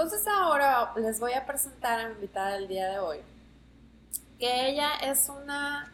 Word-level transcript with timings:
Entonces 0.00 0.28
ahora 0.28 0.92
les 0.94 1.18
voy 1.18 1.32
a 1.32 1.44
presentar 1.44 1.98
a 1.98 2.06
mi 2.06 2.14
invitada 2.14 2.52
del 2.52 2.68
día 2.68 2.88
de 2.88 2.98
hoy, 3.00 3.18
que 4.38 4.68
ella 4.68 4.90
es 5.02 5.28
una 5.28 5.92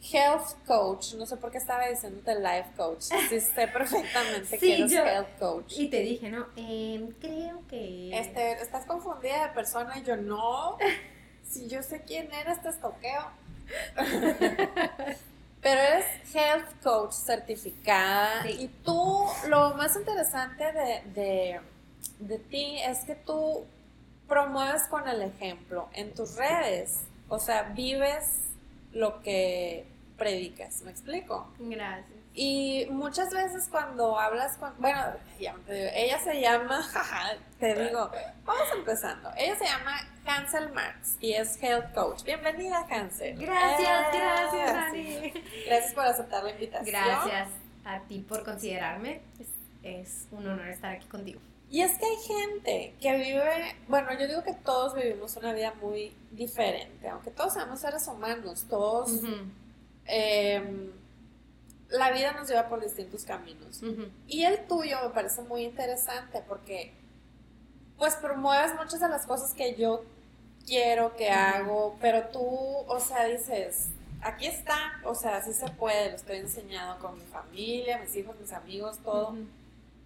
health 0.00 0.54
coach, 0.66 1.12
no 1.16 1.26
sé 1.26 1.36
por 1.36 1.50
qué 1.50 1.58
estaba 1.58 1.88
diciéndote 1.88 2.36
life 2.36 2.70
coach, 2.74 3.02
sí 3.28 3.38
sé 3.38 3.68
perfectamente 3.68 4.58
que 4.58 4.78
eres 4.78 4.92
health 4.92 5.38
coach. 5.38 5.74
Y 5.76 5.88
te 5.88 6.00
dije, 6.00 6.30
no, 6.30 6.46
eh, 6.56 7.06
creo 7.20 7.60
que... 7.68 8.18
Este, 8.18 8.52
estás 8.52 8.86
confundida 8.86 9.48
de 9.48 9.52
persona 9.52 9.98
y 9.98 10.04
yo 10.04 10.16
no, 10.16 10.78
si 11.46 11.68
yo 11.68 11.82
sé 11.82 12.00
quién 12.06 12.32
eres, 12.32 12.62
te 12.62 12.70
estoqueo. 12.70 13.26
Pero 15.60 15.80
eres 15.80 16.06
health 16.34 16.82
coach 16.82 17.12
certificada 17.12 18.48
y 18.48 18.68
tú, 18.82 19.26
lo 19.48 19.74
más 19.74 19.94
interesante 19.96 20.64
de, 20.72 21.02
de, 21.12 21.60
de 22.18 22.38
ti 22.38 22.78
es 22.80 23.00
que 23.00 23.14
tú 23.14 23.64
promueves 24.28 24.84
con 24.88 25.08
el 25.08 25.22
ejemplo 25.22 25.88
en 25.92 26.14
tus 26.14 26.36
redes, 26.36 27.00
o 27.28 27.38
sea, 27.38 27.64
vives 27.74 28.52
lo 28.92 29.22
que 29.22 29.86
predicas, 30.16 30.82
¿me 30.82 30.90
explico? 30.90 31.52
Gracias. 31.58 32.22
Y 32.34 32.86
muchas 32.90 33.30
veces 33.30 33.68
cuando 33.70 34.18
hablas 34.18 34.56
con, 34.56 34.72
bueno, 34.78 35.02
ella 35.38 36.18
se 36.18 36.40
llama, 36.40 36.82
te 37.60 37.74
digo, 37.74 38.10
vamos 38.44 38.68
empezando. 38.74 39.30
Ella 39.36 39.56
se 39.56 39.64
llama 39.64 40.00
Hansel 40.24 40.72
Marx 40.72 41.18
y 41.20 41.32
es 41.34 41.62
health 41.62 41.92
coach. 41.94 42.24
Bienvenida, 42.24 42.86
Hansel. 42.88 43.36
Gracias, 43.36 44.14
gracias, 44.14 44.72
Dani. 44.72 45.32
Gracias 45.66 45.94
por 45.94 46.04
aceptar 46.06 46.44
la 46.44 46.50
invitación. 46.52 46.86
Gracias 46.86 47.48
a 47.84 48.00
ti 48.00 48.24
por 48.26 48.44
considerarme. 48.44 49.20
Es, 49.82 50.28
un 50.30 50.46
honor 50.46 50.68
estar 50.68 50.92
aquí 50.92 51.06
contigo. 51.08 51.40
Y 51.72 51.80
es 51.80 51.96
que 51.96 52.04
hay 52.04 52.16
gente 52.16 52.94
que 53.00 53.16
vive, 53.16 53.76
bueno, 53.88 54.12
yo 54.12 54.28
digo 54.28 54.44
que 54.44 54.52
todos 54.52 54.94
vivimos 54.94 55.34
una 55.36 55.54
vida 55.54 55.72
muy 55.80 56.14
diferente, 56.30 57.08
aunque 57.08 57.30
todos 57.30 57.54
seamos 57.54 57.80
seres 57.80 58.06
humanos, 58.06 58.66
todos 58.68 59.10
la 61.88 62.10
vida 62.10 62.32
nos 62.32 62.48
lleva 62.48 62.68
por 62.68 62.82
distintos 62.82 63.24
caminos. 63.24 63.80
Y 64.28 64.44
el 64.44 64.66
tuyo 64.66 64.98
me 65.02 65.10
parece 65.14 65.40
muy 65.42 65.62
interesante 65.62 66.42
porque 66.46 66.92
pues 67.96 68.16
promueves 68.16 68.74
muchas 68.74 69.00
de 69.00 69.08
las 69.08 69.24
cosas 69.24 69.54
que 69.54 69.74
yo 69.74 70.04
quiero, 70.66 71.16
que 71.16 71.30
hago, 71.30 71.96
pero 72.02 72.28
tú, 72.28 72.44
o 72.44 73.00
sea, 73.00 73.24
dices, 73.24 73.88
aquí 74.20 74.46
está, 74.46 75.00
o 75.04 75.14
sea, 75.14 75.42
sí 75.42 75.54
se 75.54 75.70
puede, 75.70 76.10
lo 76.10 76.16
estoy 76.16 76.36
enseñando 76.36 76.98
con 76.98 77.18
mi 77.18 77.24
familia, 77.24 77.96
mis 77.98 78.14
hijos, 78.14 78.38
mis 78.38 78.52
amigos, 78.52 78.98
todo. 79.02 79.36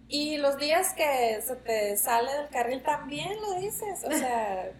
Y 0.09 0.37
los 0.37 0.57
días 0.57 0.93
que 0.93 1.41
se 1.41 1.55
te 1.57 1.97
sale 1.97 2.31
del 2.33 2.49
carril 2.49 2.81
también 2.81 3.29
lo 3.41 3.55
dices, 3.55 4.03
o 4.05 4.11
sea, 4.11 4.71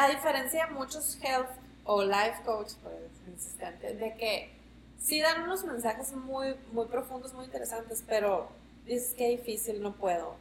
a 0.00 0.08
diferencia 0.08 0.66
de 0.66 0.72
muchos 0.72 1.18
health 1.22 1.50
o 1.84 2.02
life 2.02 2.42
coach, 2.44 2.72
por 2.82 2.92
insistente, 3.26 3.94
de 3.94 4.14
que 4.14 4.50
sí 4.98 5.20
dan 5.20 5.42
unos 5.42 5.64
mensajes 5.64 6.12
muy, 6.12 6.54
muy 6.72 6.86
profundos, 6.86 7.34
muy 7.34 7.44
interesantes, 7.44 8.02
pero 8.06 8.48
dices 8.86 9.14
que 9.14 9.28
difícil, 9.28 9.82
no 9.82 9.94
puedo. 9.94 10.36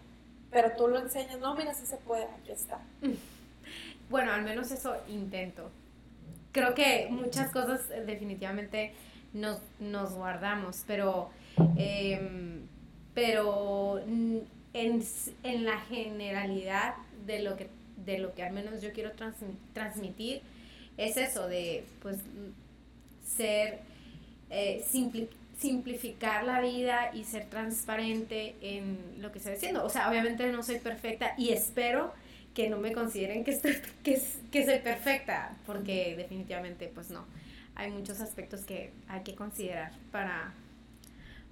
Pero 0.51 0.71
tú 0.77 0.87
lo 0.87 0.99
enseñas, 0.99 1.39
no, 1.39 1.55
mira, 1.55 1.73
sí 1.73 1.85
se 1.85 1.97
puede, 1.97 2.25
aquí 2.25 2.51
está. 2.51 2.79
Bueno, 4.09 4.31
al 4.31 4.43
menos 4.43 4.71
eso 4.71 4.95
intento. 5.09 5.69
Creo 6.53 6.73
que 6.73 7.09
muchas 7.11 7.51
cosas 7.51 7.89
eh, 7.91 8.05
definitivamente 8.05 8.93
nos, 9.33 9.59
nos 9.81 10.13
guardamos, 10.13 10.85
pero, 10.87 11.29
em, 11.75 12.65
pero 13.17 13.97
en, 13.97 14.45
en, 14.73 15.65
la 15.65 15.79
generalidad 15.79 16.93
de 17.25 17.41
lo, 17.41 17.57
que, 17.57 17.67
de 18.05 18.19
lo 18.19 18.35
que 18.35 18.43
al 18.43 18.53
menos 18.53 18.79
yo 18.79 18.93
quiero 18.93 19.09
transmitir 19.73 20.43
es 20.97 21.17
eso, 21.17 21.47
de 21.47 21.83
pues 22.03 22.17
ser 23.25 23.79
eh, 24.51 24.85
simplificar 25.57 26.43
la 26.43 26.61
vida 26.61 27.09
y 27.11 27.23
ser 27.23 27.45
transparente 27.45 28.53
en 28.61 28.99
lo 29.17 29.31
que 29.31 29.39
estoy 29.39 29.55
haciendo. 29.55 29.83
O 29.83 29.89
sea, 29.89 30.11
obviamente 30.11 30.51
no 30.51 30.61
soy 30.61 30.77
perfecta 30.77 31.33
y 31.39 31.49
espero 31.49 32.13
que 32.53 32.69
no 32.69 32.77
me 32.77 32.91
consideren 32.91 33.43
que, 33.43 33.49
estoy, 33.49 33.77
que, 34.03 34.21
que 34.51 34.63
soy 34.63 34.77
perfecta, 34.77 35.57
porque 35.65 36.13
definitivamente 36.15 36.87
pues 36.93 37.09
no. 37.09 37.25
Hay 37.73 37.89
muchos 37.89 38.21
aspectos 38.21 38.61
que 38.61 38.91
hay 39.07 39.23
que 39.23 39.33
considerar 39.33 39.91
para, 40.11 40.53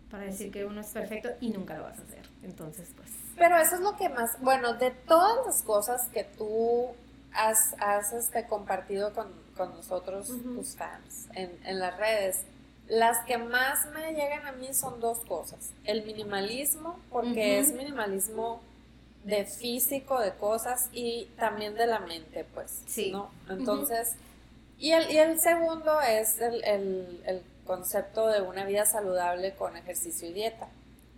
para 0.10 0.26
decir 0.26 0.52
que 0.52 0.66
uno 0.66 0.82
es 0.82 0.88
perfecto 0.88 1.30
y 1.42 1.50
nunca 1.50 1.76
lo 1.78 1.84
vas 1.84 2.00
a 2.00 2.04
hacer. 2.04 2.24
Entonces, 2.44 2.90
pues... 2.96 3.10
Pero 3.36 3.58
eso 3.58 3.76
es 3.76 3.82
lo 3.82 3.98
que 3.98 4.10
más, 4.10 4.40
bueno, 4.42 4.74
de 4.74 4.92
todas 4.92 5.46
las 5.46 5.62
cosas 5.62 6.08
que 6.08 6.24
tú 6.24 6.88
has, 7.34 7.76
has 7.80 8.14
este, 8.14 8.46
compartido 8.48 9.14
con, 9.14 9.28
con 9.58 9.76
nosotros, 9.76 10.28
tus 10.28 10.76
fans, 10.76 11.28
en, 11.34 11.52
en 11.66 11.80
las 11.80 11.98
redes, 11.98 12.46
las 12.88 13.26
que 13.26 13.38
más 13.38 13.88
me 13.94 14.14
llegan 14.14 14.46
a 14.46 14.52
mí 14.52 14.74
son 14.74 15.00
dos 15.00 15.20
cosas. 15.26 15.72
El 15.84 16.06
minimalismo, 16.06 17.00
porque 17.10 17.60
es 17.60 17.74
minimalismo 17.74 18.62
de 19.24 19.46
físico, 19.46 20.20
de 20.20 20.34
cosas, 20.34 20.90
y 20.94 21.26
también 21.38 21.74
de 21.74 21.88
la 21.88 22.00
mente, 22.00 22.46
pues. 22.54 22.84
Sí. 22.86 23.12
¿no? 23.12 23.32
Entonces, 23.50 24.16
y, 24.78 24.92
el, 24.92 25.10
y 25.12 25.18
el 25.18 25.40
segundo 25.40 26.00
es 26.02 26.40
el, 26.40 26.64
el, 26.64 27.44
concepto 27.66 28.28
de 28.28 28.42
una 28.42 28.66
vida 28.66 28.86
saludable 28.86 29.56
con 29.56 29.76
ejercicio 29.76 30.30
y 30.30 30.34
dieta. 30.34 30.68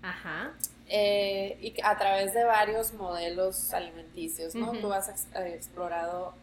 Ajá. 0.01 0.53
Eh, 0.89 1.57
y 1.61 1.73
a 1.83 1.97
través 1.97 2.33
de 2.33 2.43
varios 2.45 2.93
modelos 2.93 3.73
alimenticios, 3.73 4.55
¿no? 4.55 4.71
Tú 4.73 4.93
has 4.93 5.09
explorado 5.35 6.33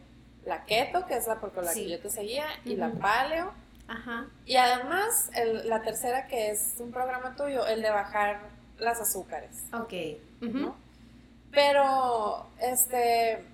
la 0.44 0.64
keto, 0.64 1.06
que 1.06 1.16
es 1.16 1.26
la 1.26 1.40
por 1.40 1.64
la 1.64 1.72
que 1.72 1.88
yo 1.88 1.98
te 2.00 2.10
seguía, 2.10 2.46
y 2.64 2.76
la 2.76 2.90
paleo 2.92 3.52
Ajá. 3.86 4.26
Y 4.46 4.56
además, 4.56 5.30
la 5.64 5.82
tercera 5.82 6.26
que 6.26 6.50
es 6.50 6.76
un 6.78 6.90
programa 6.90 7.36
tuyo, 7.36 7.66
el 7.66 7.82
de 7.82 7.90
bajar 7.90 8.40
las 8.78 9.00
azúcares. 9.00 9.64
Ok. 9.72 9.92
Pero, 11.50 12.46
este, 12.60 13.44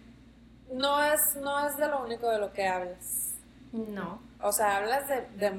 no 0.72 1.02
es, 1.02 1.36
no 1.36 1.66
es 1.66 1.76
de 1.76 1.88
lo 1.88 2.02
único 2.04 2.30
de 2.30 2.38
lo 2.38 2.52
que 2.52 2.66
hablas. 2.66 3.34
No. 3.72 4.20
O 4.40 4.52
sea, 4.52 4.78
hablas 4.78 5.06
de, 5.08 5.20
de, 5.36 5.52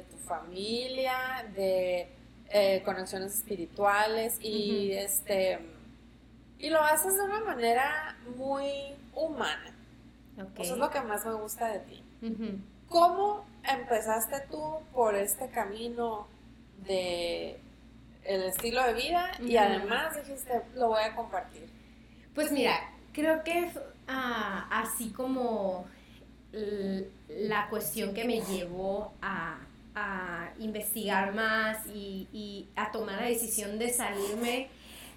tu 0.00 0.16
familia, 0.16 1.46
de 1.54 2.08
eh, 2.50 2.82
conexiones 2.84 3.34
espirituales 3.34 4.38
y 4.40 4.92
este 4.92 5.58
y 6.58 6.70
lo 6.70 6.80
haces 6.82 7.14
de 7.14 7.22
una 7.22 7.40
manera 7.40 8.16
muy 8.36 8.96
humana. 9.14 9.74
Eso 10.58 10.74
es 10.74 10.78
lo 10.78 10.90
que 10.90 11.00
más 11.00 11.24
me 11.24 11.34
gusta 11.34 11.68
de 11.68 11.78
ti. 11.80 12.02
¿Cómo 12.88 13.44
empezaste 13.62 14.40
tú 14.50 14.78
por 14.92 15.14
este 15.14 15.48
camino 15.50 16.26
de 16.84 17.60
el 18.24 18.42
estilo 18.42 18.82
de 18.82 18.94
vida 18.94 19.30
y 19.40 19.56
además 19.56 20.16
dijiste, 20.16 20.62
lo 20.74 20.88
voy 20.88 21.02
a 21.02 21.14
compartir? 21.14 21.68
Pues 22.34 22.50
mira, 22.52 22.78
creo 23.12 23.42
que 23.44 23.70
ah, 24.06 24.68
así 24.70 25.10
como 25.10 25.86
la 27.28 27.68
cuestión 27.68 28.14
que 28.14 28.24
me 28.24 28.40
llevó 28.40 29.12
a, 29.20 29.58
investigar 30.58 31.34
más 31.34 31.86
y, 31.86 32.28
y, 32.32 32.68
a 32.76 32.90
tomar 32.92 33.20
la 33.20 33.26
decisión 33.26 33.78
de 33.78 33.90
salirme 33.90 34.68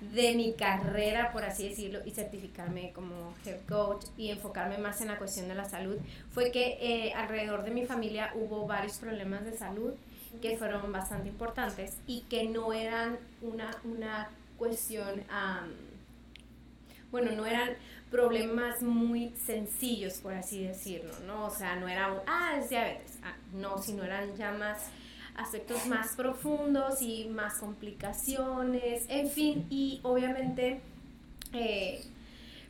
de 0.01 0.33
mi 0.33 0.53
carrera, 0.53 1.31
por 1.31 1.43
así 1.43 1.69
decirlo, 1.69 1.99
y 2.05 2.11
certificarme 2.11 2.91
como 2.91 3.33
health 3.45 3.67
coach 3.69 4.05
y 4.17 4.31
enfocarme 4.31 4.79
más 4.79 4.99
en 5.01 5.09
la 5.09 5.17
cuestión 5.17 5.47
de 5.47 5.55
la 5.55 5.65
salud, 5.65 5.97
fue 6.31 6.51
que 6.51 6.77
eh, 6.81 7.13
alrededor 7.13 7.63
de 7.63 7.71
mi 7.71 7.85
familia 7.85 8.31
hubo 8.33 8.65
varios 8.65 8.97
problemas 8.97 9.45
de 9.45 9.55
salud 9.55 9.93
que 10.41 10.57
fueron 10.57 10.91
bastante 10.91 11.29
importantes 11.29 11.97
y 12.07 12.21
que 12.21 12.45
no 12.45 12.73
eran 12.73 13.19
una, 13.41 13.69
una 13.83 14.29
cuestión, 14.57 15.23
bueno, 17.11 17.31
no 17.33 17.45
eran 17.45 17.71
problemas 18.11 18.83
muy 18.83 19.33
sencillos, 19.45 20.15
por 20.15 20.33
así 20.33 20.63
decirlo, 20.63 21.13
¿no? 21.25 21.45
O 21.45 21.49
sea, 21.49 21.77
no 21.77 21.87
era 21.87 22.11
un, 22.11 22.19
ah, 22.27 22.57
es 22.59 22.69
diabetes, 22.69 23.17
ah, 23.23 23.35
no, 23.53 23.81
sino 23.81 24.03
eran 24.03 24.35
ya 24.35 24.51
más 24.51 24.89
aspectos 25.35 25.87
más 25.87 26.15
profundos 26.15 27.01
y 27.01 27.25
más 27.29 27.55
complicaciones, 27.55 29.05
en 29.07 29.29
fin, 29.29 29.65
y 29.69 30.01
obviamente, 30.03 30.81
eh, 31.53 32.03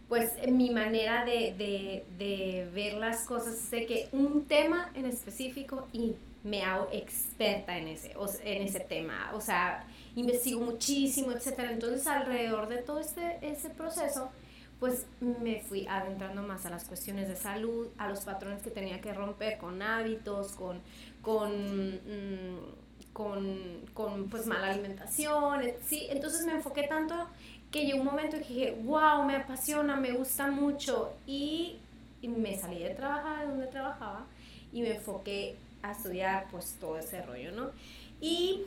pues 0.07 0.31
mi 0.47 0.69
manera 0.69 1.25
de, 1.25 2.05
ver 2.73 2.93
las 2.93 3.25
cosas 3.25 3.55
es 3.55 3.71
de 3.71 3.85
que 3.85 4.09
un 4.11 4.45
tema 4.45 4.91
en 4.93 5.05
específico 5.05 5.87
y 5.91 6.15
me 6.43 6.63
hago 6.63 6.87
experta 6.91 7.77
en 7.77 7.87
ese, 7.87 8.13
en 8.43 8.61
ese 8.63 8.81
tema, 8.81 9.31
o 9.33 9.41
sea, 9.41 9.85
investigo 10.15 10.61
muchísimo, 10.61 11.31
etcétera. 11.31 11.71
Entonces, 11.71 12.05
alrededor 12.07 12.67
de 12.67 12.77
todo 12.77 12.99
este, 12.99 13.37
ese 13.41 13.69
proceso, 13.69 14.31
pues 14.81 15.05
me 15.19 15.61
fui 15.61 15.85
adentrando 15.87 16.41
más 16.41 16.65
a 16.65 16.71
las 16.71 16.85
cuestiones 16.85 17.27
de 17.27 17.35
salud, 17.35 17.89
a 17.99 18.09
los 18.09 18.21
patrones 18.21 18.63
que 18.63 18.71
tenía 18.71 18.99
que 18.99 19.13
romper 19.13 19.59
con 19.59 19.79
hábitos, 19.79 20.53
con, 20.53 20.81
con, 21.21 21.51
mm, 21.97 22.57
con, 23.13 23.85
con, 23.93 24.27
pues 24.27 24.47
mala 24.47 24.71
alimentación, 24.71 25.61
¿sí? 25.85 26.07
Entonces 26.09 26.47
me 26.47 26.53
enfoqué 26.53 26.87
tanto 26.87 27.13
que 27.69 27.85
llegó 27.85 27.99
un 27.99 28.05
momento 28.05 28.37
que 28.39 28.43
dije, 28.43 28.77
wow, 28.83 29.23
me 29.23 29.35
apasiona, 29.35 29.97
me 29.97 30.13
gusta 30.13 30.49
mucho. 30.49 31.13
Y, 31.27 31.77
me 32.23 32.57
salí 32.57 32.79
de 32.79 32.95
trabajar 32.95 33.47
donde 33.47 33.67
trabajaba 33.67 34.25
y 34.73 34.81
me 34.81 34.95
enfoqué 34.95 35.57
a 35.83 35.91
estudiar 35.91 36.47
pues 36.49 36.75
todo 36.79 36.97
ese 36.97 37.21
rollo, 37.21 37.51
¿no? 37.51 37.69
Y 38.19 38.63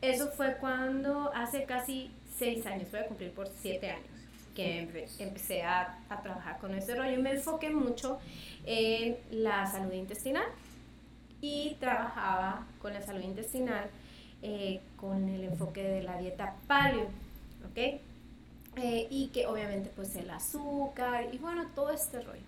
eso 0.00 0.30
fue 0.30 0.56
cuando 0.60 1.30
hace 1.34 1.64
casi 1.64 2.10
seis 2.38 2.64
años, 2.64 2.90
voy 2.90 3.00
a 3.00 3.06
cumplir 3.06 3.32
por 3.32 3.48
siete 3.60 3.90
años, 3.90 4.17
que 4.58 5.06
empecé 5.20 5.62
a, 5.62 6.00
a 6.08 6.20
trabajar 6.20 6.58
con 6.58 6.74
ese 6.74 6.96
rollo. 6.96 7.22
Me 7.22 7.30
enfoqué 7.30 7.70
mucho 7.70 8.18
en 8.66 9.16
la 9.30 9.64
salud 9.66 9.92
intestinal 9.92 10.46
y 11.40 11.76
trabajaba 11.78 12.66
con 12.82 12.92
la 12.92 13.00
salud 13.00 13.22
intestinal 13.22 13.88
eh, 14.42 14.80
con 14.96 15.28
el 15.28 15.44
enfoque 15.44 15.80
de 15.82 16.02
la 16.02 16.18
dieta 16.18 16.56
paleo, 16.66 17.06
¿ok? 17.70 18.00
Eh, 18.76 19.06
y 19.10 19.28
que 19.28 19.46
obviamente 19.46 19.92
pues 19.94 20.16
el 20.16 20.28
azúcar 20.28 21.32
y 21.32 21.38
bueno, 21.38 21.68
todo 21.76 21.92
este 21.92 22.20
rollo. 22.20 22.42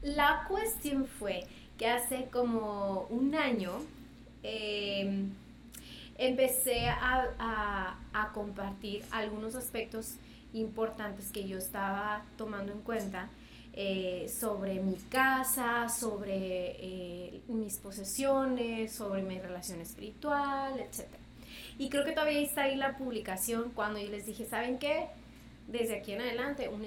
La 0.00 0.46
cuestión 0.48 1.06
fue 1.06 1.44
que 1.76 1.88
hace 1.88 2.24
como 2.32 3.06
un 3.10 3.34
año 3.34 3.72
em, 4.42 5.30
empecé 6.16 6.88
a, 6.88 7.28
a, 7.38 7.98
a, 8.14 8.32
compartir 8.32 9.04
algunos 9.10 9.54
aspectos 9.54 10.14
importantes 10.54 11.30
que 11.32 11.46
yo 11.46 11.58
estaba 11.58 12.24
tomando 12.36 12.72
en 12.72 12.80
cuenta 12.80 13.28
eh, 13.74 14.28
sobre 14.28 14.80
mi 14.80 14.96
casa, 14.96 15.88
sobre 15.88 16.76
eh, 16.78 17.40
mis 17.48 17.78
posesiones, 17.78 18.92
sobre 18.92 19.22
mi 19.22 19.38
relación 19.38 19.80
espiritual, 19.80 20.78
etc. 20.78 21.06
Y 21.78 21.88
creo 21.88 22.04
que 22.04 22.12
todavía 22.12 22.40
está 22.40 22.64
ahí 22.64 22.76
la 22.76 22.98
publicación 22.98 23.72
cuando 23.74 23.98
yo 23.98 24.10
les 24.10 24.26
dije, 24.26 24.46
¿saben 24.46 24.78
qué? 24.78 25.06
Desde 25.68 25.96
aquí 25.96 26.12
en 26.12 26.20
adelante, 26.20 26.68
un 26.68 26.84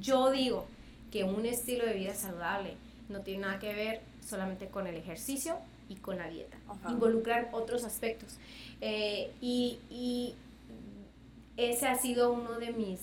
yo 0.00 0.30
digo 0.30 0.66
que 1.10 1.24
un 1.24 1.46
estilo 1.46 1.86
de 1.86 1.94
vida 1.94 2.14
saludable 2.14 2.74
no 3.08 3.20
tiene 3.20 3.46
nada 3.46 3.58
que 3.58 3.72
ver 3.72 4.02
solamente 4.22 4.68
con 4.68 4.86
el 4.86 4.96
ejercicio 4.96 5.56
y 5.88 5.96
con 5.96 6.18
la 6.18 6.28
dieta. 6.28 6.58
Involucrar 6.90 7.48
otros 7.52 7.84
aspectos. 7.84 8.36
Eh, 8.82 9.32
y, 9.40 9.78
y 9.88 10.34
ese 11.58 11.86
ha 11.86 11.98
sido 11.98 12.32
uno 12.32 12.58
de 12.58 12.72
mis 12.72 13.00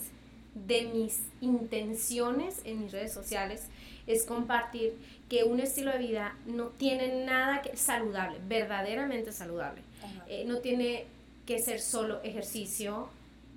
de 0.56 0.84
mis 0.84 1.22
intenciones 1.42 2.62
en 2.64 2.82
mis 2.82 2.92
redes 2.92 3.14
sociales 3.14 3.68
es 4.08 4.24
compartir 4.24 4.94
que 5.30 5.44
un 5.44 5.60
estilo 5.60 5.92
de 5.92 5.98
vida 5.98 6.36
no 6.46 6.68
tiene 6.68 7.26
nada 7.26 7.62
que 7.62 7.76
saludable, 7.76 8.38
verdaderamente 8.48 9.32
saludable. 9.32 9.82
Eh, 10.28 10.46
no 10.48 10.60
tiene 10.60 11.06
que 11.46 11.60
ser 11.60 11.82
solo 11.82 12.22
ejercicio 12.24 13.10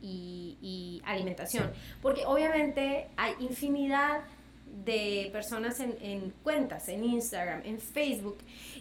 y, 0.02 1.02
alimentación, 1.04 1.70
porque 2.02 2.24
obviamente 2.26 3.06
hay 3.16 3.32
infinidad 3.40 4.20
de 4.84 5.30
personas 5.32 5.80
en, 5.80 6.32
cuentas, 6.42 6.88
en 6.88 7.04
Instagram, 7.04 7.62
en 7.64 7.80
Facebook, 7.80 8.38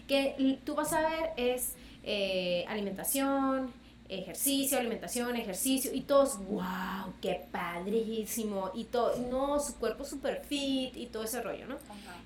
que 0.07 0.59
tú 0.63 0.75
vas 0.75 0.91
a 0.93 1.01
ver 1.01 1.31
es 1.37 1.73
eh, 2.03 2.65
alimentación, 2.67 3.71
ejercicio, 4.09 4.77
alimentación, 4.77 5.35
ejercicio, 5.35 5.91
y 5.93 6.01
todos, 6.01 6.37
wow, 6.47 7.13
qué 7.21 7.45
padrísimo, 7.51 8.71
y 8.73 8.85
todo, 8.85 9.17
no, 9.29 9.59
su 9.59 9.75
cuerpo 9.75 10.05
super 10.05 10.41
fit 10.41 10.95
y 10.95 11.07
todo 11.07 11.23
ese 11.23 11.41
rollo, 11.41 11.67
¿no? 11.67 11.77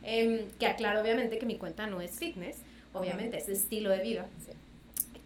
Em, 0.04 0.50
que 0.60 0.68
aclaro 0.68 1.02
obviamente 1.02 1.38
que 1.38 1.46
mi 1.46 1.58
cuenta 1.58 1.88
no 1.88 2.02
es 2.02 2.12
fitness, 2.18 2.58
obviamente 2.94 3.38
es 3.38 3.50
estilo 3.50 3.90
de 3.90 4.02
vida. 4.02 4.28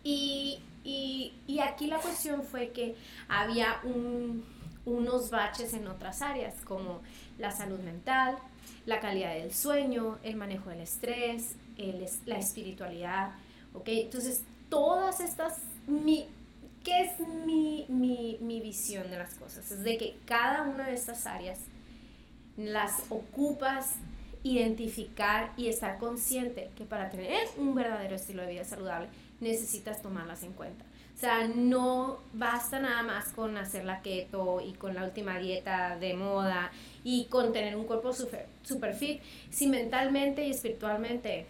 Y, 0.03 0.59
y, 0.83 1.33
y, 1.47 1.59
aquí 1.59 1.87
la 1.87 1.97
cuestión 1.97 2.43
fue 2.43 2.69
que 2.69 2.95
había 3.27 3.79
un, 3.83 4.45
unos 4.85 5.31
baches 5.31 5.73
en 5.73 5.87
otras 5.87 6.21
áreas, 6.21 6.53
como 6.63 7.01
la 7.39 7.51
salud 7.51 7.79
mental, 7.79 8.37
la 8.85 8.99
calidad 8.99 9.33
del 9.33 9.53
sueño, 9.53 10.19
el 10.23 10.35
manejo 10.35 10.69
del 10.69 10.81
estrés, 10.81 11.55
el, 11.77 12.05
la 12.25 12.37
espiritualidad, 12.37 13.31
¿ok? 13.73 13.87
Entonces, 13.87 14.43
todas 14.69 15.19
estas, 15.19 15.59
mi, 15.87 16.27
¿Qué 16.85 17.01
es 17.01 17.19
mi, 17.45 17.85
mi, 17.89 18.37
mi 18.41 18.61
visión 18.61 19.09
de 19.09 19.17
las 19.17 19.33
cosas? 19.33 19.71
Es 19.71 19.83
de 19.83 19.97
que 19.97 20.17
cada 20.25 20.61
una 20.61 20.87
de 20.87 20.93
estas 20.93 21.25
áreas 21.25 21.59
las 22.57 23.03
ocupas, 23.09 23.95
identificar 24.43 25.51
y 25.57 25.67
estar 25.67 25.97
consciente 25.97 26.69
que 26.77 26.85
para 26.85 27.09
tener 27.09 27.47
un 27.57 27.73
verdadero 27.73 28.15
estilo 28.15 28.43
de 28.43 28.51
vida 28.51 28.63
saludable 28.63 29.07
necesitas 29.41 30.03
tomarlas 30.03 30.43
en 30.43 30.53
cuenta. 30.53 30.85
O 31.15 31.17
sea, 31.17 31.47
no 31.47 32.19
basta 32.33 32.79
nada 32.79 33.01
más 33.01 33.29
con 33.29 33.57
hacer 33.57 33.85
la 33.85 34.01
keto 34.01 34.61
y 34.61 34.73
con 34.73 34.93
la 34.93 35.05
última 35.05 35.39
dieta 35.39 35.97
de 35.97 36.13
moda 36.13 36.71
y 37.03 37.25
con 37.25 37.51
tener 37.53 37.75
un 37.75 37.85
cuerpo 37.85 38.13
super, 38.13 38.45
super 38.61 38.93
fit 38.93 39.21
si 39.49 39.67
mentalmente 39.67 40.45
y 40.45 40.51
espiritualmente 40.51 41.47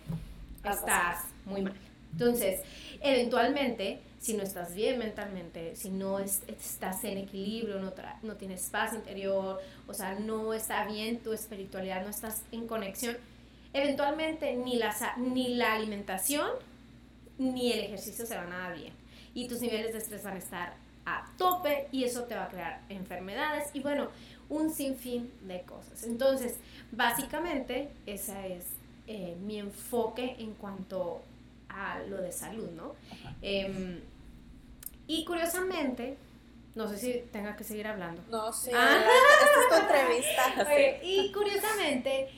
estás 0.63 1.25
muy 1.45 1.63
mal. 1.63 1.73
Entonces, 2.13 2.61
eventualmente 3.01 3.99
si 4.25 4.33
no 4.33 4.41
estás 4.41 4.73
bien 4.73 4.97
mentalmente, 4.97 5.75
si 5.75 5.91
no 5.91 6.17
estás 6.17 7.03
en 7.03 7.19
equilibrio, 7.19 7.79
no, 7.79 7.93
no 8.23 8.35
tienes 8.37 8.71
paz 8.71 8.95
interior, 8.95 9.61
o 9.85 9.93
sea, 9.93 10.15
no 10.15 10.51
está 10.51 10.83
bien 10.87 11.19
tu 11.19 11.31
espiritualidad, 11.31 12.03
no 12.03 12.09
estás 12.09 12.41
en 12.51 12.65
conexión, 12.65 13.15
eventualmente 13.71 14.55
ni 14.55 14.77
la, 14.77 14.95
ni 15.17 15.53
la 15.53 15.75
alimentación 15.75 16.49
ni 17.37 17.71
el 17.71 17.81
ejercicio 17.81 18.25
se 18.25 18.35
van 18.35 18.51
a 18.51 18.57
dar 18.57 18.75
bien. 18.75 18.93
Y 19.35 19.47
tus 19.47 19.61
niveles 19.61 19.91
de 19.91 19.99
estrés 19.99 20.23
van 20.23 20.37
a 20.37 20.39
estar 20.39 20.73
a 21.05 21.29
tope 21.37 21.87
y 21.91 22.03
eso 22.03 22.23
te 22.23 22.33
va 22.33 22.45
a 22.45 22.49
crear 22.49 22.81
enfermedades 22.89 23.69
y 23.75 23.81
bueno, 23.81 24.07
un 24.49 24.73
sinfín 24.73 25.31
de 25.41 25.61
cosas. 25.61 26.01
Entonces, 26.01 26.55
básicamente, 26.91 27.89
ese 28.07 28.55
es 28.55 28.65
eh, 29.05 29.37
mi 29.45 29.59
enfoque 29.59 30.35
en 30.39 30.55
cuanto 30.55 31.21
a 31.69 31.99
lo 32.09 32.17
de 32.21 32.31
salud, 32.31 32.71
¿no? 32.71 32.95
Y 35.07 35.25
curiosamente, 35.25 36.17
no 36.75 36.87
sé 36.87 36.97
si 36.97 37.13
tenga 37.31 37.55
que 37.55 37.63
seguir 37.63 37.87
hablando. 37.87 38.21
No, 38.29 38.51
sí, 38.51 38.71
ah. 38.73 39.03
esta 39.41 39.61
es 39.61 39.69
tu 39.69 39.75
entrevista. 39.75 41.01
Y 41.03 41.31
curiosamente, 41.31 42.29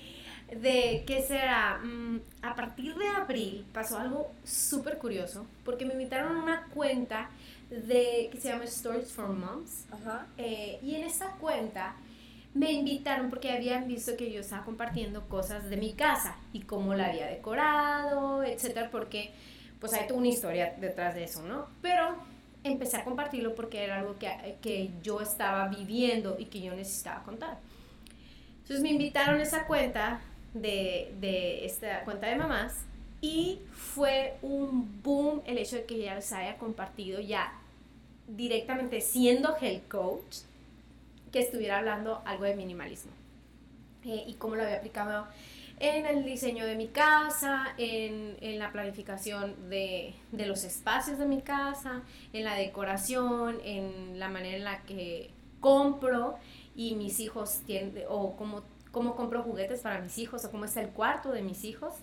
de 0.52 1.04
qué 1.06 1.22
será, 1.22 1.80
mm, 1.84 2.22
a 2.42 2.56
partir 2.56 2.96
de 2.96 3.08
abril 3.08 3.66
pasó 3.74 3.98
algo 3.98 4.31
súper 4.44 4.98
curioso, 4.98 5.46
porque 5.64 5.86
me 5.86 5.94
invitaron 5.94 6.38
a 6.38 6.44
una 6.44 6.68
cuenta 6.74 7.30
de 7.69 8.30
que 8.31 8.40
se 8.40 8.50
llama 8.50 8.64
Stories 8.66 9.12
for 9.12 9.30
Moms. 9.30 9.86
Eh, 10.38 10.80
y 10.81 10.96
en 10.96 11.04
esa 11.04 11.31
cuenta 11.34 11.96
me 12.54 12.72
invitaron 12.72 13.30
porque 13.30 13.52
habían 13.52 13.88
visto 13.88 14.16
que 14.18 14.31
yo 14.31 14.42
estaba 14.42 14.63
compartiendo 14.63 15.28
cosas 15.28 15.70
de 15.70 15.77
mi 15.77 15.94
casa 15.94 16.36
y 16.53 16.62
cómo 16.62 16.94
la 16.96 17.08
había 17.08 17.27
decorado, 17.27 18.44
etcétera, 18.44 18.89
porque 18.89 19.32
pues 19.80 19.94
hay 19.94 20.08
toda 20.08 20.20
una 20.20 20.30
historia 20.30 20.75
detrás 20.80 21.13
de 21.13 21.25
eso, 21.25 21.44
¿no? 21.44 21.68
Pero 21.82 22.15
empecé 22.67 22.97
a 22.97 23.03
compartirlo 23.03 23.55
porque 23.55 23.83
era 23.83 24.00
algo 24.00 24.17
que, 24.17 24.57
que 24.62 24.91
yo 25.03 25.21
estaba 25.21 25.67
viviendo 25.67 26.36
y 26.39 26.45
que 26.45 26.62
yo 26.62 26.74
necesitaba 26.74 27.24
contar. 27.24 27.57
Entonces 28.62 28.81
me 28.81 28.89
invitaron 28.89 29.39
a 29.39 29.43
esa 29.43 29.65
cuenta 29.65 30.21
de, 30.53 31.13
de 31.19 31.65
esta 31.65 32.01
cuenta 32.03 32.27
de 32.27 32.36
mamás 32.36 32.86
y 33.21 33.59
fue 33.71 34.36
un 34.41 35.01
boom 35.01 35.41
el 35.45 35.57
hecho 35.57 35.77
de 35.77 35.86
que 35.86 36.00
ya 36.00 36.21
se 36.21 36.36
haya 36.36 36.57
compartido 36.57 37.19
ya 37.19 37.53
directamente 38.27 39.01
siendo 39.01 39.55
health 39.59 39.88
coach 39.88 40.38
que 41.31 41.39
estuviera 41.39 41.79
hablando 41.79 42.21
algo 42.25 42.43
de 42.43 42.55
minimalismo 42.55 43.12
eh, 44.03 44.24
y 44.27 44.33
cómo 44.36 44.55
lo 44.55 44.63
había 44.63 44.77
aplicado 44.77 45.27
en 45.79 46.05
el 46.05 46.24
diseño 46.24 46.65
de 46.65 46.75
mi 46.75 46.88
casa, 46.88 47.74
en, 47.77 48.38
en 48.41 48.60
la 48.60 48.72
planificación 48.72 49.69
de, 49.69 50.15
de, 50.31 50.46
los 50.48 50.63
espacios 50.63 51.19
de 51.19 51.25
mi 51.25 51.41
casa, 51.41 52.01
en 52.34 52.43
la 52.43 52.55
decoración, 52.55 53.57
en 53.63 54.17
la 54.19 54.27
manera 54.27 54.57
en 54.57 54.63
la 54.63 54.81
que 54.84 55.29
compro 55.60 56.38
y 56.75 56.96
mis 56.96 57.19
hijos 57.19 57.62
tienen, 57.65 58.03
o 58.10 58.36
cómo, 58.36 58.63
cómo 58.91 59.15
compro 59.15 59.43
juguetes 59.43 59.81
para 59.81 60.00
mis 60.00 60.17
hijos, 60.17 60.46
o 60.46 60.51
cómo 60.51 60.65
es 60.65 60.75
el 60.77 60.89
cuarto 60.89 61.31
de 61.31 61.43
mis 61.43 61.63
hijos. 61.63 61.93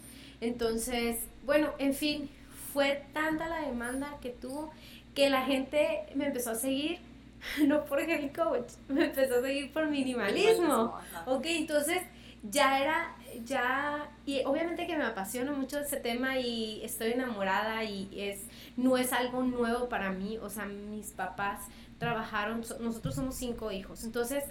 Entonces, 0.41 1.19
bueno, 1.45 1.71
en 1.79 1.95
fin, 1.95 2.31
fue 2.73 3.05
tanta 3.13 3.49
la 3.49 3.63
demanda 3.63 4.19
que 4.21 4.31
tuvo 4.31 4.71
que 5.15 5.31
la 5.31 5.43
gente 5.43 6.07
me 6.15 6.27
empezó 6.27 6.51
a 6.51 6.55
seguir 6.55 6.99
no 7.67 7.85
por 7.85 8.01
el 8.01 8.33
coach, 8.33 8.73
me 8.89 9.07
empezó 9.07 9.37
a 9.37 9.43
seguir 9.43 9.73
por 9.73 9.87
minimalismo. 9.89 10.95
ok, 11.27 11.47
entonces 11.47 12.03
ya 12.43 12.81
era 12.81 13.17
ya, 13.45 14.11
y 14.27 14.43
obviamente 14.45 14.87
que 14.87 14.97
me 14.97 15.05
apasiona 15.05 15.53
mucho 15.53 15.79
ese 15.79 15.99
tema 15.99 16.39
y 16.39 16.83
estoy 16.85 17.13
enamorada 17.13 17.85
y 17.85 18.09
es, 18.15 18.43
no 18.77 18.97
es 18.97 19.13
algo 19.13 19.43
nuevo 19.43 19.89
para 19.89 20.11
mí, 20.11 20.39
o 20.39 20.51
sea, 20.51 20.67
mis 20.67 21.11
papás 21.13 21.63
trabajaron, 21.99 22.61
nosotros 22.81 23.15
somos 23.15 23.35
cinco 23.35 23.73
hijos, 23.73 24.05
entonces 24.05 24.45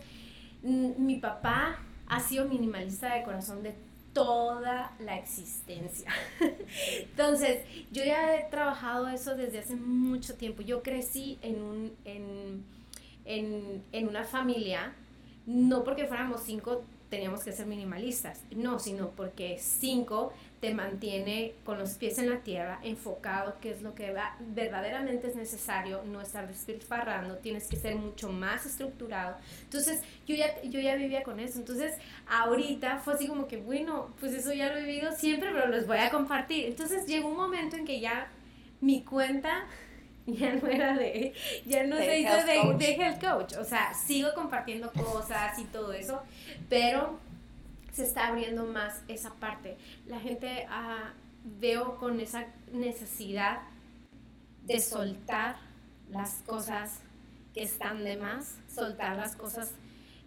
mi 0.62 1.18
papá 1.18 1.80
ha 2.08 2.20
sido 2.20 2.46
minimalista 2.46 3.16
de 3.16 3.24
corazón 3.24 3.64
de 3.64 3.76
toda 4.14 4.94
la 5.00 5.18
existencia. 5.18 6.12
Entonces, 7.00 7.66
yo 7.92 8.04
ya 8.04 8.36
he 8.36 8.50
trabajado 8.50 9.08
eso 9.08 9.36
desde 9.36 9.60
hace 9.60 9.76
mucho 9.76 10.36
tiempo. 10.36 10.62
Yo 10.62 10.84
crecí 10.84 11.40
en 11.42 11.62
un, 11.62 11.94
en, 12.06 12.64
en, 13.26 13.84
en 13.92 14.08
una 14.08 14.24
familia, 14.24 14.94
no 15.46 15.84
porque 15.84 16.06
fuéramos 16.06 16.42
cinco 16.44 16.84
teníamos 17.14 17.44
que 17.44 17.52
ser 17.52 17.68
minimalistas, 17.68 18.42
no, 18.56 18.80
sino 18.80 19.12
porque 19.12 19.60
cinco 19.60 20.34
te 20.60 20.74
mantiene 20.74 21.54
con 21.64 21.78
los 21.78 21.92
pies 21.92 22.18
en 22.18 22.28
la 22.28 22.40
tierra, 22.40 22.80
enfocado, 22.82 23.60
que 23.62 23.70
es 23.70 23.84
lo 23.84 23.94
que 23.94 24.16
verdaderamente 24.40 25.28
es 25.28 25.36
necesario, 25.36 26.02
no 26.06 26.22
estar 26.22 26.48
despilfarrando, 26.48 27.38
tienes 27.38 27.68
que 27.68 27.76
ser 27.76 27.98
mucho 27.98 28.32
más 28.32 28.66
estructurado. 28.66 29.38
Entonces, 29.62 30.02
yo 30.26 30.36
ya, 30.36 30.60
yo 30.64 30.80
ya 30.80 30.96
vivía 30.96 31.22
con 31.22 31.40
eso. 31.40 31.60
Entonces, 31.60 31.94
ahorita 32.28 32.98
fue 32.98 33.14
así 33.14 33.28
como 33.28 33.48
que, 33.48 33.58
bueno, 33.58 34.16
pues 34.20 34.34
eso 34.34 34.52
ya 34.52 34.70
lo 34.70 34.80
he 34.80 34.84
vivido 34.84 35.12
siempre, 35.12 35.52
pero 35.54 35.68
los 35.68 35.86
voy 35.86 35.98
a 35.98 36.10
compartir. 36.10 36.66
Entonces, 36.66 37.06
llegó 37.06 37.28
un 37.28 37.38
momento 37.38 37.76
en 37.76 37.86
que 37.86 38.00
ya 38.00 38.32
mi 38.82 39.04
cuenta 39.04 39.68
ya 40.28 40.54
no 40.54 40.68
era 40.68 40.96
de, 40.96 41.34
ya 41.66 41.84
no 41.84 41.98
se 41.98 42.20
hizo 42.20 42.36
de, 42.46 42.78
de 42.78 42.96
health 42.96 43.22
coach. 43.22 43.54
O 43.58 43.64
sea, 43.66 43.94
sigo 43.94 44.34
compartiendo 44.34 44.92
cosas 44.92 45.58
y 45.60 45.66
todo 45.66 45.92
eso, 45.94 46.22
pero 46.70 47.20
se 47.92 48.04
está 48.04 48.28
abriendo 48.28 48.66
más 48.66 49.02
esa 49.08 49.34
parte. 49.36 49.78
La 50.08 50.20
gente 50.20 50.66
ah, 50.70 51.14
veo 51.60 51.98
con 51.98 52.20
esa 52.20 52.48
necesidad 52.72 53.62
de 54.64 54.80
soltar 54.80 55.58
las 56.10 56.42
cosas 56.46 57.00
que 57.54 57.64
están 57.64 58.04
de 58.04 58.18
más, 58.18 58.56
soltar 58.74 59.16
las 59.18 59.36
cosas 59.36 59.72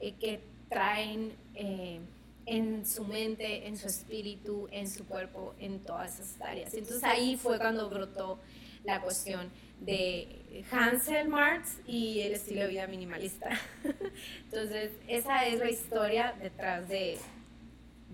eh, 0.00 0.14
que 0.20 0.40
traen 0.68 1.32
eh, 1.54 2.00
en 2.44 2.86
su 2.86 3.04
mente, 3.04 3.66
en 3.66 3.76
su 3.76 3.88
espíritu, 3.88 4.68
en 4.70 4.88
su 4.88 5.04
cuerpo, 5.06 5.54
en 5.58 5.80
todas 5.80 6.20
esas 6.20 6.40
áreas. 6.40 6.74
Entonces 6.74 7.02
ahí 7.02 7.36
fue 7.36 7.58
cuando 7.58 7.88
brotó 7.88 8.38
la 8.86 9.00
cuestión 9.00 9.50
de 9.80 10.64
Hansel 10.70 11.28
Marx 11.28 11.76
y 11.86 12.22
el 12.22 12.32
estilo 12.32 12.62
de 12.62 12.68
vida 12.68 12.86
minimalista. 12.86 13.50
Entonces, 14.44 14.92
esa 15.08 15.44
es 15.44 15.58
la 15.58 15.68
historia 15.68 16.34
detrás 16.40 16.88
de, 16.88 17.18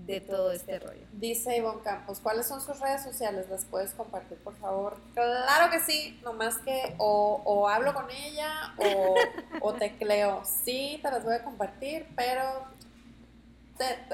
de 0.07 0.21
todo 0.21 0.51
este 0.51 0.79
rollo. 0.79 1.07
Dice 1.13 1.57
Ivonne 1.57 1.83
Campos, 1.83 2.19
¿cuáles 2.21 2.47
son 2.49 2.61
sus 2.61 2.81
redes 2.81 3.03
sociales? 3.03 3.49
¿Las 3.49 3.65
puedes 3.65 3.93
compartir, 3.93 4.39
por 4.39 4.57
favor? 4.57 4.99
Claro 5.15 5.71
que 5.71 5.81
sí, 5.81 6.19
nomás 6.25 6.59
que 6.59 6.95
o, 6.99 7.41
o 7.45 7.69
hablo 7.69 7.95
con 7.95 8.11
ella 8.11 8.75
o, 8.79 9.15
o 9.61 9.75
tecleo. 9.75 10.43
Sí, 10.45 10.99
te 11.03 11.11
las 11.11 11.23
voy 11.23 11.35
a 11.35 11.45
compartir, 11.45 12.07
pero 12.17 12.65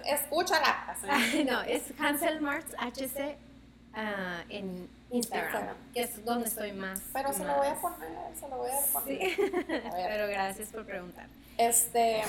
escúchala. 0.05 0.97
no, 1.47 1.63
es 1.63 1.83
Hansel 1.99 2.41
Marx 2.41 2.67
HC 2.79 3.48
uh, 3.95 4.45
en 4.49 4.89
Instagram, 5.11 5.77
que 5.93 6.03
es 6.03 6.25
donde 6.25 6.47
estoy 6.47 6.73
más. 6.73 7.01
Pero 7.13 7.33
se 7.33 7.45
lo 7.45 7.57
voy 7.57 7.69
a 7.69 7.75
poner, 7.75 8.37
se 8.39 8.49
lo 8.49 8.57
voy 8.57 8.71
a 8.71 8.93
poner. 8.93 9.31
Sí. 9.31 9.43
pero 9.93 10.29
gracias 10.29 10.69
por 10.71 10.85
preguntar. 10.85 11.27
Este, 11.57 12.23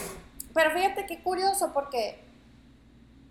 pero 0.54 0.72
fíjate 0.72 1.06
qué 1.06 1.22
curioso 1.22 1.72
porque 1.74 2.20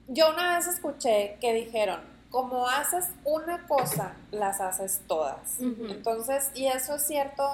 yo 0.09 0.31
una 0.31 0.57
vez 0.57 0.67
escuché 0.67 1.37
que 1.41 1.53
dijeron, 1.53 2.01
como 2.31 2.69
haces 2.69 3.07
una 3.25 3.67
cosa, 3.67 4.15
las 4.31 4.61
haces 4.61 5.03
todas. 5.07 5.61
Entonces, 5.61 6.51
y 6.55 6.67
eso 6.67 6.97
es 6.97 7.07
cierto 7.07 7.45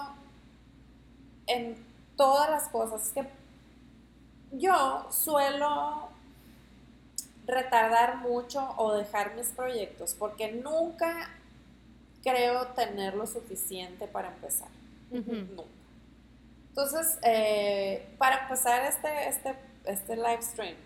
en 1.47 1.77
todas 2.17 2.51
las 2.51 2.69
cosas. 2.69 3.07
Es 3.07 3.13
que 3.13 3.29
yo 4.53 5.07
suelo 5.11 6.09
retardar 7.47 8.19
mucho 8.19 8.75
o 8.77 8.95
dejar 8.95 9.35
mis 9.35 9.49
proyectos 9.49 10.15
porque 10.15 10.53
nunca 10.53 11.31
creo 12.23 12.69
tener 12.69 13.15
lo 13.15 13.27
suficiente 13.27 14.07
para 14.07 14.29
empezar. 14.29 14.69
Nunca. 15.11 15.65
Entonces, 16.71 17.19
eh, 17.23 18.15
para 18.19 18.43
empezar 18.43 18.83
este, 18.85 19.29
este, 19.29 19.55
este 19.85 20.17
live 20.17 20.43
stream, 20.43 20.77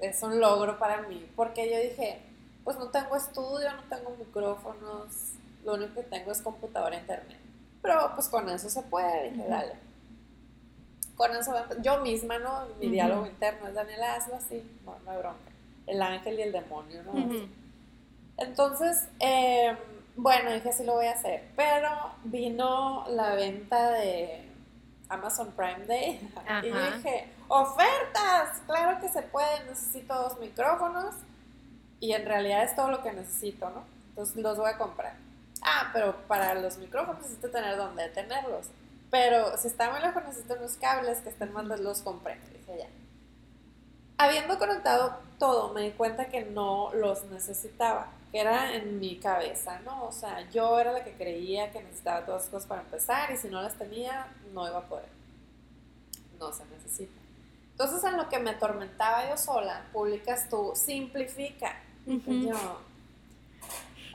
es 0.00 0.22
un 0.22 0.40
logro 0.40 0.78
para 0.78 1.02
mí, 1.02 1.30
porque 1.36 1.70
yo 1.70 1.78
dije, 1.78 2.20
pues 2.64 2.76
no 2.76 2.88
tengo 2.88 3.14
estudio, 3.14 3.72
no 3.72 3.82
tengo 3.84 4.16
micrófonos, 4.18 5.34
lo 5.64 5.74
único 5.74 5.94
que 5.94 6.02
tengo 6.02 6.32
es 6.32 6.42
computadora 6.42 6.96
e 6.96 7.00
internet. 7.00 7.38
Pero 7.82 8.12
pues 8.14 8.28
con 8.28 8.48
eso 8.48 8.68
se 8.68 8.82
puede, 8.82 9.30
dije, 9.30 9.46
dale. 9.48 9.74
Con 11.18 11.36
eso, 11.36 11.52
yo 11.82 11.98
misma, 11.98 12.38
¿no? 12.38 12.66
Mi 12.80 12.88
diálogo 12.88 13.26
interno 13.26 13.68
es, 13.68 13.74
Daniela, 13.74 14.14
hazlo 14.14 14.36
así, 14.36 14.62
no, 14.86 14.96
no 15.04 15.10
hay 15.10 15.18
bronca. 15.18 15.50
El 15.86 16.00
ángel 16.00 16.38
y 16.38 16.42
el 16.42 16.52
demonio, 16.52 17.02
¿no? 17.02 17.12
Entonces, 18.38 19.08
em, 19.18 19.76
bueno, 20.14 20.52
dije, 20.52 20.72
sí 20.72 20.84
lo 20.84 20.94
voy 20.94 21.06
a 21.06 21.12
hacer. 21.12 21.50
Pero 21.56 21.90
vino 22.24 23.04
la 23.08 23.34
venta 23.34 23.90
de 23.90 24.48
Amazon 25.08 25.52
Prime 25.56 25.86
Day 25.86 26.30
y 26.62 26.66
dije, 26.66 27.28
ofertas, 27.48 28.62
claro 28.66 29.00
que 29.00 29.08
se 29.08 29.22
puede, 29.22 29.64
necesito 29.64 30.14
dos 30.14 30.38
micrófonos 30.38 31.14
y 32.00 32.12
en 32.12 32.26
realidad 32.26 32.62
es 32.62 32.76
todo 32.76 32.90
lo 32.90 33.02
que 33.02 33.12
necesito, 33.12 33.68
¿no? 33.70 33.82
Entonces 34.10 34.36
los 34.36 34.56
voy 34.56 34.70
a 34.70 34.78
comprar. 34.78 35.14
Ah, 35.62 35.90
pero 35.92 36.14
para 36.28 36.54
los 36.54 36.78
micrófonos 36.78 37.22
necesito 37.22 37.50
tener 37.50 37.76
donde 37.76 38.08
tenerlos. 38.10 38.68
Pero 39.10 39.56
si 39.56 39.68
está 39.68 39.90
muy 39.90 40.00
lejos 40.00 40.22
necesito 40.24 40.54
unos 40.54 40.76
cables 40.76 41.20
que 41.20 41.30
estén 41.30 41.52
más 41.52 41.64
los 41.80 42.02
compré. 42.02 42.38
Dije 42.52 42.78
ya. 42.78 42.88
Habiendo 44.18 44.58
conectado 44.58 45.18
todo, 45.38 45.72
me 45.72 45.82
di 45.82 45.90
cuenta 45.92 46.28
que 46.28 46.44
no 46.44 46.92
los 46.92 47.24
necesitaba, 47.24 48.08
que 48.32 48.40
era 48.40 48.74
en 48.74 48.98
mi 48.98 49.16
cabeza, 49.16 49.78
¿no? 49.80 50.06
O 50.06 50.12
sea, 50.12 50.48
yo 50.50 50.78
era 50.78 50.92
la 50.92 51.04
que 51.04 51.12
creía 51.12 51.70
que 51.70 51.82
necesitaba 51.82 52.26
todas 52.26 52.42
las 52.42 52.50
cosas 52.50 52.68
para 52.68 52.82
empezar 52.82 53.30
y 53.30 53.36
si 53.36 53.48
no 53.48 53.62
las 53.62 53.74
tenía, 53.78 54.26
no 54.52 54.66
iba 54.66 54.78
a 54.78 54.88
poder. 54.88 55.08
No 56.38 56.52
se 56.52 56.64
necesita. 56.66 57.18
Entonces, 57.70 58.02
en 58.02 58.16
lo 58.16 58.28
que 58.28 58.40
me 58.40 58.50
atormentaba 58.50 59.28
yo 59.30 59.36
sola, 59.36 59.86
publicas 59.92 60.48
tú, 60.48 60.72
simplifica. 60.74 61.76
yo, 62.06 62.80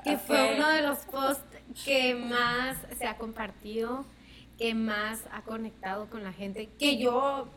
que 0.04 0.18
fue 0.18 0.56
uno 0.56 0.68
de 0.68 0.82
los 0.82 1.00
posts 1.00 1.44
que 1.86 2.14
más 2.14 2.76
se 2.98 3.08
ha 3.08 3.18
compartido, 3.18 4.04
que 4.64 4.74
más 4.74 5.20
ha 5.34 5.42
conectado 5.42 6.10
con 6.10 6.24
la 6.24 6.32
gente, 6.32 6.70
que 6.80 6.98
yo, 6.98 7.50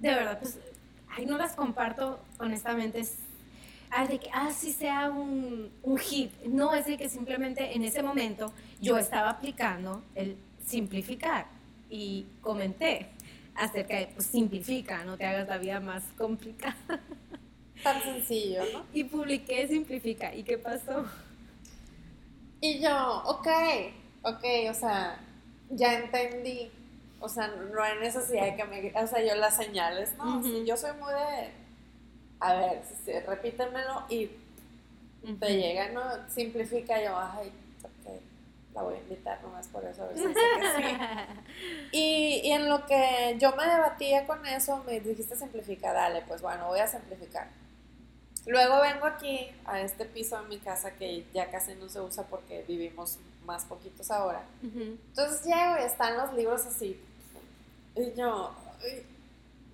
de 0.00 0.08
verdad, 0.08 0.40
pues, 0.40 0.58
ay, 1.08 1.24
no 1.24 1.38
las 1.38 1.52
comparto, 1.52 2.18
honestamente, 2.40 2.98
es 2.98 3.18
de 4.08 4.18
que, 4.18 4.28
ah, 4.34 4.50
sea 4.50 5.10
un, 5.10 5.70
un 5.84 5.96
hit. 5.96 6.32
No, 6.46 6.74
es 6.74 6.86
de 6.86 6.96
que 6.96 7.08
simplemente 7.08 7.76
en 7.76 7.84
ese 7.84 8.02
momento 8.02 8.52
yo 8.80 8.98
estaba 8.98 9.30
aplicando 9.30 10.02
el 10.16 10.36
simplificar 10.66 11.46
y 11.88 12.26
comenté 12.40 13.10
acerca 13.54 13.98
de, 13.98 14.08
pues 14.08 14.26
simplifica, 14.26 15.04
no 15.04 15.16
te 15.16 15.26
hagas 15.26 15.46
la 15.46 15.58
vida 15.58 15.78
más 15.78 16.02
complicada. 16.18 16.74
Tan 17.84 18.02
sencillo, 18.02 18.64
¿no? 18.72 18.86
Y 18.92 19.04
publiqué 19.04 19.68
simplifica. 19.68 20.34
¿Y 20.34 20.42
qué 20.42 20.58
pasó? 20.58 21.04
Y 22.60 22.80
yo, 22.80 23.22
ok, 23.24 23.46
ok, 24.24 24.44
o 24.68 24.74
sea, 24.74 25.20
ya 25.70 25.94
entendí. 25.94 26.70
O 27.20 27.28
sea, 27.28 27.48
no 27.48 27.82
hay 27.82 27.98
necesidad 27.98 28.44
de 28.44 28.56
que 28.56 28.64
me... 28.64 28.92
O 29.00 29.06
sea, 29.06 29.22
yo 29.22 29.34
las 29.34 29.56
señales, 29.56 30.14
¿no? 30.16 30.42
yo 30.64 30.76
soy 30.76 30.92
muy 30.94 31.12
de... 31.12 31.50
A 32.40 32.54
ver, 32.54 32.82
repítemelo 33.26 34.04
y 34.08 34.30
te 35.38 35.56
llega, 35.58 35.90
¿no? 35.90 36.02
Simplifica 36.30 37.02
yo, 37.02 37.18
ay, 37.18 37.52
la 38.74 38.82
voy 38.82 38.94
a 38.94 38.98
invitar 38.98 39.42
nomás 39.42 39.66
por 39.68 39.84
eso. 39.84 40.04
A 40.04 40.06
ver 40.06 40.16
si 40.16 40.24
sí. 40.24 40.32
y, 41.92 42.40
y 42.44 42.52
en 42.52 42.68
lo 42.68 42.86
que 42.86 43.36
yo 43.38 43.54
me 43.56 43.66
debatía 43.66 44.26
con 44.26 44.46
eso, 44.46 44.82
me 44.86 45.00
dijiste 45.00 45.36
simplifica, 45.36 45.92
dale, 45.92 46.22
pues 46.26 46.40
bueno, 46.40 46.68
voy 46.68 46.80
a 46.80 46.86
simplificar. 46.86 47.48
Luego 48.46 48.80
vengo 48.80 49.06
aquí 49.06 49.50
a 49.66 49.80
este 49.80 50.06
piso 50.06 50.40
de 50.40 50.48
mi 50.48 50.58
casa 50.58 50.92
que 50.92 51.24
ya 51.34 51.50
casi 51.50 51.74
no 51.74 51.88
se 51.88 52.00
usa 52.00 52.24
porque 52.24 52.64
vivimos 52.66 53.18
más 53.50 53.64
poquitos 53.64 54.10
ahora. 54.10 54.44
Entonces 54.62 55.44
llego 55.44 55.76
y 55.80 55.84
están 55.84 56.16
los 56.16 56.32
libros 56.34 56.64
así. 56.66 57.00
Y 57.96 58.12
yo, 58.14 58.54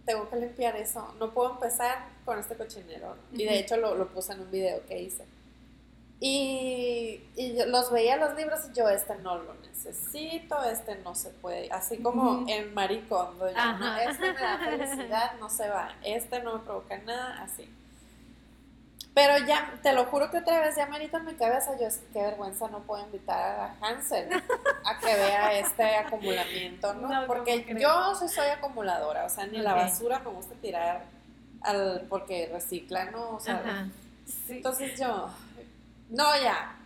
tengo 0.04 0.28
que 0.30 0.36
limpiar 0.36 0.76
eso. 0.76 1.14
No 1.18 1.32
puedo 1.32 1.52
empezar 1.52 2.08
con 2.24 2.38
este 2.38 2.56
cochinero. 2.56 3.16
Y 3.32 3.44
de 3.44 3.58
hecho 3.58 3.76
lo, 3.76 3.94
lo 3.94 4.08
puse 4.08 4.32
en 4.32 4.40
un 4.40 4.50
video 4.50 4.84
que 4.86 5.00
hice. 5.02 5.24
Y, 6.18 7.20
y 7.36 7.58
los 7.66 7.92
veía 7.92 8.16
los 8.16 8.34
libros 8.36 8.60
y 8.70 8.74
yo, 8.74 8.88
este 8.88 9.16
no 9.16 9.36
lo 9.36 9.52
necesito, 9.54 10.62
este 10.64 10.96
no 10.96 11.14
se 11.14 11.28
puede, 11.28 11.70
así 11.70 11.98
como 11.98 12.46
en 12.48 12.72
Maricondo, 12.72 13.50
yo, 13.50 13.72
no, 13.78 13.96
este 13.98 14.32
me 14.32 14.40
da 14.40 14.58
felicidad, 14.64 15.38
no 15.38 15.50
se 15.50 15.68
va, 15.68 15.94
este 16.02 16.42
no 16.42 16.54
me 16.54 16.64
provoca 16.64 16.96
nada, 16.98 17.42
así. 17.42 17.68
Pero 19.16 19.38
ya, 19.46 19.72
te 19.82 19.94
lo 19.94 20.04
juro 20.04 20.30
que 20.30 20.36
otra 20.36 20.60
vez 20.60 20.76
ya 20.76 20.84
marito 20.88 21.16
en 21.16 21.24
mi 21.24 21.32
cabeza, 21.36 21.74
yo 21.80 21.86
es 21.86 21.96
que 21.96 22.06
qué 22.12 22.22
vergüenza 22.22 22.68
no 22.68 22.80
puedo 22.80 23.02
invitar 23.02 23.40
a 23.60 23.76
Hansel 23.80 24.28
a 24.84 24.98
que 24.98 25.06
vea 25.06 25.58
este 25.58 25.96
acumulamiento, 25.96 26.92
¿no? 26.92 27.26
porque 27.26 27.64
yo 27.80 28.14
soy, 28.14 28.48
acumuladora, 28.48 29.24
o 29.24 29.30
sea, 29.30 29.46
ni 29.46 29.56
la 29.56 29.72
basura 29.72 30.18
me 30.18 30.32
gusta 30.32 30.54
tirar 30.56 31.06
al, 31.62 32.02
porque 32.10 32.50
recicla, 32.52 33.06
¿no? 33.06 33.30
O 33.30 33.40
sea, 33.40 33.88
entonces 34.50 35.00
yo, 35.00 35.30
no, 36.10 36.38
ya, 36.42 36.76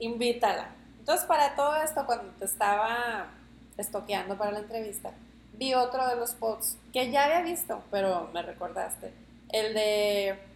invítala. 0.00 0.66
Entonces, 0.98 1.24
para 1.26 1.54
todo 1.54 1.76
esto, 1.76 2.04
cuando 2.06 2.32
te 2.40 2.44
estaba 2.44 3.28
estoqueando 3.76 4.36
para 4.36 4.50
la 4.50 4.58
entrevista, 4.58 5.12
vi 5.52 5.74
otro 5.74 6.08
de 6.08 6.16
los 6.16 6.32
posts 6.32 6.76
que 6.92 7.12
ya 7.12 7.26
había 7.26 7.42
visto, 7.42 7.84
pero 7.92 8.30
me 8.34 8.42
recordaste. 8.42 9.14
El 9.50 9.74
de 9.74 10.51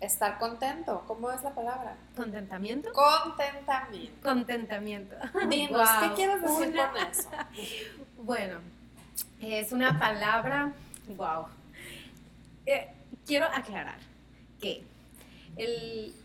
estar 0.00 0.38
contento. 0.38 1.04
¿Cómo 1.06 1.30
es 1.30 1.42
la 1.42 1.54
palabra? 1.54 1.96
¿Contentamiento? 2.16 2.92
Contentamiento. 2.92 4.22
Contentamiento. 4.22 5.16
Dinos, 5.48 5.88
¿qué 6.02 6.12
quieres 6.14 6.42
decir 6.42 6.74
con 6.76 6.96
eso? 7.10 7.28
bueno, 8.18 8.58
es 9.40 9.72
una 9.72 9.98
palabra, 9.98 10.72
wow. 11.16 11.46
Eh, 12.66 12.88
quiero 13.26 13.46
aclarar 13.46 13.98
que 14.60 14.84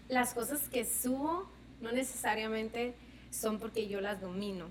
las 0.10 0.34
cosas 0.34 0.68
que 0.68 0.86
subo 0.86 1.50
no 1.80 1.92
necesariamente 1.92 2.94
son 3.30 3.60
porque 3.60 3.88
yo 3.88 4.02
las 4.02 4.20
domino, 4.20 4.66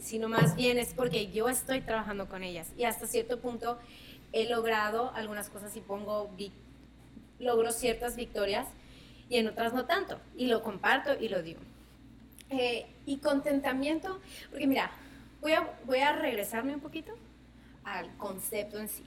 sino 0.00 0.28
más 0.28 0.54
bien 0.54 0.78
es 0.78 0.92
porque 0.94 1.30
yo 1.32 1.48
estoy 1.48 1.80
trabajando 1.80 2.28
con 2.28 2.42
ellas 2.42 2.68
y 2.76 2.84
hasta 2.84 3.06
cierto 3.06 3.40
punto 3.40 3.78
he 4.32 4.48
logrado 4.48 5.12
algunas 5.14 5.48
cosas 5.48 5.74
y 5.76 5.80
pongo, 5.80 6.30
logro 7.42 7.72
ciertas 7.72 8.16
victorias 8.16 8.66
y 9.28 9.36
en 9.36 9.48
otras 9.48 9.74
no 9.74 9.84
tanto 9.84 10.18
y 10.36 10.46
lo 10.46 10.62
comparto 10.62 11.14
y 11.20 11.28
lo 11.28 11.42
digo. 11.42 11.60
Eh, 12.50 12.86
y 13.06 13.16
contentamiento, 13.18 14.20
porque 14.50 14.66
mira, 14.66 14.90
voy 15.40 15.52
a, 15.52 15.70
voy 15.84 15.98
a 15.98 16.12
regresarme 16.12 16.74
un 16.74 16.80
poquito 16.80 17.12
al 17.84 18.14
concepto 18.16 18.78
en 18.78 18.88
sí. 18.88 19.02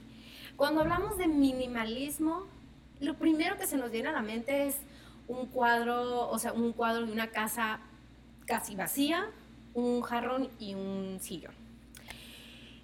Cuando 0.56 0.80
hablamos 0.80 1.16
de 1.16 1.28
minimalismo, 1.28 2.46
lo 3.00 3.14
primero 3.14 3.56
que 3.56 3.66
se 3.66 3.76
nos 3.76 3.90
viene 3.90 4.08
a 4.08 4.12
la 4.12 4.22
mente 4.22 4.66
es 4.66 4.76
un 5.28 5.46
cuadro, 5.46 6.28
o 6.28 6.38
sea, 6.38 6.52
un 6.52 6.72
cuadro 6.72 7.06
de 7.06 7.12
una 7.12 7.28
casa 7.28 7.80
casi 8.46 8.74
vacía, 8.74 9.30
un 9.74 10.02
jarrón 10.02 10.48
y 10.58 10.74
un 10.74 11.18
sillón. 11.20 11.54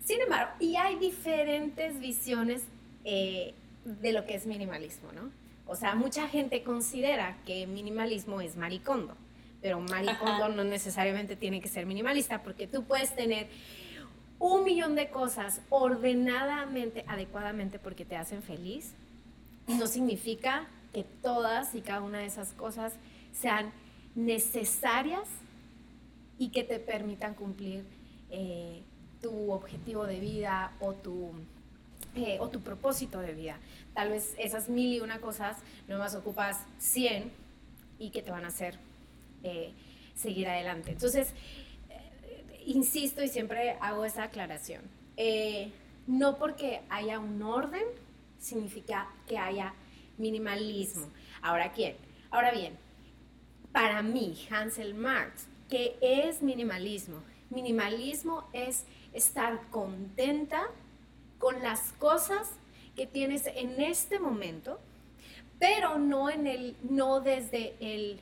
Sin 0.04 0.20
embargo, 0.20 0.52
y 0.60 0.76
hay 0.76 0.96
diferentes 0.96 1.98
visiones 2.00 2.62
eh, 3.04 3.54
de 3.84 4.12
lo 4.12 4.24
que 4.26 4.34
es 4.34 4.46
minimalismo, 4.46 5.12
¿no? 5.12 5.41
O 5.66 5.76
sea, 5.76 5.94
mucha 5.94 6.28
gente 6.28 6.62
considera 6.62 7.38
que 7.46 7.66
minimalismo 7.66 8.40
es 8.40 8.56
maricondo, 8.56 9.16
pero 9.60 9.80
maricondo 9.80 10.48
no 10.48 10.64
necesariamente 10.64 11.36
tiene 11.36 11.60
que 11.60 11.68
ser 11.68 11.86
minimalista 11.86 12.42
porque 12.42 12.66
tú 12.66 12.84
puedes 12.84 13.14
tener 13.14 13.48
un 14.38 14.64
millón 14.64 14.96
de 14.96 15.08
cosas 15.08 15.60
ordenadamente, 15.70 17.04
adecuadamente 17.06 17.78
porque 17.78 18.04
te 18.04 18.16
hacen 18.16 18.42
feliz. 18.42 18.92
No 19.68 19.86
significa 19.86 20.66
que 20.92 21.04
todas 21.04 21.74
y 21.74 21.80
cada 21.80 22.02
una 22.02 22.18
de 22.18 22.26
esas 22.26 22.52
cosas 22.52 22.94
sean 23.32 23.72
necesarias 24.14 25.28
y 26.38 26.48
que 26.48 26.64
te 26.64 26.80
permitan 26.80 27.34
cumplir 27.34 27.84
eh, 28.30 28.82
tu 29.20 29.52
objetivo 29.52 30.06
de 30.06 30.18
vida 30.18 30.72
o 30.80 30.92
tu, 30.92 31.32
eh, 32.14 32.38
o 32.40 32.48
tu 32.48 32.60
propósito 32.60 33.20
de 33.20 33.32
vida. 33.32 33.58
Tal 33.94 34.10
vez 34.10 34.34
esas 34.38 34.68
mil 34.68 34.92
y 34.92 35.00
una 35.00 35.20
cosas 35.20 35.56
nomás 35.88 36.14
ocupas 36.14 36.58
100 36.78 37.30
y 37.98 38.10
que 38.10 38.22
te 38.22 38.30
van 38.30 38.44
a 38.44 38.48
hacer 38.48 38.78
eh, 39.42 39.72
seguir 40.14 40.48
adelante. 40.48 40.92
Entonces, 40.92 41.32
insisto 42.66 43.22
y 43.22 43.28
siempre 43.28 43.76
hago 43.80 44.04
esa 44.04 44.24
aclaración. 44.24 44.82
no 46.06 46.36
porque 46.36 46.80
haya 46.88 47.18
un 47.18 47.42
orden 47.42 47.84
significa 48.38 49.08
que 49.26 49.38
haya 49.38 49.74
minimalismo. 50.18 51.06
Ahora, 51.40 51.72
¿quién? 51.72 51.96
Ahora 52.30 52.50
bien, 52.50 52.76
para 53.72 54.02
mí, 54.02 54.36
Hansel 54.50 54.94
Marx, 54.94 55.46
¿qué 55.70 55.96
es 56.00 56.42
minimalismo? 56.42 57.22
Minimalismo 57.50 58.48
es 58.52 58.84
estar 59.12 59.60
contenta 59.70 60.66
con 61.42 61.60
las 61.60 61.92
cosas 61.98 62.48
que 62.94 63.04
tienes 63.04 63.48
en 63.48 63.80
este 63.80 64.20
momento, 64.20 64.78
pero 65.58 65.98
no, 65.98 66.30
en 66.30 66.46
el, 66.46 66.76
no 66.88 67.20
desde 67.20 67.74
el 67.80 68.20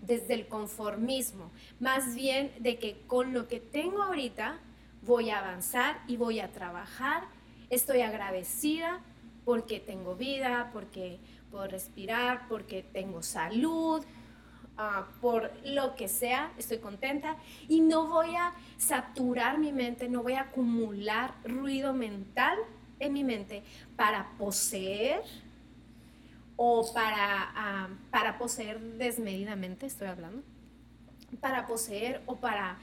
desde 0.00 0.34
el 0.34 0.48
conformismo, 0.48 1.52
más 1.78 2.16
bien 2.16 2.50
de 2.58 2.76
que 2.76 2.98
con 3.06 3.32
lo 3.32 3.46
que 3.46 3.60
tengo 3.60 4.02
ahorita 4.02 4.58
voy 5.02 5.30
a 5.30 5.38
avanzar 5.38 6.02
y 6.08 6.16
voy 6.16 6.40
a 6.40 6.50
trabajar, 6.50 7.22
estoy 7.70 8.00
agradecida 8.00 9.00
porque 9.44 9.78
tengo 9.78 10.16
vida, 10.16 10.70
porque 10.72 11.20
puedo 11.52 11.68
respirar, 11.68 12.48
porque 12.48 12.82
tengo 12.82 13.22
salud, 13.22 14.04
ah, 14.78 15.06
por 15.20 15.50
lo 15.64 15.94
que 15.96 16.08
sea, 16.08 16.52
estoy 16.58 16.78
contenta. 16.78 17.36
Y 17.68 17.80
no 17.80 18.08
voy 18.08 18.34
a 18.36 18.52
saturar 18.78 19.58
mi 19.58 19.72
mente, 19.72 20.08
no 20.08 20.22
voy 20.22 20.34
a 20.34 20.42
acumular 20.42 21.34
ruido 21.44 21.92
mental 21.92 22.58
en 22.98 23.12
mi 23.12 23.24
mente 23.24 23.62
para 23.96 24.30
poseer 24.38 25.22
o 26.56 26.92
para, 26.94 27.52
ah, 27.54 27.88
para 28.10 28.38
poseer 28.38 28.80
desmedidamente, 28.80 29.86
estoy 29.86 30.08
hablando, 30.08 30.42
para 31.40 31.66
poseer 31.66 32.22
o 32.26 32.36
para 32.36 32.78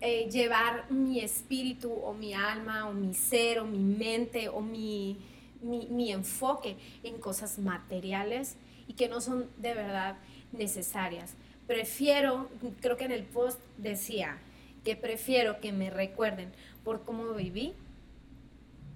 eh, 0.00 0.28
llevar 0.30 0.90
mi 0.90 1.20
espíritu 1.20 1.92
o 1.92 2.12
mi 2.12 2.34
alma 2.34 2.88
o 2.88 2.92
mi 2.92 3.14
ser 3.14 3.60
o 3.60 3.64
mi 3.64 3.78
mente 3.78 4.48
o 4.48 4.60
mi 4.60 5.18
mi, 5.62 6.12
enfoque 6.12 6.76
en 7.02 7.18
cosas 7.18 7.58
materiales 7.58 8.56
y 8.88 8.94
que 8.94 9.08
no 9.08 9.20
son 9.20 9.48
de 9.58 9.74
verdad 9.74 10.16
necesarias. 10.52 11.34
Prefiero, 11.66 12.48
creo 12.80 12.96
que 12.96 13.04
en 13.04 13.12
el 13.12 13.24
post 13.24 13.58
decía, 13.78 14.38
que 14.84 14.96
prefiero 14.96 15.60
que 15.60 15.72
me 15.72 15.90
recuerden 15.90 16.52
por 16.84 17.04
cómo 17.04 17.32
viví 17.34 17.74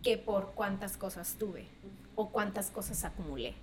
que 0.02 0.18
por 0.18 0.52
cuántas 0.52 0.96
cosas 0.96 1.36
tuve 1.38 1.66
o 2.14 2.30
cuántas 2.30 2.70
cosas 2.70 3.04
acumulé. 3.04 3.54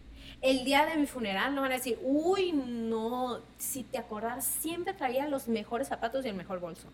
El 0.42 0.64
día 0.64 0.86
de 0.86 0.96
mi 0.98 1.06
funeral 1.06 1.54
no 1.54 1.62
van 1.62 1.72
a 1.72 1.76
decir, 1.76 2.00
uy, 2.02 2.54
no, 2.54 3.42
si 3.58 3.84
te 3.84 3.98
acordás, 3.98 4.46
siempre 4.46 4.94
traía 4.94 5.28
los 5.28 5.48
mejores 5.48 5.88
zapatos 5.88 6.26
y 6.26 6.30
el 6.30 6.36
mejor 6.36 6.60
bolso. 6.60 6.88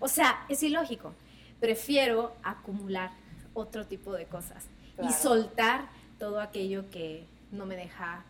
O 0.00 0.08
sea, 0.08 0.44
es 0.48 0.62
ilógico. 0.62 1.12
Prefiero 1.60 2.34
acumular 2.42 3.10
otro 3.52 3.86
tipo 3.86 4.12
de 4.12 4.26
cosas 4.26 4.66
y 5.02 5.12
soltar 5.12 5.88
todo 6.18 6.40
aquello 6.40 6.90
que 6.90 7.26
no 7.52 7.66
me 7.66 7.76
deja 7.76 8.24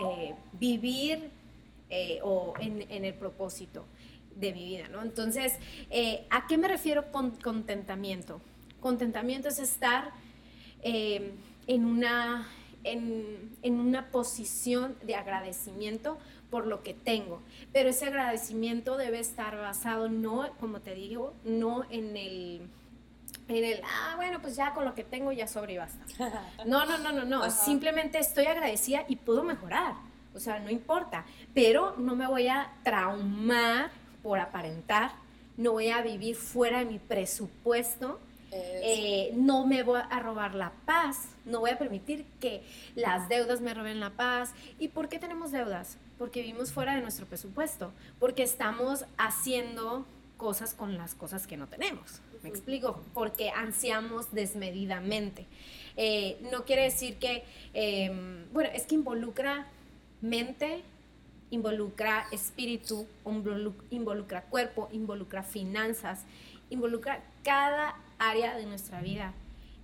eh, 0.00 0.34
vivir 0.52 1.30
eh, 1.90 2.20
o 2.22 2.54
en, 2.58 2.82
el 2.90 3.14
propósito 3.14 3.84
de 4.34 4.52
mi 4.52 4.64
vida, 4.64 4.88
¿no? 4.88 5.02
Entonces, 5.02 5.54
eh, 5.90 6.26
¿a 6.30 6.46
qué 6.46 6.58
me 6.58 6.68
refiero 6.68 7.10
con 7.10 7.30
contentamiento? 7.32 8.40
Contentamiento 8.80 9.48
es 9.48 9.58
estar 9.58 10.10
en, 10.82 11.84
una, 11.84 12.46
en, 12.84 13.56
en 13.62 13.80
una 13.80 14.10
posición 14.10 14.96
de 15.02 15.14
agradecimiento 15.16 16.18
por 16.50 16.66
lo 16.66 16.82
que 16.82 16.94
tengo. 16.94 17.40
Pero 17.72 17.88
ese 17.88 18.06
agradecimiento 18.06 18.96
debe 18.96 19.18
estar 19.18 19.56
basado 19.56 20.08
no, 20.08 20.48
como 20.60 20.80
te 20.80 20.94
digo, 20.94 21.34
no 21.44 21.84
en 21.90 22.16
el 22.16 22.70
en 23.48 23.64
el, 23.64 23.80
ah, 23.84 24.14
bueno, 24.16 24.40
pues 24.40 24.56
ya 24.56 24.74
con 24.74 24.84
lo 24.84 24.94
que 24.94 25.04
tengo 25.04 25.30
ya 25.32 25.46
sobre 25.46 25.74
y 25.74 25.76
basta. 25.76 26.04
No, 26.66 26.84
no, 26.84 26.98
no, 26.98 27.12
no, 27.12 27.24
no. 27.24 27.50
Simplemente 27.50 28.18
estoy 28.18 28.46
agradecida 28.46 29.04
y 29.08 29.16
puedo 29.16 29.44
mejorar. 29.44 29.94
O 30.36 30.40
sea, 30.40 30.60
no 30.60 30.70
importa. 30.70 31.24
Pero 31.54 31.94
no 31.96 32.14
me 32.14 32.26
voy 32.26 32.48
a 32.48 32.72
traumar 32.82 33.90
por 34.22 34.38
aparentar. 34.38 35.12
No 35.56 35.72
voy 35.72 35.88
a 35.88 36.02
vivir 36.02 36.36
fuera 36.36 36.80
de 36.80 36.84
mi 36.84 36.98
presupuesto. 36.98 38.20
Eh, 38.52 39.32
no 39.34 39.66
me 39.66 39.82
voy 39.82 40.00
a 40.08 40.20
robar 40.20 40.54
la 40.54 40.72
paz. 40.84 41.28
No 41.44 41.60
voy 41.60 41.70
a 41.70 41.78
permitir 41.78 42.24
que 42.40 42.62
las 42.94 43.28
deudas 43.28 43.60
me 43.60 43.74
roben 43.74 44.00
la 44.00 44.10
paz. 44.10 44.52
¿Y 44.78 44.88
por 44.88 45.08
qué 45.08 45.18
tenemos 45.18 45.52
deudas? 45.52 45.98
Porque 46.18 46.42
vivimos 46.42 46.72
fuera 46.72 46.94
de 46.94 47.02
nuestro 47.02 47.26
presupuesto. 47.26 47.92
Porque 48.18 48.42
estamos 48.42 49.04
haciendo 49.18 50.06
cosas 50.36 50.74
con 50.74 50.96
las 50.96 51.14
cosas 51.14 51.46
que 51.46 51.56
no 51.56 51.66
tenemos. 51.66 52.20
Me 52.42 52.50
explico, 52.50 53.02
porque 53.14 53.50
ansiamos 53.50 54.32
desmedidamente. 54.32 55.46
Eh, 55.96 56.38
no 56.52 56.64
quiere 56.64 56.82
decir 56.82 57.16
que, 57.16 57.44
em, 57.72 58.46
bueno, 58.52 58.70
es 58.72 58.84
que 58.84 58.94
involucra 58.94 59.66
mente, 60.28 60.82
involucra 61.50 62.26
espíritu, 62.32 63.06
involucra 63.90 64.42
cuerpo, 64.42 64.88
involucra 64.92 65.42
finanzas, 65.42 66.24
involucra 66.70 67.22
cada 67.44 67.96
área 68.18 68.56
de 68.56 68.66
nuestra 68.66 69.00
vida 69.00 69.32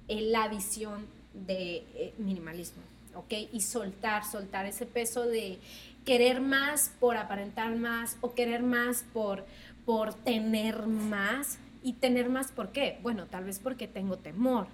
en 0.09 0.33
la 0.33 0.49
visión 0.49 1.07
de 1.35 1.85
eh, 1.95 2.15
minimalismo, 2.19 2.83
¿ok? 3.15 3.33
Y 3.53 3.61
soltar, 3.61 4.25
soltar 4.25 4.67
ese 4.67 4.87
peso 4.87 5.27
de 5.27 5.59
querer 6.05 6.41
más 6.41 6.93
por 7.01 7.17
aparentar 7.17 7.77
más 7.77 8.17
o 8.21 8.35
querer 8.35 8.63
más 8.63 9.05
por, 9.13 9.47
por 9.85 10.15
tener 10.15 10.87
más. 10.87 11.59
¿Y 11.85 11.95
tener 11.95 12.29
más 12.29 12.53
por 12.53 12.71
qué? 12.71 13.01
Bueno, 13.03 13.27
tal 13.27 13.43
vez 13.43 13.59
porque 13.59 13.89
tengo 13.89 14.17
temor 14.17 14.69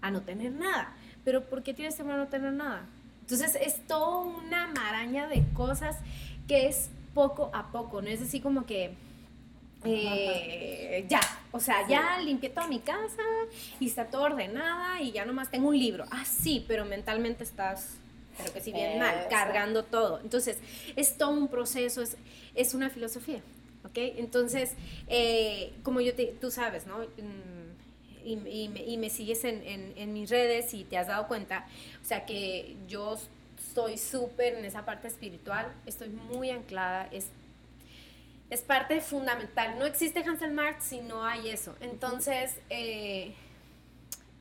a 0.00 0.10
no 0.10 0.22
tener 0.22 0.52
nada. 0.52 0.94
Pero 1.22 1.44
¿por 1.44 1.62
qué 1.62 1.74
tienes 1.74 1.94
temor 1.94 2.14
a 2.14 2.16
no 2.16 2.28
tener 2.28 2.54
nada? 2.54 2.86
Entonces 3.24 3.56
es 3.58 3.86
toda 3.86 4.18
una 4.18 4.66
maraña 4.66 5.26
de 5.28 5.42
cosas 5.54 5.96
que 6.46 6.66
es 6.66 6.90
poco 7.14 7.50
a 7.54 7.72
poco, 7.72 8.02
no 8.02 8.08
es 8.08 8.20
así 8.20 8.40
como 8.40 8.66
que 8.66 8.94
eh, 9.86 11.06
ya, 11.08 11.20
O 11.52 11.60
sea, 11.60 11.88
ya 11.88 12.18
limpié 12.20 12.50
toda 12.50 12.66
mi 12.66 12.80
casa 12.80 13.22
y 13.80 13.86
está 13.86 14.06
todo 14.06 14.22
ordenada 14.24 15.00
y 15.00 15.12
ya 15.12 15.24
nomás 15.24 15.50
tengo 15.50 15.68
un 15.68 15.78
libro. 15.78 16.04
Ah, 16.10 16.24
sí, 16.26 16.64
pero 16.68 16.84
mentalmente 16.84 17.44
estás, 17.44 17.96
pero 18.36 18.52
que 18.52 18.60
si 18.60 18.72
bien 18.72 18.98
mal, 18.98 19.26
cargando 19.30 19.84
todo. 19.84 20.20
Entonces, 20.20 20.58
es 20.96 21.16
todo 21.16 21.30
un 21.30 21.48
proceso, 21.48 22.02
es, 22.02 22.16
es 22.54 22.74
una 22.74 22.90
filosofía, 22.90 23.40
¿ok? 23.84 23.96
Entonces, 23.96 24.72
eh, 25.08 25.72
como 25.82 26.00
yo 26.00 26.14
te, 26.14 26.26
tú 26.40 26.50
sabes, 26.50 26.86
¿no? 26.86 26.96
Y, 28.24 28.70
y, 28.86 28.96
me, 28.96 29.10
sigues 29.10 29.44
en, 29.44 29.62
en, 29.62 29.92
en, 29.96 30.12
mis 30.12 30.30
redes 30.30 30.72
y 30.72 30.84
te 30.84 30.96
has 30.96 31.08
dado 31.08 31.28
cuenta, 31.28 31.66
o 32.02 32.06
sea, 32.06 32.24
que 32.24 32.76
yo 32.88 33.18
estoy 33.58 33.98
súper 33.98 34.54
en 34.54 34.64
esa 34.64 34.84
parte 34.84 35.08
espiritual, 35.08 35.72
estoy 35.84 36.08
muy 36.08 36.50
anclada, 36.50 37.08
es 37.12 37.26
es 38.50 38.62
parte 38.62 39.00
fundamental. 39.00 39.78
No 39.78 39.84
existe 39.84 40.20
Hansel 40.20 40.52
Marx 40.52 40.84
si 40.84 41.00
no 41.00 41.24
hay 41.24 41.48
eso. 41.48 41.74
Entonces, 41.80 42.56
eh, 42.70 43.34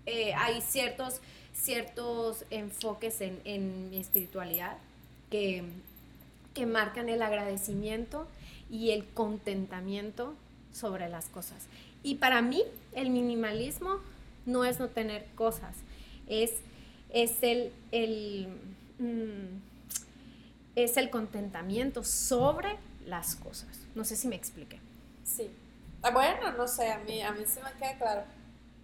eh, 0.06 0.34
hay 0.36 0.62
ciertos, 0.62 1.22
ciertos 1.54 2.46
enfoques 2.50 3.22
en, 3.22 3.89
mi 3.89 3.98
espiritualidad 3.98 4.78
que, 5.32 5.63
que 6.54 6.65
marcan 6.65 7.10
el 7.10 7.22
agradecimiento 7.22 8.28
y 8.69 8.91
el 8.91 9.06
contentamiento 9.06 10.36
sobre 10.72 11.10
las 11.10 11.28
cosas. 11.30 11.67
Y 12.03 12.15
para 12.15 12.41
mí, 12.41 12.61
el 12.91 13.09
minimalismo 13.09 13.99
no 14.45 14.65
es 14.65 14.79
no 14.79 14.89
tener 14.89 15.25
cosas, 15.35 15.75
es, 16.27 16.51
es 17.09 17.41
el, 17.41 17.71
el 17.91 18.47
mm, 18.99 19.61
es 20.75 20.97
el 20.97 21.09
contentamiento 21.09 22.03
sobre 22.03 22.77
las 23.05 23.35
cosas. 23.35 23.69
No 23.95 24.03
sé 24.03 24.15
si 24.15 24.27
me 24.27 24.35
expliqué. 24.35 24.79
Sí. 25.23 25.49
Ah, 26.01 26.11
bueno, 26.11 26.51
no 26.53 26.67
sé, 26.67 26.91
a 26.91 26.99
mí, 26.99 27.21
a 27.21 27.31
mí 27.31 27.43
sí 27.45 27.59
me 27.63 27.71
queda 27.79 27.97
claro. 27.97 28.23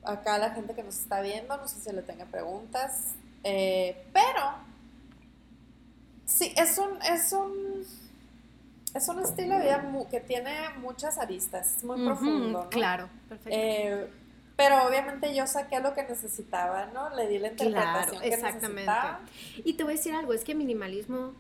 Acá 0.04 0.38
la 0.38 0.52
gente 0.52 0.74
que 0.74 0.84
nos 0.84 0.98
está 0.98 1.22
viendo, 1.22 1.58
no 1.58 1.68
sé 1.68 1.80
si 1.82 1.94
le 1.94 2.02
tenga 2.02 2.26
preguntas, 2.26 3.16
eh, 3.44 4.06
pero 4.14 4.54
sí, 6.26 6.54
es 6.56 6.78
un, 6.78 7.02
es 7.02 7.34
un, 7.34 7.86
es 8.94 9.08
un 9.08 9.20
estilo 9.20 9.56
de 9.58 9.64
vida 9.64 9.84
que 10.10 10.20
tiene 10.20 10.70
muchas 10.82 11.18
aristas, 11.18 11.78
es 11.78 11.84
muy 11.84 12.04
profundo. 12.06 12.64
¿no? 12.64 12.70
Claro, 12.70 13.10
perfecto. 13.28 13.52
Eh, 13.54 14.08
pero 14.56 14.86
obviamente 14.88 15.34
yo 15.34 15.48
saqué 15.48 15.80
lo 15.80 15.94
que 15.94 16.04
necesitaba, 16.04 16.88
¿no? 16.88 17.16
Le 17.16 17.28
di 17.28 17.40
la 17.40 17.50
interpretación 17.50 18.22
que 18.22 18.28
exactamente. 18.28 18.92
Y 19.64 19.74
te 19.74 19.84
voy 19.84 19.94
a 19.94 19.96
decir 19.96 20.14
algo, 20.14 20.34
es 20.34 20.44
que 20.44 20.54
minimalismo 20.54 21.34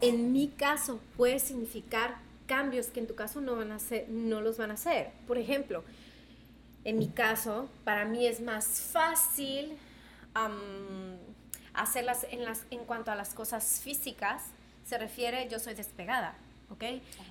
en 0.00 0.32
mi 0.32 0.48
caso 0.48 1.00
puede 1.16 1.38
significar 1.38 2.16
cambios 2.46 2.88
que 2.88 3.00
en 3.00 3.06
tu 3.06 3.14
caso 3.14 3.40
no, 3.40 3.56
van 3.56 3.72
a 3.72 3.76
hacer, 3.76 4.08
no 4.08 4.40
los 4.40 4.58
van 4.58 4.70
a 4.70 4.74
hacer. 4.74 5.10
Por 5.26 5.38
ejemplo, 5.38 5.84
en 6.84 6.98
mi 6.98 7.08
caso, 7.08 7.68
para 7.84 8.04
mí 8.04 8.26
es 8.26 8.40
más 8.40 8.66
fácil 8.66 9.76
hacerlas 11.74 12.26
en, 12.30 12.44
las, 12.44 12.62
en 12.70 12.80
cuanto 12.84 13.10
a 13.10 13.14
las 13.14 13.34
cosas 13.34 13.80
físicas, 13.82 14.42
se 14.84 14.98
refiere, 14.98 15.48
yo 15.48 15.58
soy 15.58 15.74
despegada, 15.74 16.34
¿ok? 16.72 16.82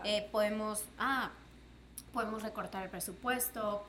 Eh, 0.04 0.28
podemos, 0.32 0.84
ah, 0.98 1.32
podemos 2.14 2.44
recortar 2.44 2.84
el 2.84 2.90
presupuesto, 2.90 3.86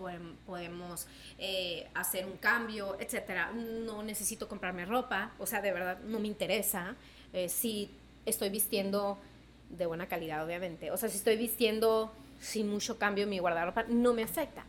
podemos, 0.47 1.07
eh, 1.38 1.88
hacer 1.95 2.27
un 2.27 2.37
cambio, 2.37 2.97
etcétera. 2.99 3.53
No 3.53 4.03
necesito 4.03 4.49
comprarme 4.49 4.85
ropa, 4.85 5.33
o 5.38 5.47
sea, 5.47 5.61
de 5.61 5.73
verdad 5.73 5.99
no 6.01 6.19
me 6.21 6.29
interesa. 6.29 6.97
Eh, 7.33 7.49
si 7.49 7.91
estoy 8.27 8.51
vistiendo 8.51 9.19
de 9.71 9.87
buena 9.87 10.07
calidad, 10.07 10.45
obviamente. 10.45 10.91
O 10.91 10.97
sea, 10.97 11.09
si 11.09 11.17
estoy 11.17 11.37
vistiendo 11.37 12.12
sin 12.41 12.69
mucho 12.69 12.99
cambio 12.99 13.25
en 13.25 13.31
mi 13.31 13.38
guardarropa, 13.38 13.85
no 13.88 14.12
me 14.12 14.23
afecta. 14.23 14.65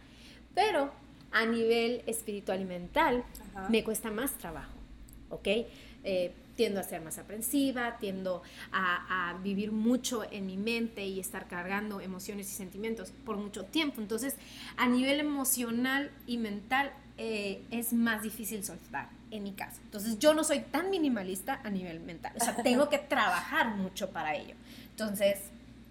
Pero 0.55 0.91
a 1.31 1.45
nivel 1.45 2.03
espiritual 2.05 2.61
y 2.61 2.65
mental, 2.65 3.23
me 3.69 3.83
cuesta 3.83 4.11
más 4.11 4.31
trabajo, 4.37 4.71
¿ok? 5.29 5.47
Eh, 6.03 6.31
tiendo 6.55 6.79
a 6.79 6.83
ser 6.83 7.01
más 7.01 7.17
aprensiva, 7.17 7.97
tiendo 7.99 8.43
a, 8.71 9.29
a, 9.31 9.37
vivir 9.39 9.71
mucho 9.71 10.23
en 10.29 10.45
mi 10.45 10.57
mente 10.57 11.05
y 11.05 11.19
estar 11.19 11.47
cargando 11.47 11.99
emociones 11.99 12.51
y 12.51 12.55
sentimientos 12.55 13.11
por 13.25 13.37
mucho 13.37 13.65
tiempo. 13.65 14.01
Entonces, 14.01 14.35
a 14.77 14.87
nivel 14.87 15.19
emocional 15.19 16.11
y 16.27 16.37
mental, 16.37 16.91
eh, 17.17 17.63
es 17.69 17.93
más 17.93 18.23
difícil 18.23 18.63
soltar 18.63 19.07
en 19.29 19.43
mi 19.43 19.53
caso. 19.53 19.79
Entonces, 19.83 20.17
yo 20.17 20.33
no 20.33 20.43
soy 20.43 20.61
tan 20.61 20.89
minimalista 20.89 21.59
a 21.63 21.69
nivel 21.69 21.99
mental. 21.99 22.33
O 22.39 22.43
sea, 22.43 22.55
tengo 22.63 22.89
que 22.89 22.97
trabajar 22.97 23.75
mucho 23.75 24.09
para 24.09 24.35
ello. 24.35 24.55
Entonces, 24.89 25.39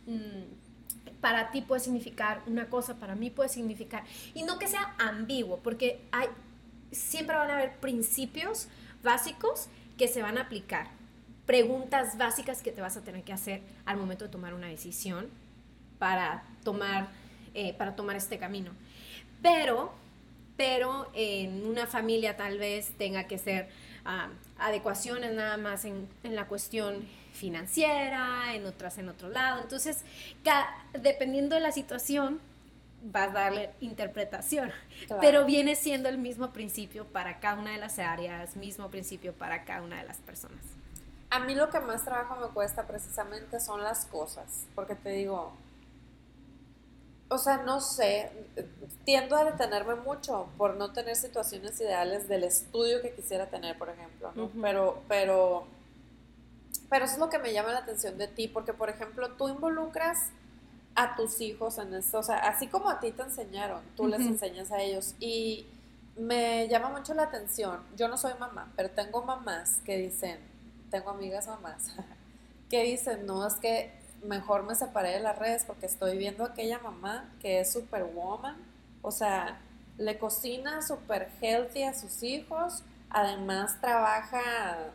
mm, 0.06 1.20
para 1.20 1.52
ti 1.52 1.62
puede 1.62 1.80
significar 1.80 2.42
una 2.46 2.68
cosa, 2.68 2.96
para 2.96 3.14
mí 3.14 3.30
puede 3.30 3.48
significar, 3.48 4.02
y 4.34 4.42
no 4.42 4.58
que 4.58 4.66
sea 4.66 4.96
ambiguo, 4.98 5.58
porque 5.58 6.00
hay, 6.10 6.26
siempre 6.90 7.36
van 7.36 7.50
a 7.50 7.54
haber 7.54 7.76
principios 7.76 8.66
básicos 9.04 9.68
que 9.96 10.08
se 10.08 10.22
van 10.22 10.38
a 10.38 10.42
aplicar, 10.42 10.88
preguntas 11.46 12.16
básicas 12.16 12.62
que 12.62 12.72
te 12.72 12.80
vas 12.80 12.96
a 12.96 13.02
tener 13.02 13.22
que 13.22 13.32
hacer 13.32 13.62
al 13.84 13.96
momento 13.96 14.24
de 14.24 14.30
tomar 14.30 14.54
una 14.54 14.68
decisión 14.68 15.28
para 15.98 16.44
tomar, 16.64 17.08
eh, 17.54 17.74
para 17.74 17.94
tomar 17.94 18.16
este 18.16 18.38
camino. 18.38 18.72
Pero, 19.42 19.92
pero 20.56 21.10
en 21.14 21.66
una 21.66 21.86
familia 21.86 22.36
tal 22.36 22.58
vez 22.58 22.92
tenga 22.96 23.24
que 23.26 23.38
ser 23.38 23.68
ah, 24.04 24.28
adecuaciones 24.58 25.32
nada 25.32 25.56
más 25.56 25.84
en, 25.84 26.08
en 26.22 26.36
la 26.36 26.46
cuestión 26.46 27.06
financiera, 27.32 28.54
en 28.54 28.66
otras 28.66 28.98
en 28.98 29.08
otro 29.08 29.28
lado. 29.28 29.62
Entonces, 29.62 30.04
dependiendo 30.92 31.56
de 31.56 31.60
la 31.60 31.72
situación, 31.72 32.40
vas 33.02 33.30
a 33.30 33.32
darle 33.32 33.70
interpretación, 33.80 34.70
pero 35.20 35.44
viene 35.44 35.74
siendo 35.74 36.08
el 36.08 36.18
mismo 36.18 36.52
principio 36.52 37.04
para 37.06 37.40
cada 37.40 37.60
una 37.60 37.72
de 37.72 37.78
las 37.78 37.98
áreas, 37.98 38.56
mismo 38.56 38.88
principio 38.90 39.32
para 39.32 39.64
cada 39.64 39.82
una 39.82 39.98
de 39.98 40.04
las 40.04 40.18
personas. 40.18 40.60
A 41.30 41.40
mí 41.40 41.54
lo 41.54 41.70
que 41.70 41.80
más 41.80 42.04
trabajo 42.04 42.36
me 42.36 42.52
cuesta 42.52 42.86
precisamente 42.86 43.58
son 43.58 43.82
las 43.82 44.04
cosas, 44.06 44.66
porque 44.74 44.94
te 44.94 45.10
digo, 45.10 45.52
o 47.28 47.38
sea, 47.38 47.58
no 47.58 47.80
sé, 47.80 48.30
tiendo 49.04 49.36
a 49.36 49.44
detenerme 49.44 49.94
mucho 49.94 50.48
por 50.58 50.76
no 50.76 50.92
tener 50.92 51.16
situaciones 51.16 51.80
ideales 51.80 52.28
del 52.28 52.44
estudio 52.44 53.00
que 53.00 53.12
quisiera 53.14 53.46
tener, 53.46 53.78
por 53.78 53.88
ejemplo, 53.88 54.32
¿no? 54.34 54.50
Pero, 54.60 55.02
pero 55.08 55.66
pero 56.92 57.06
eso 57.06 57.14
es 57.14 57.20
lo 57.20 57.30
que 57.30 57.38
me 57.38 57.54
llama 57.54 57.72
la 57.72 57.78
atención 57.78 58.18
de 58.18 58.28
ti, 58.28 58.48
porque 58.48 58.74
por 58.74 58.90
ejemplo, 58.90 59.30
tú 59.30 59.48
involucras 59.48 60.30
a 60.94 61.16
tus 61.16 61.40
hijos 61.40 61.78
en 61.78 61.94
esto, 61.94 62.18
o 62.18 62.22
sea, 62.22 62.38
así 62.38 62.66
como 62.66 62.90
a 62.90 63.00
ti 63.00 63.12
te 63.12 63.22
enseñaron, 63.22 63.82
tú 63.96 64.06
les 64.06 64.20
enseñas 64.20 64.70
a 64.72 64.80
ellos. 64.80 65.14
Y 65.20 65.66
me 66.16 66.68
llama 66.68 66.90
mucho 66.90 67.14
la 67.14 67.24
atención. 67.24 67.80
Yo 67.96 68.08
no 68.08 68.16
soy 68.16 68.32
mamá, 68.38 68.72
pero 68.76 68.90
tengo 68.90 69.22
mamás 69.22 69.80
que 69.84 69.96
dicen, 69.96 70.38
tengo 70.90 71.10
amigas 71.10 71.46
mamás, 71.46 71.94
que 72.70 72.84
dicen, 72.84 73.26
no, 73.26 73.46
es 73.46 73.54
que 73.54 73.92
mejor 74.22 74.62
me 74.62 74.74
separé 74.74 75.10
de 75.10 75.20
las 75.20 75.38
redes 75.38 75.64
porque 75.64 75.86
estoy 75.86 76.16
viendo 76.16 76.44
a 76.44 76.48
aquella 76.48 76.78
mamá 76.78 77.30
que 77.40 77.60
es 77.60 77.72
superwoman, 77.72 78.56
o 79.02 79.10
sea, 79.10 79.60
le 79.98 80.18
cocina 80.18 80.82
super 80.82 81.30
healthy 81.40 81.82
a 81.82 81.94
sus 81.94 82.22
hijos, 82.22 82.82
además 83.10 83.80
trabaja 83.80 84.92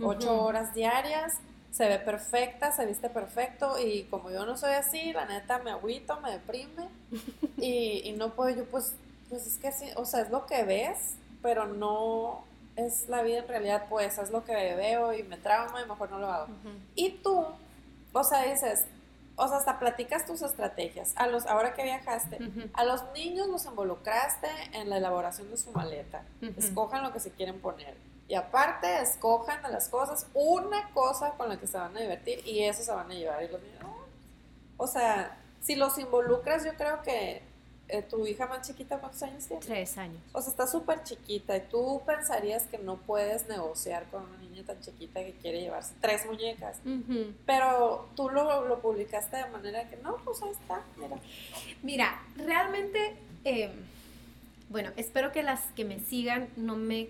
ocho 0.00 0.42
horas 0.42 0.74
diarias, 0.74 1.38
se 1.70 1.88
ve 1.88 1.98
perfecta, 1.98 2.72
se 2.72 2.86
viste 2.86 3.10
perfecto 3.10 3.78
y 3.78 4.04
como 4.04 4.30
yo 4.30 4.46
no 4.46 4.56
soy 4.56 4.72
así, 4.72 5.12
la 5.12 5.26
neta 5.26 5.58
me 5.58 5.70
agüito, 5.70 6.20
me 6.20 6.32
deprime 6.32 6.88
y, 7.58 8.02
y 8.04 8.12
no 8.12 8.34
puedo 8.34 8.56
yo 8.56 8.64
pues, 8.64 8.94
pues 9.28 9.46
es 9.46 9.58
que 9.58 9.72
sí, 9.72 9.86
o 9.96 10.04
sea, 10.04 10.22
es 10.22 10.30
lo 10.30 10.46
que 10.46 10.64
ves, 10.64 11.14
pero 11.42 11.66
no 11.66 12.44
es 12.76 13.08
la 13.08 13.22
vida 13.22 13.38
en 13.38 13.48
realidad, 13.48 13.86
pues 13.88 14.18
es 14.18 14.30
lo 14.30 14.44
que 14.44 14.52
veo 14.52 15.14
y 15.14 15.22
me 15.22 15.36
trauma 15.38 15.82
y 15.82 15.88
mejor 15.88 16.10
no 16.10 16.18
lo 16.18 16.30
hago. 16.30 16.48
Y 16.94 17.10
tú, 17.22 17.44
o 18.12 18.24
sea, 18.24 18.42
dices, 18.42 18.84
o 19.36 19.48
sea, 19.48 19.58
hasta 19.58 19.78
platicas 19.78 20.26
tus 20.26 20.42
estrategias. 20.42 21.12
A 21.16 21.26
los, 21.26 21.46
ahora 21.46 21.74
que 21.74 21.82
viajaste, 21.82 22.38
a 22.72 22.84
los 22.84 23.02
niños 23.14 23.48
los 23.48 23.64
involucraste 23.64 24.48
en 24.72 24.90
la 24.90 24.98
elaboración 24.98 25.50
de 25.50 25.56
su 25.56 25.72
maleta. 25.72 26.22
Escojan 26.56 27.02
lo 27.02 27.12
que 27.12 27.20
se 27.20 27.30
quieren 27.30 27.60
poner. 27.60 27.96
Y 28.28 28.34
aparte, 28.34 29.02
escojan 29.02 29.62
de 29.62 29.70
las 29.70 29.88
cosas 29.88 30.26
una 30.34 30.90
cosa 30.90 31.30
con 31.36 31.48
la 31.48 31.58
que 31.58 31.66
se 31.66 31.78
van 31.78 31.96
a 31.96 32.00
divertir 32.00 32.46
y 32.46 32.64
eso 32.64 32.82
se 32.82 32.92
van 32.92 33.10
a 33.10 33.14
llevar. 33.14 33.42
Y 33.44 33.48
los 33.48 33.62
niños, 33.62 33.84
O 34.76 34.86
sea, 34.86 35.38
si 35.60 35.76
los 35.76 35.96
involucras, 35.98 36.64
yo 36.64 36.74
creo 36.74 37.02
que 37.02 37.42
eh, 37.88 38.02
tu 38.02 38.26
hija 38.26 38.46
más 38.46 38.66
chiquita, 38.66 38.98
¿cuántos 38.98 39.22
años 39.22 39.46
tiene? 39.46 39.62
Tres 39.64 39.96
años. 39.96 40.20
O 40.32 40.40
sea, 40.40 40.50
está 40.50 40.66
súper 40.66 41.04
chiquita 41.04 41.56
y 41.56 41.60
tú 41.60 42.02
pensarías 42.04 42.64
que 42.64 42.78
no 42.78 42.96
puedes 42.96 43.46
negociar 43.48 44.04
con 44.10 44.24
una 44.24 44.38
niña 44.38 44.64
tan 44.64 44.80
chiquita 44.80 45.20
que 45.20 45.34
quiere 45.34 45.60
llevarse 45.60 45.94
tres 46.00 46.26
muñecas. 46.26 46.78
Pero 47.46 48.08
tú 48.16 48.28
lo, 48.28 48.66
lo, 48.66 48.80
publicaste 48.80 49.36
de 49.36 49.46
manera 49.50 49.88
que 49.88 49.96
no, 49.98 50.16
pues 50.24 50.42
ahí 50.42 50.50
está, 50.50 50.82
mira. 50.96 51.16
Mira, 51.82 52.22
realmente, 52.36 53.16
em, 53.44 53.70
bueno, 54.68 54.90
espero 54.96 55.30
que 55.30 55.44
las 55.44 55.60
que 55.76 55.84
me 55.84 56.00
sigan 56.00 56.48
no 56.56 56.74
me 56.74 57.08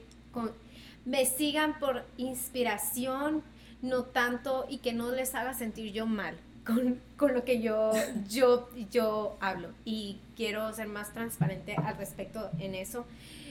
me 1.07 1.25
sigan 1.25 1.79
por 1.79 2.05
inspiración, 2.19 3.42
no 3.81 4.03
tanto 4.05 4.66
y 4.69 4.79
que 4.79 4.92
no 4.92 5.12
les 5.12 5.35
haga 5.35 5.55
sentir 5.55 5.92
yo 5.92 6.05
mal. 6.07 6.37
con, 6.66 7.01
con, 7.16 7.33
lo 7.33 7.45
que 7.45 7.62
yo, 7.62 7.92
yo, 8.29 8.69
yo 8.90 9.37
hablo 9.40 9.69
y 9.85 10.19
quiero 10.35 10.73
ser 10.75 10.88
más 10.88 11.12
transparente 11.12 11.77
al 11.77 11.97
respecto 11.97 12.51
en 12.59 12.75
eso. 12.75 13.07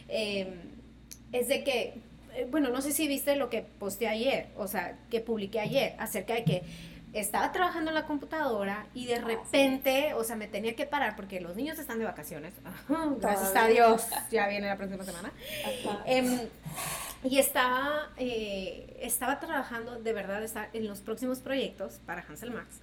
Em, 0.10 0.54
es 1.32 1.48
de 1.48 1.64
que, 1.64 2.02
eh, 2.36 2.48
bueno, 2.52 2.70
no 2.70 2.82
sé 2.82 2.92
si 2.92 3.08
viste 3.08 3.38
lo 3.38 3.50
que 3.50 3.62
posté 3.62 4.10
ayer, 4.10 4.48
o 4.58 4.68
sea, 4.68 5.00
que 5.10 5.22
publiqué 5.22 5.62
ayer 5.62 5.96
acerca 5.98 6.34
de 6.34 6.44
que 6.44 6.64
estaba 7.14 7.54
trabajando 7.54 7.92
en 7.92 7.96
la 7.96 8.06
computadora 8.06 8.88
y 8.94 9.06
de 9.06 9.22
repente, 9.22 10.14
o 10.16 10.26
sea, 10.26 10.36
me 10.36 10.50
tenía 10.50 10.76
que 10.76 10.86
parar 10.86 11.16
porque 11.16 11.40
los 11.40 11.56
niños 11.56 11.80
están 11.80 12.00
de 12.00 12.06
vacaciones. 12.06 12.54
Gracias 13.22 13.56
a 13.56 13.68
Dios, 13.68 14.08
ya 14.30 14.50
viene 14.50 14.68
la 14.68 14.76
próxima 14.76 15.06
semana. 15.06 15.32
Em, 16.06 16.42
y 17.30 17.40
estaba, 17.40 18.12
eh, 18.18 18.98
estaba 19.02 19.40
trabajando, 19.40 20.00
de 20.00 20.14
verdad, 20.14 20.44
en 20.74 20.88
los 20.88 21.02
próximos 21.02 21.40
proyectos 21.40 22.00
para 22.06 22.22
Hansel 22.22 22.52
Max. 22.52 22.80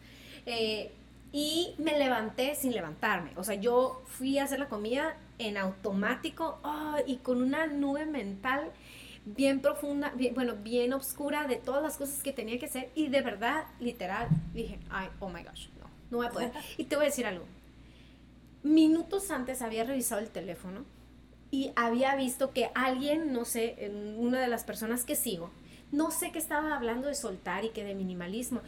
Eh, 0.46 0.92
y 1.32 1.74
me 1.78 1.98
levanté 1.98 2.54
sin 2.54 2.72
levantarme. 2.72 3.30
O 3.36 3.44
sea, 3.44 3.54
yo 3.54 4.02
fui 4.06 4.38
a 4.38 4.44
hacer 4.44 4.58
la 4.58 4.68
comida 4.68 5.16
en 5.38 5.56
automático 5.56 6.60
y 7.06 7.16
con 7.18 7.40
una 7.42 7.66
nube 7.66 8.04
mental 8.04 8.70
bien 9.24 9.60
profunda, 9.60 10.10
bien, 10.10 10.34
bueno, 10.34 10.56
bien 10.56 10.92
oscura 10.92 11.46
de 11.46 11.56
todas 11.56 11.82
las 11.82 11.96
cosas 11.96 12.22
que 12.22 12.32
tenía 12.32 12.58
que 12.58 12.66
hacer 12.66 12.90
y 12.94 13.08
de 13.08 13.22
verdad, 13.22 13.64
literal, 13.80 14.28
dije, 14.52 14.78
ay, 14.90 15.08
oh 15.20 15.28
my 15.28 15.42
gosh, 15.42 15.68
no, 15.78 15.86
no 16.10 16.16
voy 16.18 16.26
a 16.26 16.30
poder. 16.30 16.52
Y 16.76 16.84
te 16.84 16.96
voy 16.96 17.04
a 17.04 17.08
decir 17.08 17.26
algo. 17.26 17.44
Minutos 18.62 19.30
antes 19.30 19.62
había 19.62 19.84
revisado 19.84 20.20
el 20.20 20.28
teléfono 20.28 20.84
y 21.52 21.70
había 21.76 22.16
visto 22.16 22.52
que 22.52 22.70
alguien, 22.74 23.32
no 23.32 23.44
sé, 23.44 23.92
una 24.18 24.40
de 24.40 24.48
las 24.48 24.64
personas 24.64 25.04
que 25.04 25.14
sigo, 25.14 25.50
no 25.92 26.10
sé 26.10 26.32
qué 26.32 26.40
estaba 26.40 26.74
hablando 26.74 27.06
de 27.06 27.14
soltar 27.14 27.64
y 27.64 27.68
que 27.68 27.84
de 27.84 27.94
minimalismo. 27.94 28.60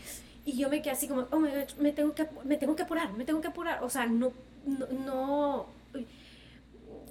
Y 0.45 0.57
yo 0.57 0.69
me 0.69 0.83
quedé 0.83 0.93
así 0.93 1.09
como, 1.09 1.27
oh 1.33 1.41
my 1.41 1.49
gosh, 1.49 1.75
me 1.79 1.91
tengo 1.91 2.15
que, 2.15 2.29
me 2.45 2.57
tengo 2.57 2.77
que 2.77 2.83
apurar, 2.83 3.13
me 3.15 3.25
tengo 3.25 3.41
que 3.41 3.49
apurar. 3.49 3.83
O 3.83 3.91
sea, 3.91 4.07
no, 4.07 4.33
no, 4.67 4.87
no, 4.87 5.67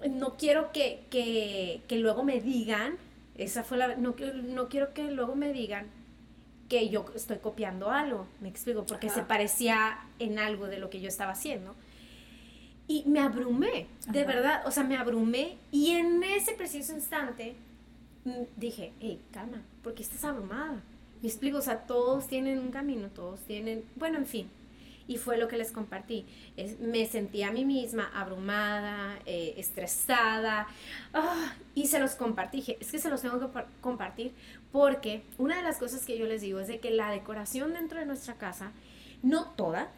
no 0.10 0.38
quiero 0.38 0.72
que, 0.72 1.04
que, 1.10 1.82
que 1.88 1.98
luego 1.98 2.24
me 2.24 2.40
digan 2.40 2.98
esa 3.36 3.64
fue 3.64 3.78
la... 3.78 3.96
No, 3.96 4.16
no 4.44 4.70
quiero 4.70 4.94
que 4.94 5.12
luego 5.12 5.36
me 5.36 5.54
digan 5.54 5.88
que 6.70 6.90
yo 6.90 7.06
estoy 7.16 7.38
copiando 7.38 7.90
algo, 7.90 8.28
me 8.42 8.50
explico, 8.50 8.86
porque 8.86 9.10
se 9.10 9.24
parecía 9.24 10.00
en 10.20 10.40
algo 10.40 10.68
de 10.68 10.80
lo 10.80 10.90
que 10.90 11.02
yo 11.02 11.08
estaba 11.08 11.32
haciendo. 11.32 11.76
Y 12.88 13.04
me 13.08 13.20
abrumé, 13.20 13.88
de 14.08 14.24
verdad, 14.26 14.64
o 14.66 14.72
sea, 14.72 14.84
me 14.84 14.98
abrumé 14.98 15.58
y 15.72 15.92
en 15.92 16.22
ese 16.24 16.54
preciso 16.54 16.94
instante 16.94 17.56
mm, 18.26 18.44
dije, 18.58 18.92
hey, 19.00 19.22
calma, 19.32 19.62
porque 19.82 20.04
estás 20.04 20.24
abrumada? 20.26 20.82
Me 21.22 21.30
explico, 21.30 21.60
o 21.60 21.62
sea, 21.62 21.80
todos 21.88 22.28
tienen 22.28 22.60
un 22.60 22.72
camino, 22.72 23.08
todos 23.08 23.40
tienen, 23.42 23.86
bueno, 23.96 24.18
en 24.18 24.26
fin, 24.26 24.50
y 25.08 25.18
fue 25.18 25.38
lo 25.38 25.48
que 25.48 25.58
les 25.58 25.72
compartí. 25.72 26.26
me 26.80 27.06
sentí 27.06 27.44
a 27.44 27.52
mí 27.52 27.66
misma 27.66 28.12
abrumada, 28.14 29.20
eh, 29.26 29.54
estresada 29.58 30.68
ah, 31.14 31.54
y 31.76 31.88
se 31.88 32.00
los 32.00 32.16
compartí. 32.16 32.58
Dije, 32.58 32.78
es 32.80 32.92
que 32.92 33.00
se 33.00 33.10
los 33.10 33.22
tengo 33.22 33.40
que 33.40 33.64
compartir 33.82 34.34
porque 34.72 35.24
una 35.38 35.58
de 35.58 35.64
las 35.64 35.78
cosas 35.78 36.06
que 36.06 36.18
yo 36.18 36.26
les 36.26 36.42
digo 36.42 36.60
es 36.60 36.68
de 36.68 36.80
que 36.80 36.92
la 36.92 37.12
decoración 37.12 37.74
dentro 37.74 38.00
de 38.00 38.06
nuestra 38.06 38.36
casa, 38.36 38.72
no 39.22 39.52
toda, 39.52 39.90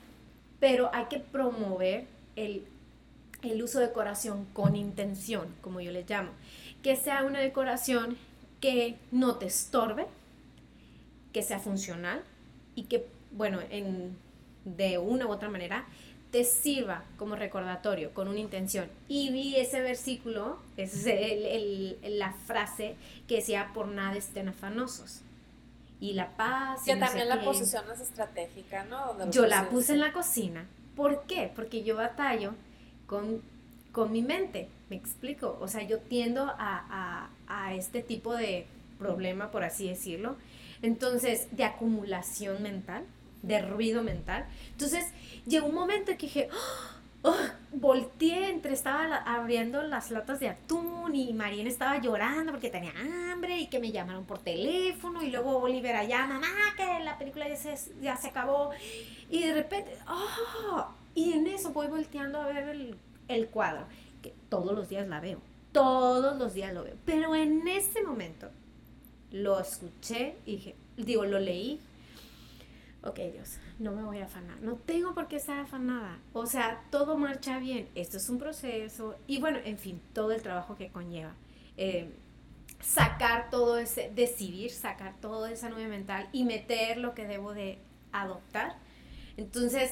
pero 0.59 0.89
hay 0.93 1.05
que 1.05 1.19
promover 1.19 2.07
el, 2.35 2.65
el 3.51 3.63
uso 3.63 3.79
de 3.79 3.87
decoración 3.87 4.45
con 4.53 4.75
intención, 4.75 5.53
como 5.61 5.81
yo 5.81 5.91
les 5.91 6.09
llamo. 6.09 6.31
Que 6.81 6.95
sea 6.95 7.23
una 7.23 7.39
decoración 7.39 8.17
que 8.61 8.97
no 9.11 9.35
te 9.35 9.45
estorbe, 9.47 10.05
que 11.33 11.41
sea 11.41 11.59
funcional 11.59 12.23
y 12.75 12.83
que, 12.83 13.07
bueno, 13.31 13.59
en 13.69 14.15
de 14.65 14.97
una 14.97 15.27
u 15.27 15.31
otra 15.31 15.49
manera, 15.49 15.85
te 16.31 16.43
sirva 16.43 17.03
como 17.17 17.35
recordatorio, 17.35 18.13
con 18.13 18.27
una 18.27 18.39
intención. 18.39 18.89
Y 19.07 19.31
vi 19.31 19.55
ese 19.55 19.79
versículo, 19.81 20.59
es 20.75 21.05
el, 21.05 21.97
la 22.03 22.33
frase 22.33 22.95
que 23.27 23.35
decía, 23.35 23.71
por 23.73 23.87
nada 23.87 24.17
estén 24.17 24.49
afanosos. 24.49 25.21
Y 26.01 26.13
la 26.13 26.35
paz. 26.35 26.81
Que 26.83 26.97
también 26.97 27.29
la 27.29 27.41
posición 27.41 27.85
es 27.93 28.01
estratégica, 28.01 28.83
¿no? 28.83 29.31
yo 29.31 29.45
la 29.45 29.69
puse 29.69 29.93
en 29.93 30.01
la 30.01 30.11
cocina. 30.11 30.67
¿Por 30.95 31.23
qué? 31.23 31.51
Porque 31.55 31.83
yo 31.83 31.95
batallo 31.95 32.53
con, 33.07 33.41
con 33.91 34.11
mi 34.11 34.21
mente, 34.21 34.67
me 34.89 34.95
explico. 34.95 35.57
O 35.61 35.67
sea, 35.67 35.83
yo 35.83 35.99
tiendo 35.99 36.43
a, 36.43 36.55
a, 36.59 37.29
a 37.47 37.73
este 37.73 38.01
tipo 38.01 38.35
de 38.35 38.65
problema, 38.99 39.51
por 39.51 39.63
así 39.63 39.87
decirlo. 39.87 40.35
Entonces, 40.81 41.47
de 41.51 41.63
acumulación 41.63 42.61
mental 42.61 43.03
de 43.45 43.61
ruido 43.61 44.03
mental. 44.03 44.45
Entonces, 44.71 45.05
llegó 45.45 45.67
un 45.67 45.75
momento 45.75 46.11
que 46.13 46.25
dije, 46.25 46.49
oh, 47.23 47.33
volteé, 47.73 48.49
entre 48.49 48.73
estaba 48.73 49.17
abriendo 49.17 49.83
las 49.83 50.11
latas 50.11 50.39
de 50.39 50.49
atún 50.49 51.15
y 51.15 51.33
Mariana 51.33 51.69
estaba 51.69 51.99
llorando 51.99 52.51
porque 52.51 52.69
tenía 52.69 52.93
hambre 53.31 53.59
y 53.59 53.67
que 53.67 53.79
me 53.79 53.91
llamaron 53.91 54.25
por 54.25 54.39
teléfono 54.39 55.21
y 55.23 55.29
luego 55.29 55.57
Oliver 55.57 55.95
allá, 55.95 56.25
mamá, 56.25 56.47
que 56.75 57.03
la 57.03 57.17
película 57.17 57.47
ya 57.47 57.55
se, 57.55 57.75
ya 58.01 58.17
se 58.17 58.29
acabó. 58.29 58.71
Y 59.29 59.43
de 59.43 59.53
repente, 59.53 59.95
oh, 60.07 60.87
y 61.15 61.33
en 61.33 61.47
eso 61.47 61.71
voy 61.71 61.87
volteando 61.87 62.39
a 62.39 62.47
ver 62.47 62.95
el, 63.27 63.47
cuadro, 63.47 63.85
que 64.21 64.33
todos 64.49 64.75
los 64.75 64.89
días 64.89 65.07
la 65.07 65.19
veo, 65.19 65.39
todos 65.71 66.37
los 66.37 66.53
días 66.53 66.73
lo 66.73 66.83
veo. 66.83 66.95
Pero 67.05 67.33
en 67.35 67.67
ese 67.67 68.03
momento 68.03 68.49
lo 69.31 69.59
escuché 69.59 70.35
y 70.45 70.57
dije, 70.57 70.75
digo, 70.97 71.25
lo 71.25 71.39
leí 71.39 71.79
ok 73.05 73.19
Dios, 73.31 73.57
no 73.79 73.91
me 73.91 74.03
voy 74.03 74.19
a 74.19 74.25
afanar, 74.25 74.59
no 74.61 74.75
tengo 74.75 75.13
por 75.13 75.27
qué 75.27 75.35
estar 75.35 75.59
afanada, 75.59 76.17
o 76.33 76.45
sea, 76.47 76.81
todo 76.89 77.17
marcha 77.17 77.59
bien, 77.59 77.87
esto 77.95 78.17
es 78.17 78.27
un 78.29 78.39
proceso 78.39 79.15
y 79.27 79.39
bueno, 79.39 79.59
en 79.63 79.77
fin, 79.77 80.01
todo 80.13 80.31
el 80.31 80.41
trabajo 80.41 80.75
que 80.75 80.89
conlleva. 80.89 81.33
Eh, 81.77 82.09
sacar 82.81 83.49
todo 83.49 83.77
ese, 83.77 84.11
decidir 84.13 84.71
sacar 84.71 85.15
toda 85.19 85.51
esa 85.51 85.69
nube 85.69 85.87
mental 85.87 86.27
y 86.31 86.43
meter 86.43 86.97
lo 86.97 87.13
que 87.13 87.25
debo 87.25 87.53
de 87.53 87.77
adoptar. 88.11 88.75
Entonces, 89.37 89.91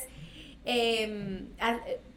em, 0.65 1.47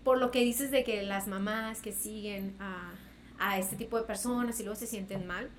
por 0.05 0.19
lo 0.19 0.31
que 0.31 0.41
dices 0.41 0.71
de 0.71 0.85
que 0.85 1.03
las 1.03 1.27
mamás 1.27 1.81
que 1.83 1.93
siguen 1.93 2.57
a, 2.61 2.93
a 3.39 3.59
este 3.59 3.77
tipo 3.77 3.99
de 3.99 4.05
personas 4.05 4.59
y 4.61 4.65
luego 4.65 4.79
se 4.79 4.87
sienten 4.87 5.27
mal, 5.27 5.51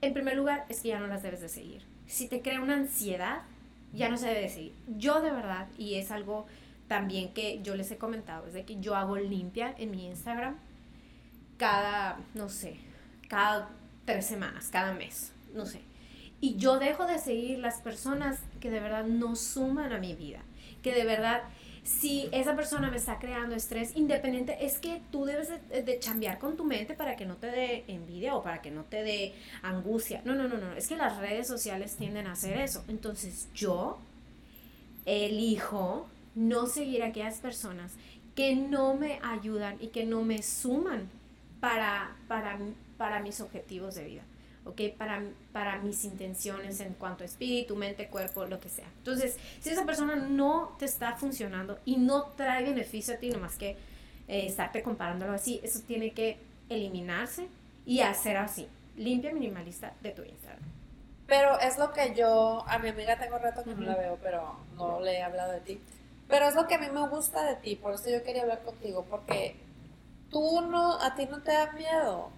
en 0.00 0.14
primer 0.14 0.36
lugar 0.36 0.64
es 0.68 0.80
que 0.80 0.88
ya 0.88 1.00
no 1.00 1.06
las 1.06 1.22
debes 1.22 1.40
de 1.40 1.48
seguir. 1.48 1.82
Si 2.06 2.28
te 2.28 2.40
crea 2.40 2.60
una 2.60 2.74
ansiedad, 2.74 3.42
ya 3.92 4.08
no 4.08 4.16
se 4.16 4.28
debe 4.28 4.42
decir. 4.42 4.72
Yo 4.86 5.20
de 5.20 5.30
verdad, 5.30 5.68
y 5.76 5.96
es 5.96 6.10
algo 6.10 6.46
también 6.86 7.32
que 7.34 7.60
yo 7.62 7.74
les 7.74 7.90
he 7.90 7.98
comentado, 7.98 8.46
es 8.46 8.54
de 8.54 8.64
que 8.64 8.80
yo 8.80 8.94
hago 8.94 9.16
limpia 9.16 9.74
en 9.78 9.90
mi 9.90 10.06
Instagram 10.06 10.56
cada, 11.58 12.18
no 12.34 12.48
sé, 12.48 12.78
cada 13.28 13.68
tres 14.04 14.26
semanas, 14.26 14.70
cada 14.72 14.94
mes, 14.94 15.32
no 15.54 15.66
sé. 15.66 15.82
Y 16.40 16.56
yo 16.56 16.78
dejo 16.78 17.04
de 17.06 17.18
seguir 17.18 17.58
las 17.58 17.80
personas 17.80 18.38
que 18.60 18.70
de 18.70 18.80
verdad 18.80 19.04
no 19.04 19.34
suman 19.34 19.92
a 19.92 19.98
mi 19.98 20.14
vida, 20.14 20.40
que 20.82 20.94
de 20.94 21.04
verdad 21.04 21.42
si 21.88 22.28
esa 22.32 22.54
persona 22.54 22.90
me 22.90 22.98
está 22.98 23.18
creando 23.18 23.56
estrés 23.56 23.96
independiente, 23.96 24.58
es 24.60 24.78
que 24.78 25.00
tú 25.10 25.24
debes 25.24 25.48
de, 25.48 25.82
de, 25.82 25.98
chambear 25.98 26.38
con 26.38 26.54
tu 26.56 26.64
mente 26.64 26.92
para 26.92 27.16
que 27.16 27.24
no 27.24 27.36
te 27.36 27.46
dé 27.46 27.84
envidia 27.88 28.36
o 28.36 28.42
para 28.42 28.60
que 28.60 28.70
no 28.70 28.84
te 28.84 29.02
dé 29.02 29.34
angustia. 29.62 30.20
No, 30.26 30.34
no, 30.34 30.48
no, 30.48 30.58
no, 30.58 30.74
es 30.74 30.86
que 30.86 30.96
las 30.96 31.16
redes 31.16 31.46
sociales 31.46 31.96
tienden 31.96 32.26
a 32.26 32.32
hacer 32.32 32.58
eso. 32.58 32.84
Entonces 32.88 33.48
yo 33.54 33.98
elijo 35.06 36.06
no 36.34 36.66
seguir 36.66 37.02
a 37.02 37.06
aquellas 37.06 37.38
personas 37.38 37.94
que 38.34 38.54
no 38.54 38.94
me 38.94 39.18
ayudan 39.22 39.78
y 39.80 39.88
que 39.88 40.04
no 40.04 40.22
me 40.22 40.42
suman 40.42 41.08
para, 41.58 42.14
para, 42.28 42.58
para 42.98 43.20
mis 43.20 43.40
objetivos 43.40 43.94
de 43.94 44.04
vida. 44.04 44.22
¿Ok? 44.64 44.80
Para, 44.96 45.22
para 45.52 45.78
mis 45.78 46.04
intenciones 46.04 46.80
en 46.80 46.94
cuanto 46.94 47.24
a 47.24 47.26
espíritu, 47.26 47.76
mente, 47.76 48.08
cuerpo, 48.08 48.44
lo 48.46 48.60
que 48.60 48.68
sea. 48.68 48.88
Entonces, 48.98 49.36
si 49.60 49.70
esa 49.70 49.84
persona 49.84 50.16
no 50.16 50.76
te 50.78 50.84
está 50.84 51.14
funcionando 51.16 51.78
y 51.84 51.96
no 51.96 52.24
trae 52.36 52.64
beneficio 52.64 53.14
a 53.14 53.16
ti, 53.18 53.30
nomás 53.30 53.56
que 53.56 53.70
eh, 54.28 54.46
estarte 54.46 54.82
comparándolo 54.82 55.32
así, 55.32 55.60
eso 55.62 55.80
tiene 55.86 56.12
que 56.12 56.38
eliminarse 56.68 57.48
y 57.86 58.00
hacer 58.00 58.36
así. 58.36 58.68
Limpia 58.96 59.32
minimalista 59.32 59.94
de 60.02 60.10
tu 60.10 60.22
Instagram. 60.22 60.62
Pero 61.26 61.58
es 61.60 61.78
lo 61.78 61.92
que 61.92 62.14
yo, 62.14 62.64
a 62.66 62.78
mi 62.78 62.88
amiga 62.88 63.18
tengo 63.18 63.38
rato 63.38 63.62
que 63.62 63.74
no 63.74 63.82
la 63.82 63.96
veo, 63.96 64.18
pero 64.22 64.56
no 64.76 65.00
le 65.00 65.18
he 65.18 65.22
hablado 65.22 65.52
de 65.52 65.60
ti. 65.60 65.80
Pero 66.26 66.48
es 66.48 66.54
lo 66.54 66.66
que 66.66 66.74
a 66.74 66.78
mí 66.78 66.86
me 66.92 67.06
gusta 67.08 67.44
de 67.44 67.56
ti, 67.56 67.76
por 67.76 67.94
eso 67.94 68.10
yo 68.10 68.22
quería 68.22 68.42
hablar 68.42 68.62
contigo, 68.62 69.04
porque 69.08 69.56
tú 70.30 70.60
no, 70.62 71.00
a 71.00 71.14
ti 71.14 71.26
no 71.26 71.42
te 71.42 71.52
da 71.52 71.72
miedo 71.72 72.30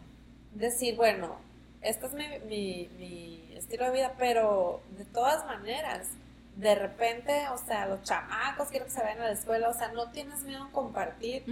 decir, 0.55 0.97
bueno, 0.97 1.37
este 1.83 2.07
es 2.07 2.13
mi, 2.15 2.89
mi, 2.99 3.55
estilo 3.57 3.87
de 3.87 3.93
vida, 3.93 4.15
pero 4.19 4.81
de 4.97 5.05
todas 5.05 5.45
maneras, 5.47 6.09
de 6.57 6.75
repente, 6.75 7.49
o 7.53 7.59
sea, 7.59 7.87
los 7.87 8.03
chamacos 8.03 8.69
quieren 8.69 8.89
que 8.89 8.95
se 8.95 9.03
vayan 9.03 9.21
a 9.21 9.27
la 9.27 9.33
escuela, 9.33 9.69
o 9.69 9.75
sea, 9.75 9.93
no 9.93 10.11
tienes 10.11 10.43
miedo 10.45 10.65
a 10.65 10.71
compartir 10.73 11.45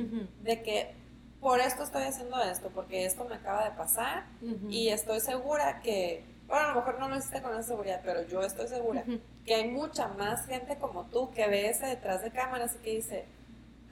de 0.42 0.62
que 0.62 0.94
por 1.40 1.60
esto 1.60 1.84
estoy 1.84 2.02
haciendo 2.02 2.42
esto, 2.42 2.70
porque 2.74 3.04
esto 3.04 3.24
me 3.24 3.36
acaba 3.36 3.64
de 3.64 3.70
pasar 3.72 4.26
y 4.68 4.88
estoy 4.88 5.20
segura 5.20 5.80
que 5.80 6.24
bueno, 6.48 6.64
a 6.64 6.68
lo 6.70 6.76
mejor 6.76 6.98
no 6.98 7.08
lo 7.10 7.16
hiciste 7.16 7.42
con 7.42 7.52
esa 7.52 7.62
seguridad, 7.62 8.00
pero 8.02 8.26
yo 8.26 8.40
estoy 8.40 8.66
segura 8.68 9.04
que 9.44 9.54
hay 9.54 9.68
mucha 9.68 10.08
más 10.08 10.46
gente 10.46 10.78
como 10.78 11.04
tú 11.04 11.30
que 11.30 11.46
ve 11.46 11.68
ese 11.68 11.86
detrás 11.86 12.22
de 12.22 12.30
cámaras 12.30 12.74
y 12.76 12.78
que 12.78 12.90
dice, 12.96 13.24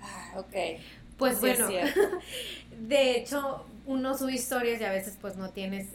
ah, 0.01 0.33
ok. 0.38 0.81
Pues 1.18 1.40
bueno, 1.40 1.68
de 2.79 3.17
hecho, 3.17 3.65
uno 3.87 4.17
sube 4.17 4.35
historias 4.35 4.81
y 4.81 4.85
a 4.85 4.93
veces 4.93 5.17
pues 5.21 5.37
no 5.37 5.51
tienes, 5.51 5.89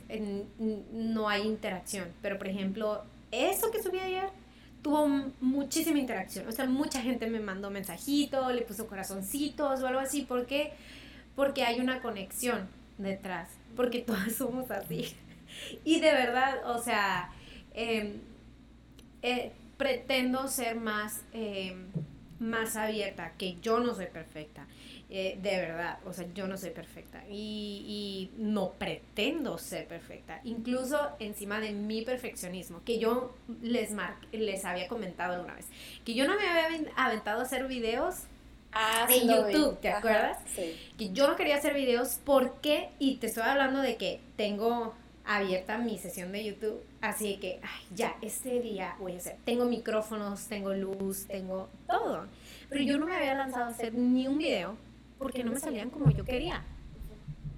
no 0.92 1.30
hay 1.30 1.44
interacción. 1.44 2.08
Pero 2.22 2.38
por 2.38 2.48
ejemplo, 2.48 3.04
eso 3.32 3.72
que 3.72 3.82
subí 3.82 4.00
ayer 4.00 4.30
tuvo 4.82 5.08
muchísima 5.42 6.00
interacción. 6.00 6.48
O 6.48 6.52
sea, 6.52 6.66
mucha 6.66 7.02
gente 7.02 7.28
me 7.28 7.40
mandó 7.40 7.70
mensajitos, 7.70 8.54
le 8.54 8.62
puso 8.62 8.88
corazoncitos 8.88 9.82
o 9.82 9.88
algo 9.88 10.00
así. 10.00 10.24
¿Por 10.24 10.46
qué? 10.46 10.74
Porque 11.36 11.64
hay 11.64 11.80
una 11.80 12.02
conexión 12.02 12.68
detrás. 12.98 13.50
Porque 13.76 14.00
todas 14.08 14.34
somos 14.34 14.72
así. 14.72 15.14
Y 15.84 16.00
de 16.00 16.12
verdad, 16.12 16.70
o 16.70 16.82
sea, 16.82 17.32
em, 17.74 18.14
eh, 19.22 19.52
pretendo 19.78 20.48
ser 20.48 20.76
más, 20.76 21.22
em, 21.34 21.88
más 22.40 22.76
abierta, 22.76 23.34
que 23.38 23.58
yo 23.62 23.80
no 23.80 23.94
soy 23.94 24.08
perfecta. 24.08 24.66
Eh, 25.14 25.38
de 25.42 25.58
verdad, 25.58 26.00
o 26.06 26.14
sea, 26.14 26.26
yo 26.34 26.48
no 26.48 26.56
soy 26.56 26.70
perfecta 26.70 27.22
y, 27.30 28.32
no 28.38 28.72
pretendo 28.72 29.58
ser 29.58 29.86
perfecta, 29.86 30.40
incluso 30.46 30.98
encima 31.20 31.60
de 31.60 31.74
mi 31.74 32.04
perfeccionismo, 32.04 32.82
que 32.86 32.98
yo 32.98 33.36
les, 33.62 33.92
mar 33.92 34.16
les 34.32 34.64
había 34.64 34.88
comentado 34.88 35.34
alguna 35.34 35.56
vez, 35.56 35.66
que 36.06 36.14
yo 36.14 36.26
no 36.26 36.38
me 36.38 36.48
había 36.48 36.94
aventado 36.96 37.42
a 37.42 37.44
hacer 37.44 37.68
videos 37.68 38.22
ah, 38.72 39.06
en 39.10 39.28
YouTube, 39.28 39.82
¿te 39.82 39.90
acuerdas? 39.90 40.38
Sí. 40.56 40.80
Que 40.98 41.10
yo 41.10 41.28
no 41.28 41.36
quería 41.36 41.58
hacer 41.58 41.74
videos 41.74 42.22
porque, 42.24 42.92
y 42.98 43.18
te 43.18 43.28
estoy 43.28 43.44
hablando 43.44 43.82
de 43.82 43.98
que 43.98 44.22
tengo 44.38 44.94
abierta 45.26 45.78
mi 45.78 45.98
sesión 45.98 46.32
de 46.32 46.46
YouTube, 46.46 46.82
así 47.02 47.36
que, 47.36 47.60
ay, 47.62 47.86
ya, 47.94 48.16
este 48.22 48.62
día 48.62 48.96
voy 48.98 49.16
a 49.16 49.18
hacer, 49.18 49.36
tengo 49.44 49.66
micrófonos, 49.66 50.48
tengo 50.48 50.74
luz, 50.74 51.26
tengo 51.28 51.68
todo, 51.86 52.28
pero 52.70 52.82
yo 52.82 52.98
no 52.98 53.08
me 53.08 53.18
había 53.18 53.36
lanzado 53.36 53.66
a 53.66 53.70
hacer 53.72 53.94
ni 53.94 54.30
un 54.30 54.38
video 54.38 54.78
porque 55.22 55.44
no 55.44 55.52
me 55.52 55.60
salían 55.60 55.92
como 55.92 56.10
yo 56.10 56.26
quería. 56.26 56.64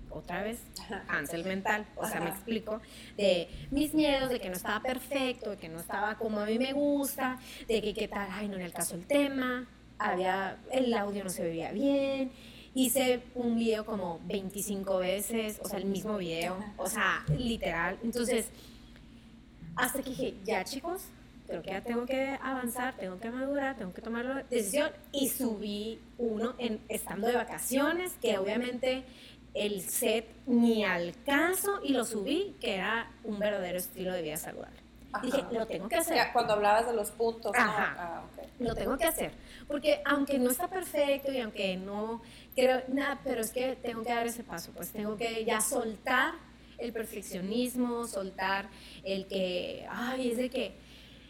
Otra 0.09 0.43
vez, 0.43 0.59
cancel 1.07 1.43
mental, 1.45 1.87
o 1.95 2.05
sea, 2.05 2.19
me 2.19 2.29
explico, 2.29 2.81
de 3.17 3.47
mis 3.71 3.95
miedos, 3.95 4.29
de 4.29 4.39
que 4.39 4.49
no 4.49 4.55
estaba 4.55 4.79
perfecto, 4.81 5.51
de 5.51 5.57
que 5.57 5.69
no 5.69 5.79
estaba 5.79 6.15
como 6.15 6.39
a 6.41 6.45
mí 6.45 6.59
me 6.59 6.73
gusta, 6.73 7.39
de 7.67 7.81
que 7.81 7.95
qué 7.95 8.07
tal, 8.07 8.27
ay, 8.31 8.47
no 8.47 8.57
era 8.57 8.65
el 8.65 8.73
caso 8.73 8.93
el 8.95 9.07
tema, 9.07 9.65
había, 9.97 10.57
el 10.71 10.93
audio 10.93 11.23
no 11.23 11.31
se 11.31 11.41
veía 11.43 11.71
bien, 11.71 12.31
hice 12.75 13.23
un 13.33 13.55
video 13.55 13.85
como 13.85 14.19
25 14.25 14.99
veces, 14.99 15.59
o 15.63 15.67
sea, 15.67 15.79
el 15.79 15.85
mismo 15.85 16.17
video, 16.17 16.57
o 16.77 16.87
sea, 16.87 17.23
literal. 17.35 17.97
Entonces, 18.03 18.49
hasta 19.75 20.03
que 20.03 20.11
dije, 20.11 20.35
ya 20.43 20.63
chicos, 20.63 21.05
creo 21.53 21.61
que 21.61 21.69
ya 21.71 21.81
tengo 21.81 22.05
que 22.05 22.39
avanzar, 22.41 22.95
tengo 22.95 23.19
que 23.19 23.29
madurar, 23.29 23.77
tengo 23.77 23.93
que 23.93 24.01
tomar 24.01 24.25
la 24.25 24.43
decisión 24.43 24.91
y 25.11 25.29
subí 25.29 25.99
uno 26.17 26.55
en 26.57 26.81
estando 26.89 27.27
de 27.27 27.35
vacaciones, 27.35 28.13
que 28.19 28.39
obviamente 28.39 29.03
el 29.53 29.81
set 29.81 30.25
ni 30.47 30.83
al 30.83 31.13
caso 31.23 31.79
y 31.83 31.93
lo 31.93 32.05
subí, 32.05 32.55
que 32.59 32.75
era 32.75 33.11
un 33.23 33.37
verdadero 33.37 33.77
estilo 33.77 34.13
de 34.13 34.23
vida 34.23 34.37
saludable. 34.37 34.81
Dije, 35.21 35.43
lo 35.51 35.67
tengo 35.67 35.87
que 35.87 35.97
hacer. 35.97 36.17
Cuando 36.33 36.53
hablabas 36.53 36.87
de 36.87 36.93
los 36.93 37.11
puntos. 37.11 37.51
Ah, 37.55 38.23
lo 38.57 38.73
tengo 38.73 38.97
que 38.97 39.05
hacer. 39.05 39.31
Porque 39.67 40.01
aunque 40.05 40.39
no 40.39 40.49
está 40.49 40.67
perfecto 40.67 41.31
y 41.31 41.39
aunque 41.39 41.77
no 41.77 42.23
creo 42.55 42.81
nada, 42.87 43.19
pero 43.23 43.41
es 43.41 43.51
que 43.51 43.75
tengo 43.75 44.01
que 44.01 44.09
dar 44.09 44.25
ese 44.25 44.43
paso, 44.43 44.71
pues 44.73 44.91
tengo 44.91 45.15
que 45.15 45.45
ya 45.45 45.61
soltar 45.61 46.33
el 46.79 46.91
perfeccionismo, 46.91 48.07
soltar 48.07 48.69
el 49.03 49.27
que, 49.27 49.85
ay, 49.87 50.31
es 50.31 50.37
de 50.37 50.49
que 50.49 50.75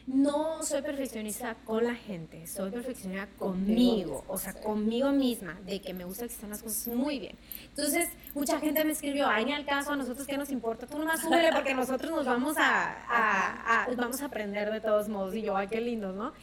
no 0.06 0.62
soy 0.64 0.82
perfeccionista 0.82 1.56
con 1.66 1.86
la 1.86 1.96
gente, 1.96 2.46
soy 2.46 2.72
perfeccionista 2.72 3.28
conmigo, 3.38 4.26
o 4.28 4.38
sea, 4.38 4.54
conmigo 4.54 5.12
misma, 5.12 5.60
de 5.66 5.80
que 5.80 5.94
me 5.94 6.04
gusta 6.04 6.28
que 6.28 6.34
estén 6.34 6.50
las 6.50 6.62
cosas 6.62 6.94
muy 6.94 7.20
bien. 7.20 7.38
Entonces, 7.70 8.10
mucha 8.34 8.60
gente 8.60 8.84
me 8.84 8.92
escribió, 8.92 9.28
ay, 9.28 9.46
ni 9.46 9.54
al 9.54 9.66
caso, 9.66 9.94
a 9.94 9.96
nosotros 9.96 10.28
qué 10.28 10.38
nos 10.38 10.50
importa, 10.52 10.88
tú 10.88 10.98
nomás 10.98 11.22
súbele 11.22 11.54
porque 11.54 11.74
nosotros 11.74 12.12
nos 12.12 12.26
vamos 12.26 12.56
a, 12.60 13.88
vamos 13.96 14.22
a 14.22 14.26
aprender 14.26 14.72
de 14.72 14.82
todos 14.82 15.08
modos. 15.08 15.36
Y 15.36 15.42
yo, 15.44 15.56
ay, 15.56 15.68
qué 15.68 15.80
lindo, 15.80 16.12
¿no? 16.12 16.34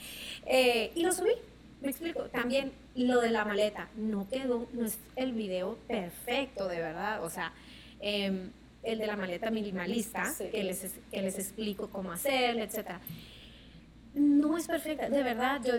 Eh, 0.47 0.93
y 0.95 1.03
lo 1.03 1.13
subí, 1.13 1.33
me 1.83 1.91
explico. 1.91 2.23
También 2.25 2.73
lo 2.95 3.21
de 3.21 3.31
la 3.31 3.45
maleta, 3.45 3.91
no 3.95 4.27
quedó, 4.31 4.69
no 4.73 4.87
es 4.87 4.99
el 5.17 5.33
video 5.33 5.77
perfecto, 5.87 6.67
de 6.67 6.79
verdad, 6.79 7.23
o 7.23 7.31
sea... 7.31 7.53
Em, 8.01 8.53
el 8.83 8.99
de 8.99 9.07
la 9.07 9.15
maleta 9.15 9.51
minimalista, 9.51 10.33
que, 10.39 10.65
les, 10.65 10.95
que 11.11 11.21
les 11.21 11.39
explico 11.39 11.91
cómo 11.91 12.13
hacerlo, 12.13 12.63
etcétera 12.63 12.99
no 14.15 14.57
es 14.57 14.67
perfecta. 14.67 15.09
De 15.09 15.23
verdad, 15.23 15.61
yo 15.65 15.75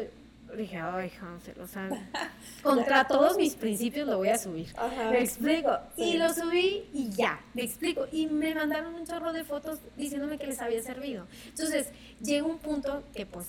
dije, 0.55 0.77
ay, 0.77 1.11
Hansel, 1.21 1.59
o 1.61 1.67
sea, 1.67 1.89
contra 2.63 3.07
todos 3.07 3.37
mis 3.37 3.55
principios 3.55 4.07
lo 4.07 4.17
voy 4.17 4.29
a 4.29 4.37
subir. 4.37 4.73
Me 5.09 5.21
explico. 5.21 5.77
Y 5.95 6.17
lo 6.17 6.33
subí 6.33 6.89
y 6.93 7.09
ya, 7.11 7.39
me 7.53 7.63
explico. 7.63 8.05
Y 8.11 8.27
me 8.27 8.53
mandaron 8.53 8.93
un 8.93 9.05
chorro 9.05 9.33
de 9.33 9.43
fotos 9.43 9.79
diciéndome 9.95 10.37
que 10.37 10.47
les 10.47 10.61
había 10.61 10.81
servido. 10.81 11.27
Entonces, 11.47 11.89
llega 12.21 12.45
un 12.45 12.57
punto 12.57 13.03
que 13.13 13.25
pues 13.25 13.47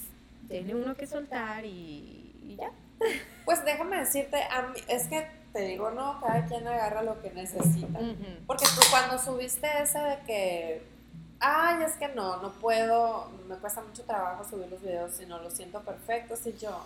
tiene 0.48 0.74
uno 0.74 0.94
que 0.94 1.06
soltar 1.06 1.64
y, 1.64 2.56
ya. 2.58 2.70
Pues 3.44 3.64
déjame 3.64 3.98
decirte, 3.98 4.38
es 4.86 5.08
que 5.08 5.26
te 5.52 5.62
digo, 5.62 5.90
no, 5.90 6.20
cada 6.20 6.46
quien 6.46 6.64
agarra 6.66 7.02
lo 7.02 7.20
que 7.20 7.30
necesita. 7.32 7.98
Porque 8.46 8.64
tú 8.64 8.80
cuando 8.88 9.18
subiste 9.18 9.66
ese 9.82 9.98
de 9.98 10.18
que 10.24 10.82
ay, 11.42 11.82
es 11.82 11.96
que 11.96 12.08
no, 12.08 12.40
no 12.40 12.52
puedo, 12.52 13.28
me 13.48 13.56
cuesta 13.56 13.82
mucho 13.82 14.04
trabajo 14.04 14.44
subir 14.44 14.68
los 14.68 14.80
videos 14.80 15.12
si 15.12 15.26
no 15.26 15.40
los 15.40 15.52
siento 15.52 15.80
perfectos 15.80 16.46
y 16.46 16.52
yo, 16.56 16.84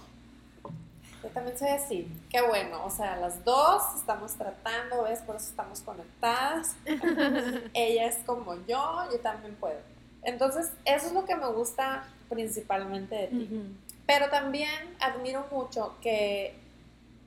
yo 1.22 1.28
también 1.28 1.58
soy 1.58 1.68
así, 1.68 2.08
qué 2.30 2.40
bueno, 2.40 2.84
o 2.84 2.90
sea, 2.90 3.16
las 3.16 3.44
dos 3.44 3.82
estamos 3.96 4.34
tratando, 4.34 5.02
¿ves? 5.02 5.20
Por 5.20 5.36
eso 5.36 5.50
estamos 5.50 5.80
conectadas, 5.80 6.74
ella 7.74 8.06
es 8.06 8.16
como 8.24 8.54
yo, 8.66 9.08
yo 9.12 9.20
también 9.20 9.54
puedo. 9.56 9.78
Entonces, 10.22 10.72
eso 10.84 11.06
es 11.06 11.12
lo 11.12 11.24
que 11.24 11.36
me 11.36 11.46
gusta 11.48 12.04
principalmente 12.28 13.14
de 13.14 13.26
ti. 13.28 13.76
Pero 14.06 14.28
también 14.30 14.96
admiro 15.00 15.46
mucho 15.52 15.94
que, 16.00 16.54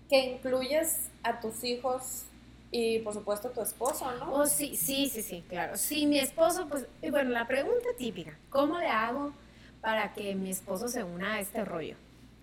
que 0.09 0.19
incluyes 0.31 1.09
a 1.23 1.39
tus 1.39 1.63
hijos 1.63 2.23
y 2.71 2.99
por 2.99 3.13
supuesto 3.13 3.49
tu 3.49 3.61
esposo, 3.61 4.11
¿no? 4.17 4.33
Oh, 4.33 4.45
sí, 4.45 4.75
sí, 4.75 5.09
sí, 5.09 5.21
sí, 5.21 5.43
claro. 5.47 5.75
Sí, 5.75 6.05
mi 6.05 6.19
esposo, 6.19 6.67
pues, 6.67 6.85
bueno, 7.09 7.31
la 7.31 7.47
pregunta 7.47 7.87
típica, 7.97 8.37
¿cómo 8.49 8.77
le 8.77 8.87
hago 8.87 9.33
para 9.81 10.13
que 10.13 10.35
mi 10.35 10.51
esposo 10.51 10.87
se 10.87 11.03
una 11.03 11.35
a 11.35 11.39
este 11.39 11.65
rollo? 11.65 11.95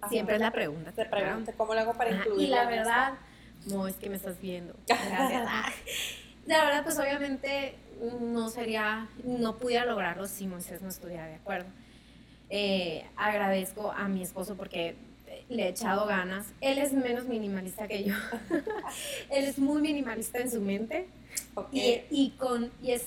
Siempre 0.09 0.37
es 0.37 0.41
la 0.41 0.51
pregunta. 0.51 0.93
Te 0.93 1.05
pregunto, 1.07 1.53
¿cómo 1.57 1.75
le 1.75 1.81
hago 1.81 1.95
para 1.95 2.11
incluirlo? 2.11 2.43
Y 2.43 2.47
la 2.49 2.67
verdad, 2.67 3.15
no 3.67 3.89
es 3.89 3.97
que 3.97 4.11
me 4.11 4.17
estás 4.17 4.41
viendo. 4.41 4.75
la 6.47 6.65
verdad, 6.65 6.85
pues 6.85 6.99
obviamente 6.99 7.77
no 8.21 8.49
sería, 8.49 9.09
no 9.25 9.57
pudiera 9.57 9.85
lograrlo 9.85 10.27
si 10.27 10.47
Moisés 10.47 10.83
no 10.83 10.89
estuviera 10.89 11.27
de 11.27 11.37
acuerdo. 11.37 11.69
Eh, 12.51 13.05
agradezco 13.17 13.91
a 13.91 14.07
mi 14.07 14.23
esposo 14.23 14.57
porque 14.57 14.97
le 15.49 15.65
he 15.65 15.69
echado 15.69 16.07
ganas. 16.07 16.47
Él 16.61 16.79
es 16.79 16.93
menos 16.93 17.25
minimalista 17.25 17.87
que 17.89 18.05
yo. 18.05 18.15
Él 19.31 19.45
es 19.45 19.59
muy 19.59 19.83
minimalista 19.83 20.39
en 20.39 20.51
su 20.51 20.61
mente 20.61 21.07
y, 21.73 22.01
y, 22.11 22.31
con, 22.39 22.71
y 22.83 22.93
es 22.93 23.05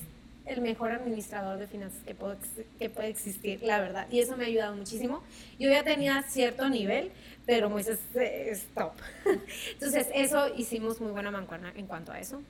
el 0.50 0.62
mejor 0.62 0.92
administrador 0.92 1.60
de 1.60 1.68
finanzas 1.68 2.02
que, 2.06 2.16
puedo, 2.16 2.36
que 2.80 2.90
puede 2.90 3.10
existir, 3.10 3.62
la 3.62 3.80
verdad. 3.80 4.08
Y 4.12 4.20
eso 4.20 4.36
me 4.36 4.46
ha 4.46 4.48
ayudado 4.48 4.76
muchísimo. 4.76 5.22
Yo 5.60 5.70
ya 5.70 5.84
tenía 5.84 6.24
cierto 6.24 6.68
nivel, 6.70 7.12
pero 7.46 7.70
Moisés 7.70 8.00
es 8.16 8.66
top. 8.74 8.94
Entonces, 9.74 10.08
eso 10.14 10.54
hicimos 10.56 11.00
muy 11.02 11.12
buena 11.12 11.30
mancuerna 11.30 11.72
en 11.76 11.86
cuanto 11.86 12.12
a 12.12 12.20
eso. 12.20 12.42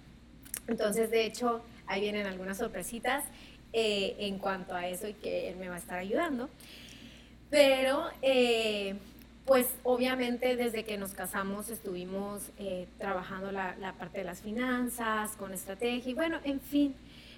Entonces, 0.67 1.11
de 1.11 1.25
hecho, 1.25 1.61
ahí 1.87 2.01
vienen 2.01 2.25
algunas 2.25 2.57
sorpresitas 2.57 3.25
eh, 3.73 4.15
en 4.19 4.37
cuanto 4.39 4.75
a 4.75 4.87
eso 4.87 5.07
y 5.07 5.13
que 5.13 5.49
él 5.49 5.57
me 5.57 5.67
va 5.67 5.75
a 5.75 5.79
estar 5.79 5.99
ayudando. 5.99 6.49
Pero 7.49 8.07
eh, 8.21 8.95
pues 9.49 9.65
obviamente 9.83 10.55
desde 10.55 10.83
que 10.83 10.99
nos 10.99 11.15
casamos 11.15 11.69
estuvimos 11.69 12.51
eh, 12.59 12.87
trabajando 12.99 13.51
la, 13.51 13.95
parte 13.97 14.19
de 14.19 14.23
las 14.23 14.41
finanzas, 14.41 15.31
con 15.37 15.53
estrategia 15.53 16.11
y 16.11 16.13
bueno, 16.13 16.37
en 16.43 16.61
fin, 16.61 16.95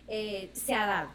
eh, 0.10 0.50
se 0.52 0.74
ha 0.74 0.86
dado. 0.86 1.10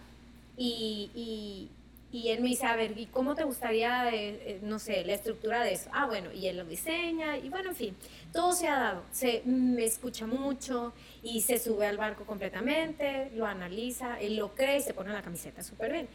Y, 0.56 1.68
él 2.14 2.40
me 2.40 2.48
dice, 2.48 2.64
a 2.64 2.74
ver, 2.74 2.98
¿y 2.98 3.06
cómo 3.06 3.34
te 3.34 3.44
gustaría, 3.44 4.08
eh, 4.10 4.58
no 4.62 4.78
sé, 4.78 5.04
la 5.04 5.12
estructura 5.12 5.62
de 5.62 5.74
eso? 5.74 5.90
Ah, 5.92 6.06
bueno, 6.06 6.32
y 6.32 6.46
él 6.46 6.56
lo 6.56 6.64
diseña 6.64 7.36
y 7.36 7.50
bueno, 7.50 7.68
en 7.70 7.76
fin, 7.76 7.96
todo 8.32 8.52
se 8.52 8.66
ha 8.66 8.78
dado. 8.78 9.02
Se, 9.12 9.42
me 9.44 9.84
escucha 9.84 10.26
mucho 10.26 10.94
y 11.22 11.42
se 11.42 11.58
sube 11.58 11.86
al 11.86 11.98
barco 11.98 12.24
completamente, 12.24 13.30
lo 13.34 13.44
analiza, 13.44 14.18
él 14.18 14.36
lo 14.36 14.54
cree 14.54 14.78
y 14.78 14.80
se 14.80 14.94
pone 14.94 15.12
la 15.12 15.20
camiseta 15.20 15.62
súper 15.62 15.92
bien. 15.92 16.08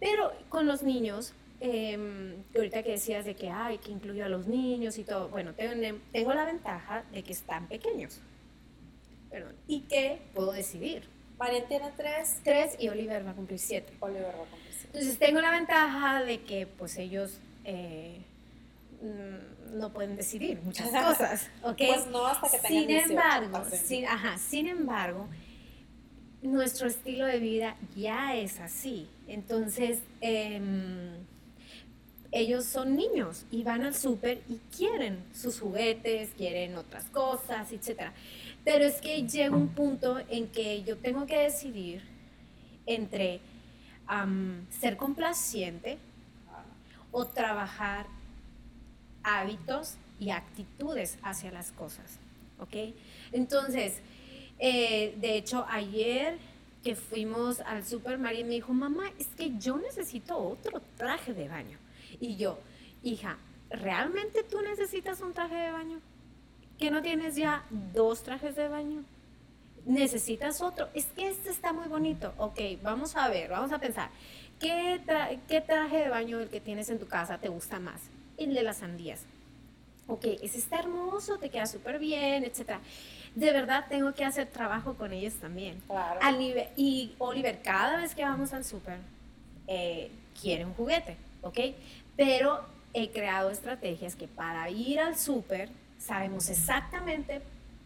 Pero 0.00 0.32
con 0.48 0.66
los 0.66 0.82
niños 0.82 1.32
eh, 1.60 2.36
ahorita 2.54 2.82
que 2.82 2.92
decías 2.92 3.24
de 3.24 3.34
que 3.34 3.50
hay 3.50 3.78
que 3.78 3.90
incluir 3.90 4.22
a 4.22 4.28
los 4.28 4.46
niños 4.46 4.98
y 4.98 5.04
todo, 5.04 5.28
bueno, 5.28 5.54
tengo, 5.54 6.34
la 6.34 6.44
ventaja 6.44 7.04
de 7.12 7.22
que 7.22 7.32
están 7.32 7.68
pequeños, 7.68 8.20
perdón, 9.30 9.54
y 9.66 9.80
que 9.82 10.20
puedo 10.34 10.52
decidir. 10.52 11.08
María 11.38 11.66
tiene 11.66 11.90
tres. 11.96 12.40
Tres 12.42 12.76
y 12.78 12.88
Oliver 12.88 13.26
va 13.26 13.32
a 13.32 13.34
cumplir 13.34 13.58
siete. 13.58 13.92
Oliver 14.00 14.24
va 14.24 14.30
a 14.30 14.46
cumplir 14.46 14.72
siete. 14.72 14.86
Entonces 14.86 15.18
tengo 15.18 15.40
la 15.40 15.50
ventaja 15.50 16.24
de 16.24 16.40
que 16.42 16.66
pues 16.66 16.96
ellos 16.96 17.38
eh, 17.64 18.22
no 19.72 19.92
pueden 19.92 20.16
decidir 20.16 20.60
muchas 20.62 20.88
cosas, 21.04 21.48
¿ok? 21.62 21.76
Pues 21.76 22.06
no 22.06 22.26
hasta 22.26 22.48
que 22.48 22.58
tengan 22.58 22.78
Sin 22.78 22.88
18, 22.88 23.10
embargo, 23.10 23.64
sin, 23.70 24.06
ajá, 24.06 24.38
sin 24.38 24.68
embargo, 24.68 25.28
nuestro 26.42 26.86
estilo 26.86 27.26
de 27.26 27.38
vida 27.38 27.76
ya 27.94 28.34
es 28.34 28.60
así. 28.60 29.08
Entonces, 29.26 30.00
em, 30.20 31.14
ellos 32.32 32.64
son 32.64 32.96
niños 32.96 33.44
y 33.50 33.62
van 33.62 33.82
al 33.82 33.94
súper 33.94 34.42
y 34.48 34.58
quieren 34.76 35.24
sus 35.34 35.60
juguetes, 35.60 36.30
quieren 36.36 36.76
otras 36.76 37.04
cosas, 37.06 37.72
etc. 37.72 38.10
Pero 38.64 38.84
es 38.84 39.00
que 39.00 39.26
llega 39.26 39.54
un 39.54 39.68
punto 39.68 40.18
en 40.28 40.48
que 40.48 40.82
yo 40.82 40.96
tengo 40.96 41.26
que 41.26 41.38
decidir 41.38 42.02
entre 42.86 43.40
am, 44.06 44.66
ser 44.70 44.96
complaciente 44.96 45.98
o 47.12 47.26
trabajar 47.26 48.06
hábitos 49.22 49.94
y 50.20 50.30
actitudes 50.30 51.18
hacia 51.22 51.50
las 51.50 51.72
cosas, 51.72 52.18
¿ok? 52.58 52.94
Entonces, 53.32 54.00
eh, 54.58 55.14
de 55.20 55.36
hecho, 55.36 55.66
ayer 55.68 56.38
que 56.82 56.94
fuimos 56.94 57.60
al 57.60 57.84
super, 57.84 58.16
María 58.18 58.44
me 58.44 58.52
dijo, 58.52 58.72
mamá, 58.72 59.10
es 59.18 59.26
que 59.36 59.58
yo 59.58 59.76
necesito 59.76 60.38
otro 60.38 60.80
traje 60.96 61.34
de 61.34 61.48
baño. 61.48 61.78
Y 62.20 62.36
yo, 62.36 62.58
hija, 63.02 63.36
¿realmente 63.70 64.42
tú 64.42 64.60
necesitas 64.62 65.20
un 65.20 65.32
traje 65.32 65.54
de 65.56 65.70
baño? 65.72 66.00
¿Que 66.78 66.90
no 66.90 67.02
tienes 67.02 67.36
ya 67.36 67.64
dos 67.94 68.22
trajes 68.22 68.54
de 68.56 68.68
baño? 68.68 69.02
¿Necesitas 69.84 70.60
otro? 70.62 70.88
Es 70.94 71.06
que 71.06 71.28
este 71.28 71.50
está 71.50 71.72
muy 71.72 71.86
bonito. 71.88 72.34
Ok, 72.38 72.58
vamos 72.82 73.16
a 73.16 73.28
ver, 73.28 73.50
vamos 73.50 73.72
a 73.72 73.78
pensar. 73.78 74.10
¿Qué, 74.58 75.00
tra- 75.06 75.38
qué 75.48 75.60
traje 75.60 75.98
de 75.98 76.08
baño 76.08 76.40
el 76.40 76.48
que 76.48 76.60
tienes 76.60 76.88
en 76.90 76.98
tu 76.98 77.06
casa 77.06 77.38
te 77.38 77.48
gusta 77.48 77.78
más? 77.78 78.00
El 78.36 78.52
de 78.54 78.62
las 78.62 78.78
sandías. 78.78 79.20
Ok, 80.08 80.24
ese 80.42 80.58
está 80.58 80.78
hermoso, 80.80 81.38
te 81.38 81.50
queda 81.50 81.66
súper 81.66 81.98
bien, 81.98 82.44
etc. 82.44 82.78
De 83.34 83.52
verdad 83.52 83.86
tengo 83.88 84.12
que 84.14 84.24
hacer 84.24 84.46
trabajo 84.48 84.94
con 84.94 85.12
ellos 85.12 85.34
también. 85.34 85.80
Claro. 85.86 86.20
Al 86.22 86.38
nivel, 86.38 86.68
y 86.76 87.12
Oliver, 87.18 87.60
cada 87.62 87.96
vez 87.98 88.14
que 88.14 88.22
vamos 88.22 88.52
al 88.52 88.64
súper, 88.64 88.98
eh, 89.66 90.10
quiere 90.40 90.64
un 90.64 90.74
juguete, 90.74 91.16
¿ok? 91.42 91.58
Pero 92.16 92.64
he 92.94 93.10
creado 93.10 93.50
estrategias 93.50 94.14
que 94.16 94.26
para 94.28 94.70
ir 94.70 95.00
al 95.00 95.16
súper 95.18 95.68
sabemos 95.98 96.48
exactamente 96.48 97.40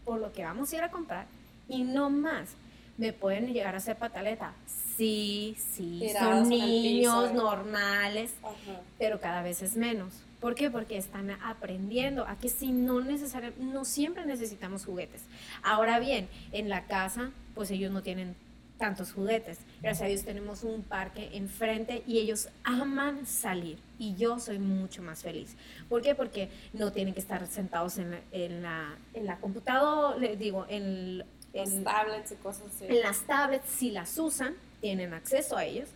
por 0.05 0.19
lo 0.19 0.31
que 0.33 0.43
vamos 0.43 0.71
a 0.71 0.75
ir 0.77 0.83
a 0.83 0.89
comprar 0.91 1.25
y 1.67 1.83
no 1.83 2.09
más. 2.09 2.49
¿Me 2.97 3.13
pueden 3.13 3.51
llegar 3.53 3.73
a 3.73 3.77
hacer 3.77 3.95
pataleta? 3.97 4.53
Sí, 4.95 5.55
sí, 5.73 5.97
Tirados 6.01 6.39
son 6.41 6.49
niños 6.49 7.29
piso. 7.29 7.33
normales, 7.41 8.31
Ajá. 8.43 8.81
pero 8.99 9.19
cada 9.19 9.41
vez 9.41 9.61
es 9.61 9.75
menos. 9.75 10.13
¿Por 10.39 10.55
qué? 10.55 10.69
Porque 10.69 10.97
están 10.97 11.31
aprendiendo 11.43 12.25
a 12.27 12.35
que 12.35 12.49
si 12.49 12.71
no 12.71 12.99
necesariamente, 13.01 13.63
no 13.63 13.85
siempre 13.85 14.25
necesitamos 14.25 14.85
juguetes. 14.85 15.21
Ahora 15.63 15.99
bien, 15.99 16.27
en 16.51 16.67
la 16.69 16.85
casa, 16.85 17.31
pues 17.55 17.71
ellos 17.71 17.91
no 17.91 18.01
tienen 18.03 18.35
tantos 18.77 19.13
juguetes. 19.13 19.59
Gracias 19.81 20.05
a 20.05 20.09
Dios 20.09 20.23
tenemos 20.23 20.63
un 20.63 20.83
parque 20.83 21.29
enfrente 21.33 22.03
y 22.07 22.19
ellos 22.19 22.49
aman 22.63 23.25
salir 23.25 23.77
y 24.01 24.15
yo 24.15 24.39
soy 24.39 24.57
mucho 24.57 25.03
más 25.03 25.21
feliz. 25.21 25.55
¿Por 25.87 26.01
qué? 26.01 26.15
Porque 26.15 26.49
no 26.73 26.91
tienen 26.91 27.13
que 27.13 27.19
estar 27.19 27.45
sentados 27.45 27.99
en 27.99 28.09
la, 28.09 28.19
en 28.31 28.63
la, 28.63 28.97
en 29.13 29.27
la 29.27 29.37
computadora, 29.37 30.17
le 30.17 30.35
digo, 30.35 30.65
en, 30.69 31.23
en, 31.53 31.83
tablets 31.83 32.31
y 32.31 32.35
cosas 32.37 32.63
así. 32.75 32.85
en 32.89 32.99
las 33.01 33.19
tablets, 33.27 33.69
si 33.69 33.91
las 33.91 34.17
usan, 34.17 34.55
tienen 34.81 35.13
acceso 35.13 35.55
a 35.55 35.65
ellos, 35.65 35.87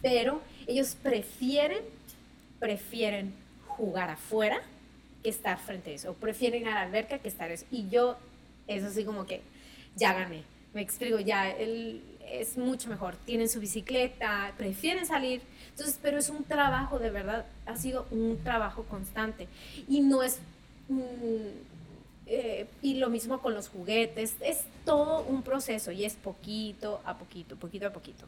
pero 0.00 0.40
ellos 0.68 0.96
prefieren, 1.02 1.82
prefieren 2.60 3.34
jugar 3.66 4.08
afuera 4.08 4.62
que 5.24 5.30
estar 5.30 5.58
frente 5.58 5.90
a 5.90 5.94
eso, 5.94 6.10
o 6.12 6.14
prefieren 6.14 6.62
ir 6.62 6.68
a 6.68 6.74
la 6.74 6.82
alberca 6.82 7.18
que 7.18 7.26
estar 7.26 7.50
eso. 7.50 7.66
Y 7.72 7.88
yo, 7.88 8.16
es 8.68 8.84
así 8.84 9.04
como 9.04 9.26
que 9.26 9.40
ya 9.96 10.12
gané, 10.12 10.44
me 10.74 10.80
explico, 10.80 11.18
ya 11.18 11.50
él 11.50 12.04
es 12.30 12.56
mucho 12.56 12.88
mejor, 12.88 13.16
tienen 13.24 13.48
su 13.48 13.58
bicicleta, 13.58 14.54
prefieren 14.56 15.06
salir, 15.06 15.40
entonces, 15.78 16.00
pero 16.02 16.18
es 16.18 16.28
un 16.28 16.42
trabajo, 16.42 16.98
de 16.98 17.10
verdad, 17.10 17.46
ha 17.64 17.76
sido 17.76 18.04
un 18.10 18.36
trabajo 18.42 18.82
constante 18.84 19.46
y 19.86 20.00
no 20.00 20.24
es... 20.24 20.40
mm, 20.88 20.98
eh, 22.26 22.66
y 22.82 22.94
lo 22.94 23.08
mismo 23.08 23.40
con 23.40 23.54
los 23.54 23.68
juguetes, 23.68 24.34
es 24.40 24.64
todo 24.84 25.22
un 25.22 25.42
proceso 25.42 25.92
y 25.92 26.04
es 26.04 26.14
poquito 26.14 27.00
a 27.04 27.16
poquito, 27.16 27.54
poquito 27.54 27.86
a 27.86 27.90
poquito. 27.90 28.26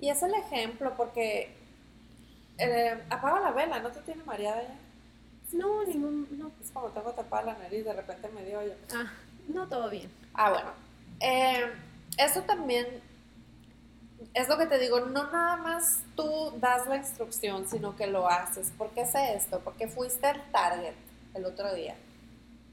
Y 0.00 0.10
es 0.10 0.22
el 0.22 0.32
ejemplo 0.34 0.94
porque 0.96 1.50
eh, 2.56 3.02
apaga 3.10 3.40
la 3.40 3.50
vela, 3.50 3.80
¿no 3.80 3.90
te 3.90 4.00
tiene 4.02 4.22
mareada 4.22 4.62
ya? 4.62 5.58
No, 5.58 5.84
ningún, 5.84 6.28
no, 6.38 6.52
Es 6.62 6.70
como 6.70 6.86
tengo 6.90 7.10
tapada 7.10 7.46
la 7.52 7.58
nariz, 7.58 7.84
de 7.84 7.92
repente 7.94 8.28
me 8.28 8.44
dio 8.44 8.62
yo. 8.62 8.74
ah, 8.94 9.12
no 9.48 9.66
todo 9.66 9.90
bien. 9.90 10.08
Ah, 10.34 10.50
bueno. 10.50 10.70
Eh, 11.18 11.66
eso 12.16 12.42
también 12.42 12.86
es 14.34 14.48
lo 14.48 14.58
que 14.58 14.66
te 14.66 14.78
digo, 14.78 15.00
no 15.00 15.30
nada 15.30 15.56
más 15.56 16.00
tú 16.16 16.52
das 16.58 16.86
la 16.86 16.96
instrucción, 16.96 17.68
sino 17.68 17.96
que 17.96 18.06
lo 18.06 18.28
haces. 18.28 18.70
¿Por 18.76 18.90
qué 18.90 19.06
sé 19.06 19.34
esto? 19.34 19.60
Porque 19.60 19.88
fuiste 19.88 20.26
al 20.26 20.42
Target 20.50 20.94
el 21.34 21.44
otro 21.44 21.72
día. 21.74 21.94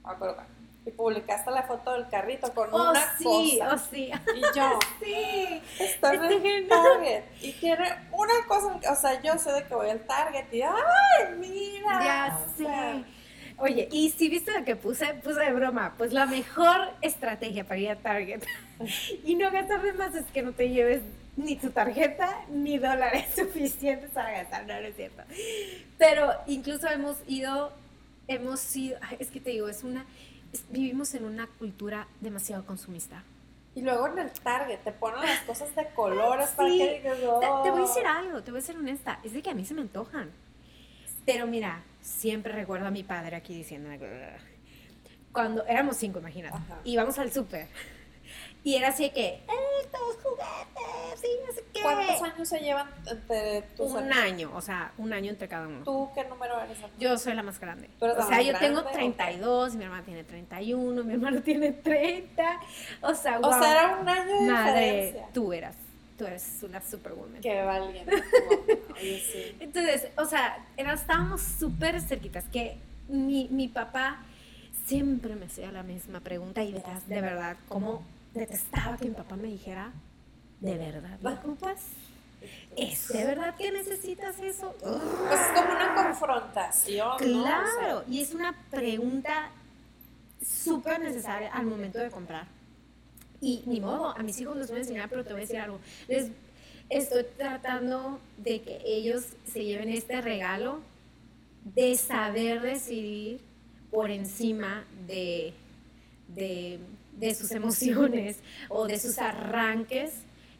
Me 0.05 0.11
acuerdo. 0.11 0.37
Y 0.85 0.91
publicaste 0.91 1.51
la 1.51 1.63
foto 1.63 1.91
del 1.93 2.07
carrito 2.09 2.51
con 2.53 2.69
Oh, 2.73 2.89
una 2.91 3.17
sí, 3.17 3.23
cosa. 3.59 3.73
oh, 3.73 3.77
sí. 3.77 4.11
Y 4.35 4.41
yo, 4.57 4.79
Sí. 5.03 5.61
Está 5.79 6.13
en 6.13 6.23
Está 6.23 6.27
el 6.29 6.41
genial. 6.41 6.67
Target 6.69 7.23
y 7.41 7.51
tiene 7.53 7.85
una 8.11 8.33
cosa, 8.47 8.79
o 8.91 8.95
sea, 8.95 9.21
yo 9.21 9.37
sé 9.37 9.51
de 9.51 9.63
que 9.65 9.75
voy 9.75 9.89
al 9.89 9.99
Target 10.01 10.51
y 10.53 10.61
¡ay, 10.61 10.71
mira! 11.37 12.03
Ya 12.03 12.39
O 12.53 12.57
sea, 12.57 12.93
sé. 12.93 13.03
Oye, 13.61 13.89
y 13.91 14.09
si 14.11 14.29
viste 14.29 14.57
lo 14.57 14.63
que 14.63 14.77
puse, 14.77 15.13
puse 15.15 15.41
de 15.41 15.51
broma, 15.51 15.93
pues 15.97 16.13
la 16.13 16.25
mejor 16.25 16.77
estrategia 17.01 17.65
para 17.65 17.77
ir 17.77 17.89
a 17.89 17.97
Target 17.97 18.41
y 19.25 19.35
no 19.35 19.51
gastar 19.51 19.81
de 19.81 19.91
más 19.93 20.15
es 20.15 20.25
que 20.27 20.41
no 20.41 20.53
te 20.53 20.69
lleves 20.69 21.01
ni 21.39 21.55
tu 21.55 21.69
tarjeta 21.71 22.41
ni 22.49 22.77
dólares 22.77 23.25
suficientes 23.35 24.09
para 24.11 24.31
gastar, 24.31 24.65
no, 24.65 24.73
no 24.73 24.87
es 24.87 24.95
cierto. 24.95 25.23
Pero 25.97 26.31
incluso 26.47 26.87
hemos 26.89 27.17
ido, 27.27 27.71
hemos 28.27 28.59
sido, 28.59 28.99
es 29.17 29.29
que 29.31 29.39
te 29.39 29.51
digo, 29.51 29.69
es 29.69 29.83
una, 29.83 30.05
es- 30.53 30.65
vivimos 30.69 31.13
en 31.15 31.25
una 31.25 31.47
cultura 31.57 32.07
demasiado 32.21 32.65
consumista. 32.65 33.23
Y 33.75 33.81
luego 33.81 34.07
en 34.07 34.19
el 34.19 34.31
Target 34.31 34.79
te 34.79 34.91
ponen 34.91 35.21
las 35.21 35.39
cosas 35.41 35.73
de 35.75 35.85
colores 35.95 36.49
para 36.49 36.69
Sí. 36.69 36.77
que 36.79 36.97
digas, 36.97 37.15
Te, 37.17 37.21
te 37.21 37.71
voy 37.71 37.79
a 37.83 37.87
decir 37.87 38.03
"Oh". 38.05 38.09
algo, 38.09 38.43
te 38.43 38.51
voy 38.51 38.59
a 38.59 38.63
ser 38.63 38.75
honesta, 38.75 39.19
es 39.23 39.31
de 39.33 39.41
que 39.41 39.49
a 39.49 39.53
mí 39.53 39.63
se 39.63 39.73
me 39.73 39.81
antojan. 39.81 40.31
Pero 41.25 41.45
mira, 41.47 41.83
siempre 42.01 42.51
recuerdo 42.53 42.87
a 42.87 42.91
mi 42.91 43.03
padre 43.03 43.35
aquí 43.35 43.53
diciendo, 43.55 43.89
cuando 45.31 45.63
éramos 45.67 45.95
cinco, 45.97 46.19
imagínate, 46.19 46.57
Ajá. 46.57 46.79
íbamos 46.83 47.17
al 47.19 47.31
súper. 47.31 47.67
Y 48.63 48.75
era 48.75 48.89
así 48.89 49.03
de 49.03 49.11
que, 49.13 49.41
estos 49.81 50.17
juguetes, 50.21 51.23
y 51.23 51.47
no 51.47 51.53
sé 51.53 51.63
qué. 51.73 51.81
¿Cuántos 51.81 52.21
años 52.21 52.49
se 52.49 52.59
llevan 52.59 52.87
entre 53.09 53.61
tus 53.75 53.91
Un 53.91 54.11
año, 54.11 54.51
o 54.53 54.61
sea, 54.61 54.91
un 54.97 55.13
año 55.13 55.29
entre 55.31 55.47
cada 55.47 55.67
uno. 55.67 55.83
¿Tú 55.85 56.09
qué 56.13 56.25
número 56.25 56.59
eres? 56.59 56.77
amiga? 56.79 56.93
Yo 56.99 57.17
soy 57.17 57.33
la 57.35 57.43
más 57.43 57.59
grande. 57.59 57.89
¿Tú 57.97 58.05
eres 58.05 58.17
O 58.17 58.21
sea, 58.27 58.37
más 58.37 58.45
yo 58.45 58.57
tengo 58.59 58.81
grande? 58.81 58.99
32, 58.99 59.75
mi 59.75 59.83
hermana 59.85 60.03
tiene 60.03 60.23
31, 60.25 61.03
mi 61.03 61.13
hermano 61.13 61.41
tiene 61.43 61.71
30. 61.71 62.59
O 63.01 63.13
sea, 63.15 63.37
O 63.37 63.41
guau. 63.43 63.61
sea, 63.63 63.71
era 63.71 63.97
un 64.01 64.09
año 64.09 64.39
de 64.41 64.51
Madre, 64.51 64.81
diferencia. 65.05 65.27
tú 65.33 65.53
eras, 65.53 65.75
tú 66.17 66.25
eres 66.25 66.59
una 66.61 66.81
superwoman. 66.81 67.41
Qué 67.41 67.63
valiente. 67.63 68.11
Oye, 68.99 69.19
sí. 69.31 69.55
Entonces, 69.61 70.09
o 70.17 70.25
sea, 70.25 70.65
era- 70.75 70.93
estábamos 70.93 71.41
súper 71.41 72.01
cerquitas, 72.01 72.43
que 72.51 72.77
mi, 73.07 73.47
mi 73.49 73.69
papá 73.69 74.21
siempre 74.85 75.35
me 75.35 75.45
hacía 75.45 75.71
la 75.71 75.83
misma 75.83 76.19
pregunta 76.19 76.61
y 76.63 76.73
verás, 76.73 77.07
de 77.07 77.21
verdad, 77.21 77.55
cómo 77.69 78.03
detestaba 78.33 78.97
que 78.97 79.05
mi 79.09 79.15
papá 79.15 79.35
me 79.35 79.47
dijera, 79.47 79.91
¿de 80.59 80.77
verdad 80.77 81.17
lo 81.21 81.33
ocupas? 81.33 81.79
¿Es 82.77 83.09
de 83.09 83.25
verdad 83.25 83.55
que 83.55 83.71
necesitas 83.71 84.39
eso? 84.39 84.73
Pues 84.79 85.41
es 85.41 85.47
como 85.59 85.71
una 85.71 85.93
confrontación, 85.95 87.07
¿no? 87.31 87.41
O 87.41 87.43
sea, 87.43 87.63
Claro, 87.75 88.03
y 88.07 88.21
es 88.21 88.33
una 88.33 88.55
pregunta 88.71 89.49
súper 90.45 91.01
necesaria 91.01 91.51
al 91.51 91.65
momento 91.65 91.99
de 91.99 92.09
comprar. 92.09 92.47
Y 93.41 93.63
ni 93.65 93.79
modo, 93.79 94.17
a 94.17 94.23
mis 94.23 94.39
hijos 94.39 94.55
les 94.57 94.67
voy 94.67 94.77
a 94.77 94.81
enseñar, 94.81 95.09
pero 95.09 95.23
te 95.23 95.31
voy 95.33 95.41
a 95.41 95.45
decir 95.45 95.59
algo. 95.59 95.79
Les 96.07 96.31
estoy 96.89 97.25
tratando 97.37 98.19
de 98.37 98.61
que 98.61 98.81
ellos 98.85 99.25
se 99.51 99.63
lleven 99.63 99.89
este 99.89 100.21
regalo 100.21 100.79
de 101.63 101.95
saber 101.97 102.61
decidir 102.61 103.41
por 103.91 104.11
encima 104.11 104.85
de, 105.07 105.53
de, 106.27 106.79
de 107.19 107.35
sus 107.35 107.51
emociones 107.51 108.39
o 108.69 108.87
de 108.87 108.99
sus 108.99 109.17
arranques. 109.19 110.13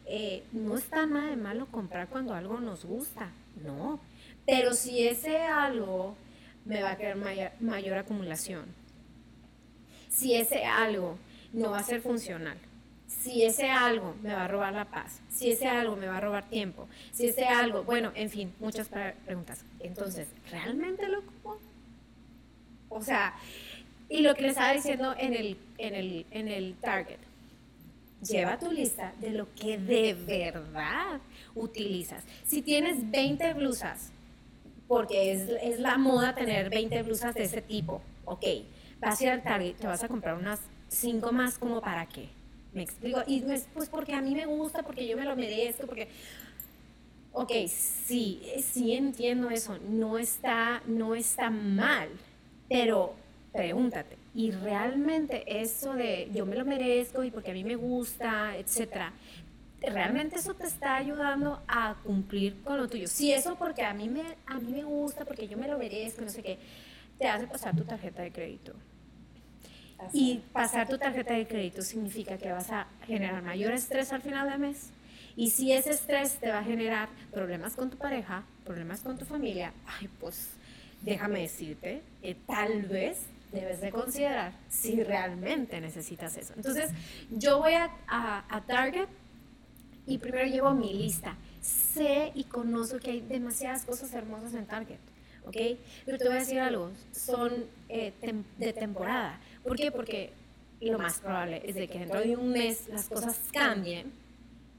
Eh, 0.06 0.42
no 0.52 0.76
está 0.76 1.06
nada 1.06 1.30
de 1.30 1.36
malo 1.36 1.66
comprar 1.66 2.08
cuando 2.08 2.34
algo 2.34 2.60
nos 2.60 2.84
gusta, 2.84 3.30
no. 3.62 4.00
Pero 4.46 4.74
si 4.74 5.06
ese 5.06 5.38
algo 5.38 6.16
me 6.64 6.82
va 6.82 6.92
a 6.92 6.96
crear 6.96 7.16
mayor, 7.60 7.98
acumulación, 7.98 8.64
si 10.08 10.34
ese 10.34 10.64
algo 10.64 11.16
no 11.52 11.70
va 11.70 11.78
a 11.78 11.82
ser 11.82 12.00
funcional, 12.00 12.58
si 13.06 13.44
ese 13.44 13.70
algo 13.70 14.14
me 14.22 14.34
va 14.34 14.44
a 14.44 14.48
robar 14.48 14.72
la 14.72 14.84
paz, 14.86 15.20
si 15.28 15.52
ese 15.52 15.68
algo 15.68 15.96
me 15.96 16.06
va 16.06 16.16
a 16.16 16.20
robar 16.20 16.48
tiempo, 16.48 16.88
si 17.12 17.28
ese 17.28 17.46
algo, 17.46 17.84
bueno, 17.84 18.12
en 18.14 18.30
fin, 18.30 18.52
muchas 18.58 18.88
preguntas. 18.88 19.64
Entonces, 19.78 20.28
¿realmente 20.50 21.08
lo 21.08 21.22
como? 21.22 21.58
O 22.88 23.00
sea, 23.02 23.34
y 24.10 24.20
lo 24.20 24.34
que 24.34 24.42
les 24.42 24.50
estaba 24.50 24.72
diciendo 24.72 25.14
en 25.16 25.34
el, 25.34 25.56
en 25.78 25.94
el, 25.94 26.26
en 26.32 26.48
el 26.48 26.74
target, 26.74 27.18
lleva 28.28 28.58
tu 28.58 28.70
lista 28.70 29.14
de 29.20 29.30
lo 29.30 29.54
que 29.54 29.78
de 29.78 30.14
verdad 30.14 31.20
utilizas. 31.54 32.24
Si 32.44 32.60
tienes 32.60 33.08
20 33.10 33.54
blusas, 33.54 34.10
porque 34.88 35.32
es, 35.32 35.48
es 35.62 35.78
la 35.78 35.96
moda 35.96 36.34
tener 36.34 36.68
20 36.68 37.04
blusas 37.04 37.34
de 37.34 37.44
ese 37.44 37.62
tipo, 37.62 38.02
ok, 38.24 38.44
vas 39.00 39.20
a 39.20 39.24
ir 39.24 39.30
al 39.30 39.42
Target, 39.42 39.76
te 39.76 39.86
vas 39.86 40.02
a 40.02 40.08
comprar 40.08 40.36
unas 40.36 40.60
5 40.88 41.30
más 41.30 41.56
como 41.58 41.80
para 41.80 42.06
qué. 42.06 42.28
Me 42.72 42.82
explico. 42.82 43.22
Y 43.26 43.40
no 43.40 43.52
es 43.52 43.68
pues 43.72 43.88
porque 43.88 44.14
a 44.14 44.20
mí 44.20 44.34
me 44.34 44.46
gusta, 44.46 44.82
porque 44.82 45.06
yo 45.06 45.16
me 45.16 45.24
lo 45.24 45.36
merezco, 45.36 45.86
porque... 45.86 46.08
Ok, 47.32 47.52
sí, 47.68 48.42
sí 48.60 48.92
entiendo 48.92 49.50
eso, 49.50 49.78
no 49.88 50.18
está, 50.18 50.82
no 50.86 51.14
está 51.14 51.48
mal, 51.48 52.08
pero 52.68 53.14
pregúntate, 53.52 54.16
¿y 54.34 54.50
realmente 54.52 55.44
eso 55.60 55.94
de 55.94 56.30
yo 56.32 56.46
me 56.46 56.56
lo 56.56 56.64
merezco 56.64 57.24
y 57.24 57.30
porque 57.30 57.50
a 57.50 57.54
mí 57.54 57.64
me 57.64 57.76
gusta, 57.76 58.56
etcétera, 58.56 59.12
realmente 59.80 60.36
eso 60.36 60.54
te 60.54 60.66
está 60.66 60.96
ayudando 60.96 61.62
a 61.66 61.96
cumplir 62.04 62.62
con 62.62 62.76
lo 62.76 62.88
tuyo? 62.88 63.08
Si 63.08 63.32
eso 63.32 63.56
porque 63.56 63.82
a 63.82 63.92
mí 63.92 64.08
me, 64.08 64.22
a 64.46 64.58
mí 64.58 64.72
me 64.72 64.84
gusta, 64.84 65.24
porque 65.24 65.48
yo 65.48 65.58
me 65.58 65.66
lo 65.66 65.78
merezco, 65.78 66.22
no 66.22 66.30
sé 66.30 66.42
qué, 66.42 66.58
te 67.18 67.28
hace 67.28 67.46
pasar 67.46 67.76
tu 67.76 67.84
tarjeta 67.84 68.22
de 68.22 68.30
crédito. 68.30 68.74
Y 70.12 70.40
pasar 70.52 70.88
tu 70.88 70.96
tarjeta 70.96 71.34
de 71.34 71.46
crédito 71.46 71.82
significa 71.82 72.38
que 72.38 72.50
vas 72.50 72.70
a 72.70 72.86
generar 73.06 73.42
mayor 73.42 73.72
estrés 73.72 74.12
al 74.12 74.22
final 74.22 74.48
del 74.48 74.58
mes. 74.58 74.90
Y 75.36 75.50
si 75.50 75.72
ese 75.72 75.90
estrés 75.90 76.38
te 76.38 76.48
va 76.48 76.60
a 76.60 76.64
generar 76.64 77.08
problemas 77.32 77.76
con 77.76 77.90
tu 77.90 77.98
pareja, 77.98 78.44
problemas 78.64 79.00
con 79.00 79.18
tu 79.18 79.24
familia, 79.24 79.72
ay, 79.86 80.08
pues 80.18 80.50
déjame 81.02 81.40
decirte 81.40 82.02
que 82.22 82.34
tal 82.34 82.82
vez 82.82 83.26
debes 83.52 83.80
de 83.80 83.90
considerar 83.90 84.52
si 84.68 85.02
realmente 85.02 85.80
necesitas 85.80 86.36
eso. 86.36 86.52
Entonces, 86.56 86.90
yo 87.30 87.58
voy 87.58 87.74
a, 87.74 87.90
a, 88.06 88.60
Target 88.66 89.08
y 90.06 90.18
primero 90.18 90.46
llevo 90.46 90.72
mi 90.72 90.92
lista. 90.94 91.36
Sé 91.60 92.32
y 92.34 92.44
conozco 92.44 92.98
que 92.98 93.10
hay 93.10 93.20
demasiadas 93.20 93.84
cosas 93.84 94.12
hermosas 94.14 94.54
en 94.54 94.66
Target, 94.66 94.98
¿ok? 95.44 95.56
Pero 96.04 96.18
te 96.18 96.24
voy 96.24 96.36
a 96.36 96.40
decir 96.40 96.60
algo, 96.60 96.90
son 97.12 97.52
eh, 97.88 98.12
de 98.58 98.72
temporada. 98.72 99.40
¿Por 99.62 99.76
qué? 99.76 99.90
Porque 99.90 100.32
lo 100.80 100.98
más 100.98 101.20
probable 101.20 101.62
es 101.64 101.74
de 101.74 101.88
que 101.88 101.98
dentro 101.98 102.20
de 102.20 102.36
un 102.36 102.50
mes 102.52 102.88
las 102.88 103.08
cosas 103.08 103.38
cambien 103.52 104.12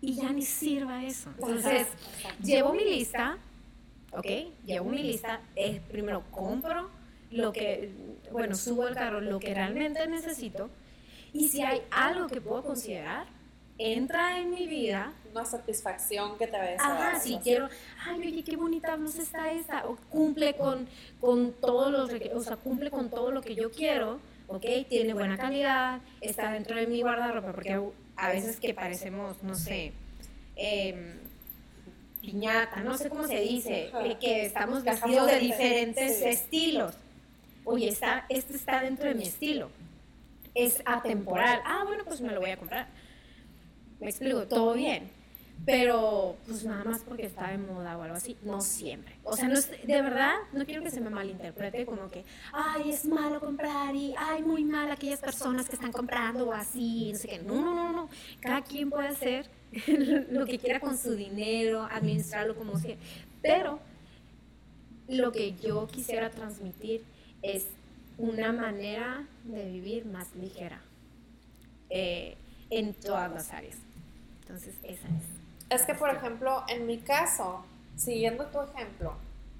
y 0.01 0.15
ya 0.15 0.31
ni 0.31 0.41
sirva 0.41 1.03
eso. 1.03 1.29
Entonces, 1.37 1.87
llevo 2.41 2.73
mi 2.73 2.83
lista, 2.83 3.37
¿ok? 4.11 4.27
Llevo 4.65 4.89
mi 4.89 5.03
lista, 5.03 5.41
es, 5.55 5.79
primero 5.81 6.23
compro 6.31 6.89
lo 7.31 7.51
que, 7.51 7.91
bueno, 8.31 8.55
subo 8.55 8.83
al 8.83 8.95
carro 8.95 9.21
lo 9.21 9.39
que 9.39 9.53
realmente 9.53 10.05
necesito 10.07 10.69
y 11.33 11.49
si 11.49 11.61
hay 11.61 11.81
algo 11.91 12.27
que 12.27 12.41
puedo 12.41 12.63
considerar, 12.63 13.25
entra 13.77 14.37
en 14.37 14.51
mi 14.51 14.67
vida. 14.67 15.13
Una 15.31 15.45
satisfacción 15.45 16.37
que 16.37 16.45
te 16.47 16.59
ves. 16.59 16.79
Ajá, 16.79 17.19
si 17.19 17.37
quiero, 17.37 17.69
ay, 18.05 18.19
oye, 18.19 18.43
qué 18.43 18.55
bonita 18.57 18.95
blusa 18.97 19.21
está 19.21 19.51
esta, 19.51 19.87
o 19.87 19.95
cumple 20.09 20.55
con, 20.55 20.87
con 21.19 21.53
todos 21.53 21.91
los, 21.91 22.11
o 22.35 22.43
sea, 22.43 22.57
cumple 22.57 22.91
con 22.91 23.09
todo 23.09 23.31
lo 23.31 23.41
que 23.41 23.55
yo 23.55 23.71
quiero 23.71 24.19
¿ok? 24.51 24.65
Tiene 24.89 25.13
buena 25.13 25.37
calidad, 25.37 26.01
está 26.19 26.51
dentro 26.51 26.75
de 26.75 26.87
mi 26.87 27.01
guardarropa, 27.01 27.53
porque 27.53 27.79
a 28.15 28.29
veces 28.29 28.59
que 28.59 28.73
parecemos, 28.73 29.41
no 29.43 29.55
sé, 29.55 29.93
em, 30.55 31.19
piñata, 32.21 32.81
no 32.81 32.97
sé 32.97 33.09
cómo 33.09 33.25
se 33.25 33.39
dice, 33.39 33.91
eh, 34.03 34.17
que 34.19 34.45
estamos 34.45 34.83
vestidos 34.83 35.27
de 35.27 35.39
diferentes 35.39 36.21
estilos. 36.21 36.95
Oye, 37.63 37.89
está, 37.89 38.25
este 38.29 38.55
está 38.55 38.81
dentro 38.81 39.07
de 39.07 39.15
mi 39.15 39.23
estilo. 39.23 39.69
Es 40.53 40.81
atemporal. 40.85 41.61
Ah, 41.65 41.83
bueno, 41.85 42.03
pues 42.05 42.21
me 42.21 42.33
lo 42.33 42.41
voy 42.41 42.51
a 42.51 42.57
comprar. 42.57 42.87
Me 43.99 44.09
explico, 44.09 44.47
todo 44.47 44.73
bien 44.73 45.21
pero 45.65 46.37
pues 46.47 46.63
nada 46.63 46.83
más 46.83 47.01
porque 47.01 47.25
está 47.25 47.49
de 47.51 47.57
moda 47.57 47.97
o 47.97 48.01
algo 48.01 48.15
así, 48.15 48.35
no 48.43 48.61
siempre. 48.61 49.15
O 49.23 49.35
sea, 49.35 49.47
no 49.47 49.53
es, 49.53 49.69
de 49.69 50.01
verdad, 50.01 50.33
no 50.53 50.65
quiero 50.65 50.81
que 50.81 50.89
se 50.89 51.01
me 51.01 51.09
malinterprete 51.09 51.85
como 51.85 52.09
que, 52.09 52.23
ay, 52.51 52.89
es 52.89 53.05
malo 53.05 53.39
comprar 53.39 53.95
y, 53.95 54.15
ay, 54.17 54.41
muy 54.41 54.63
mal 54.63 54.91
aquellas 54.91 55.19
personas 55.19 55.69
que 55.69 55.75
están 55.75 55.91
comprando 55.91 56.49
o 56.49 56.53
así, 56.53 57.11
no 57.13 57.19
sé 57.19 57.27
qué. 57.27 57.39
No, 57.39 57.61
no, 57.61 57.75
no, 57.75 57.91
no. 57.91 58.09
Cada 58.39 58.61
quien 58.63 58.89
puede 58.89 59.09
hacer 59.09 59.49
lo 60.31 60.45
que 60.45 60.57
quiera 60.57 60.79
con 60.79 60.97
su 60.97 61.13
dinero, 61.13 61.87
administrarlo 61.91 62.55
como 62.55 62.79
sea. 62.79 62.95
Pero 63.41 63.79
lo 65.07 65.31
que 65.31 65.53
yo 65.55 65.87
quisiera 65.87 66.31
transmitir 66.31 67.03
es 67.41 67.67
una 68.17 68.51
manera 68.51 69.25
de 69.43 69.65
vivir 69.65 70.05
más 70.05 70.35
ligera 70.35 70.81
eh, 71.89 72.37
en 72.69 72.93
todas 72.93 73.31
las 73.31 73.51
áreas. 73.51 73.77
Entonces, 74.41 74.75
esa 74.83 75.07
es. 75.07 75.41
Es 75.69 75.85
que, 75.85 75.93
por 75.95 76.09
ejemplo, 76.09 76.63
en 76.67 76.85
mi 76.85 76.99
caso, 76.99 77.63
siguiendo 77.95 78.45
tu 78.47 78.61
ejemplo, 78.61 79.13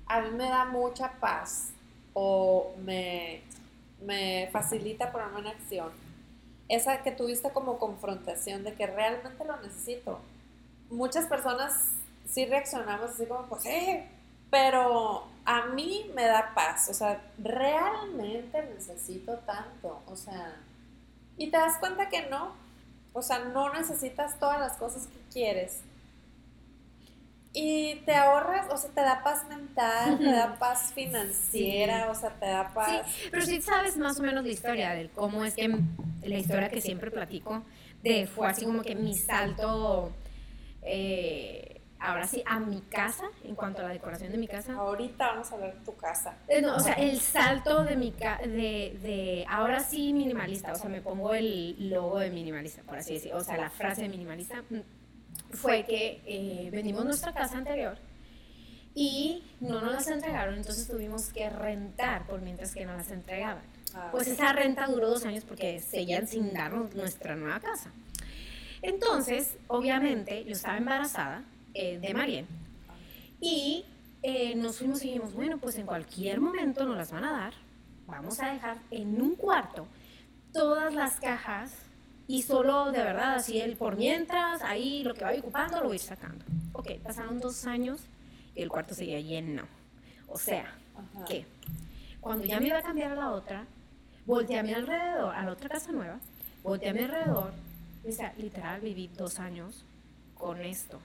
a 0.07 0.21
mí 0.21 0.29
me 0.31 0.49
da 0.49 0.65
mucha 0.65 1.13
paz 1.19 1.71
o 2.13 2.73
me, 2.83 3.41
me 4.05 4.49
facilita 4.51 5.11
ponerme 5.11 5.39
en 5.39 5.47
acción. 5.47 5.89
Esa 6.67 7.01
que 7.03 7.11
tuviste 7.11 7.49
como 7.51 7.79
confrontación 7.79 8.63
de 8.63 8.73
que 8.73 8.87
realmente 8.87 9.43
lo 9.45 9.61
necesito. 9.61 10.19
Muchas 10.89 11.25
personas 11.25 11.93
sí 12.29 12.45
reaccionamos 12.45 13.11
así 13.11 13.25
como, 13.25 13.47
pues, 13.47 13.65
eh, 13.65 14.07
pero 14.49 15.30
a 15.45 15.65
mí 15.67 16.09
me 16.15 16.25
da 16.25 16.53
paz. 16.53 16.89
O 16.89 16.93
sea, 16.93 17.21
realmente 17.37 18.61
necesito 18.73 19.37
tanto. 19.39 20.01
O 20.07 20.15
sea, 20.15 20.55
y 21.37 21.49
te 21.49 21.57
das 21.57 21.77
cuenta 21.79 22.09
que 22.09 22.27
no. 22.27 22.53
O 23.13 23.21
sea, 23.21 23.39
no 23.39 23.73
necesitas 23.73 24.39
todas 24.39 24.59
las 24.59 24.77
cosas 24.77 25.07
que 25.07 25.19
quieres 25.31 25.81
y 27.53 27.95
te 28.05 28.15
ahorras, 28.15 28.67
o 28.71 28.77
sea, 28.77 28.91
te 28.91 29.01
da 29.01 29.23
paz 29.23 29.45
mental, 29.49 30.17
te 30.17 30.31
da 30.31 30.57
paz 30.57 30.93
financiera, 30.93 32.09
o 32.09 32.15
sea, 32.15 32.29
te 32.29 32.45
da 32.45 32.73
paz. 32.73 33.05
Sí, 33.07 33.27
pero 33.29 33.45
si 33.45 33.61
sabes 33.61 33.97
más 33.97 34.19
o 34.19 34.23
menos 34.23 34.45
la 34.45 34.51
historia 34.51 34.91
del 34.91 35.09
cómo 35.09 35.43
es 35.43 35.55
que 35.55 35.67
la 36.23 36.37
historia 36.37 36.69
que 36.69 36.79
siempre 36.79 37.11
platico, 37.11 37.63
de 38.03 38.25
fue 38.25 38.47
así 38.47 38.65
como 38.65 38.81
que 38.81 38.95
mi 38.95 39.15
salto, 39.15 40.13
eh, 40.81 41.70
ahora 42.01 42.27
sí, 42.27 42.43
a 42.45 42.59
mi 42.59 42.81
casa, 42.81 43.25
en 43.43 43.55
cuanto 43.55 43.81
a 43.81 43.83
la 43.85 43.89
decoración 43.89 44.31
de 44.31 44.37
mi 44.37 44.47
casa. 44.47 44.73
Ahorita 44.73 45.27
vamos 45.27 45.51
a 45.51 45.57
ver 45.57 45.75
tu 45.83 45.95
casa. 45.95 46.35
Eh, 46.47 46.65
o 46.65 46.79
sea, 46.79 46.93
el 46.93 47.19
salto 47.19 47.83
de 47.83 47.95
mi 47.95 48.11
de, 48.11 48.97
de 49.01 49.45
ahora 49.47 49.79
sí 49.79 50.11
minimalista, 50.11 50.73
o 50.73 50.75
sea, 50.75 50.89
me 50.89 51.01
pongo 51.01 51.33
el 51.33 51.89
logo 51.89 52.19
de 52.19 52.29
minimalista, 52.31 52.81
por 52.83 52.97
así 52.97 53.13
decirlo, 53.13 53.37
o 53.37 53.43
sea, 53.43 53.57
la 53.57 53.69
frase 53.69 54.01
de 54.01 54.09
minimalista 54.09 54.63
fue 55.51 55.85
que 55.85 56.21
eh, 56.25 56.69
vendimos 56.71 57.05
nuestra 57.05 57.33
casa 57.33 57.57
anterior 57.57 57.97
y 58.93 59.43
no 59.59 59.79
nos 59.79 59.93
las 59.93 60.07
entregaron, 60.07 60.55
entonces 60.55 60.87
tuvimos 60.87 61.31
que 61.31 61.49
rentar 61.49 62.25
por 62.25 62.41
mientras 62.41 62.73
que 62.73 62.85
nos 62.85 62.97
las 62.97 63.11
entregaban. 63.11 63.63
Ah. 63.93 64.09
Pues 64.11 64.27
esa 64.27 64.51
renta 64.53 64.87
duró 64.87 65.09
dos 65.09 65.25
años 65.25 65.45
porque 65.45 65.79
seguían 65.79 66.27
sin 66.27 66.53
darnos 66.53 66.95
nuestra 66.95 67.35
nueva 67.35 67.59
casa. 67.59 67.91
Entonces, 68.81 69.57
obviamente, 69.67 70.43
yo 70.43 70.53
estaba 70.53 70.77
embarazada 70.77 71.43
eh, 71.73 71.99
de 71.99 72.13
Marien 72.13 72.47
y 73.39 73.85
eh, 74.23 74.55
nos 74.55 74.77
fuimos 74.77 75.03
y 75.03 75.07
dijimos, 75.07 75.33
bueno, 75.33 75.57
pues 75.57 75.75
en 75.77 75.85
cualquier 75.85 76.39
momento 76.39 76.85
nos 76.85 76.95
las 76.95 77.11
van 77.11 77.25
a 77.25 77.31
dar, 77.31 77.53
vamos 78.05 78.39
a 78.39 78.53
dejar 78.53 78.77
en 78.91 79.19
un 79.21 79.35
cuarto 79.35 79.87
todas 80.53 80.93
las 80.93 81.19
cajas 81.19 81.73
y 82.27 82.43
solo 82.43 82.91
de 82.91 82.99
verdad, 82.99 83.35
así 83.35 83.59
él 83.59 83.75
por 83.75 83.97
mientras, 83.97 84.61
ahí 84.61 85.03
lo 85.03 85.13
que 85.13 85.23
vaya 85.23 85.39
ocupando 85.39 85.81
lo 85.81 85.87
voy 85.87 85.99
sacando. 85.99 86.45
Ok, 86.73 86.91
pasaron 87.03 87.39
dos 87.39 87.65
años 87.65 88.01
y 88.55 88.61
el 88.61 88.69
cuarto 88.69 88.93
seguía 88.93 89.19
lleno. 89.19 89.63
O 90.27 90.37
sea, 90.37 90.73
que 91.27 91.45
cuando 92.21 92.45
ya 92.45 92.59
me 92.59 92.67
iba 92.67 92.77
a 92.77 92.83
cambiar 92.83 93.11
a 93.13 93.15
la 93.15 93.31
otra, 93.31 93.65
volteé 94.25 94.59
a 94.59 94.63
mi 94.63 94.73
alrededor, 94.73 95.35
a 95.35 95.43
la 95.43 95.51
otra 95.51 95.67
casa 95.67 95.91
nueva, 95.91 96.19
volteé 96.63 96.89
a 96.89 96.93
mi 96.93 96.99
alrededor, 96.99 97.51
o 98.07 98.11
sea, 98.11 98.33
literal 98.37 98.81
viví 98.81 99.09
dos 99.17 99.39
años 99.39 99.83
con 100.35 100.61
esto. 100.61 100.99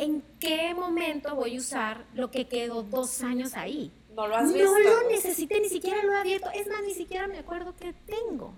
¿En 0.00 0.22
qué 0.38 0.72
momento 0.72 1.34
voy 1.34 1.56
a 1.56 1.58
usar 1.58 2.06
lo 2.14 2.30
que 2.30 2.48
quedó 2.48 2.82
dos 2.82 3.20
años 3.22 3.52
ahí? 3.54 3.92
No 4.16 4.26
lo 4.26 4.34
has 4.34 4.50
visto. 4.50 4.72
No 4.72 4.78
lo 4.78 5.10
necesité, 5.10 5.60
ni 5.60 5.68
siquiera 5.68 6.02
lo 6.02 6.14
he 6.14 6.16
abierto. 6.16 6.48
Es 6.54 6.66
más, 6.68 6.82
ni 6.82 6.94
siquiera 6.94 7.26
me 7.26 7.38
acuerdo 7.38 7.76
que 7.76 7.92
tengo 8.06 8.54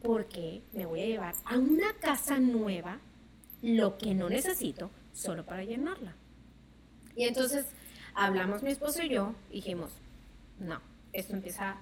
porque 0.00 0.62
me 0.72 0.86
voy 0.86 1.00
a 1.00 1.06
llevar 1.06 1.34
a 1.44 1.58
una 1.58 1.92
casa 1.94 2.38
nueva 2.38 3.00
lo 3.62 3.98
que 3.98 4.14
no 4.14 4.28
necesito 4.28 4.90
solo 5.12 5.44
para 5.44 5.64
llenarla. 5.64 6.14
Y 7.16 7.24
entonces 7.24 7.66
hablamos 8.14 8.62
mi 8.62 8.70
esposo 8.70 9.02
y 9.02 9.08
yo 9.08 9.34
y 9.50 9.56
dijimos, 9.56 9.90
no, 10.60 10.80
esto 11.12 11.34
empieza 11.34 11.78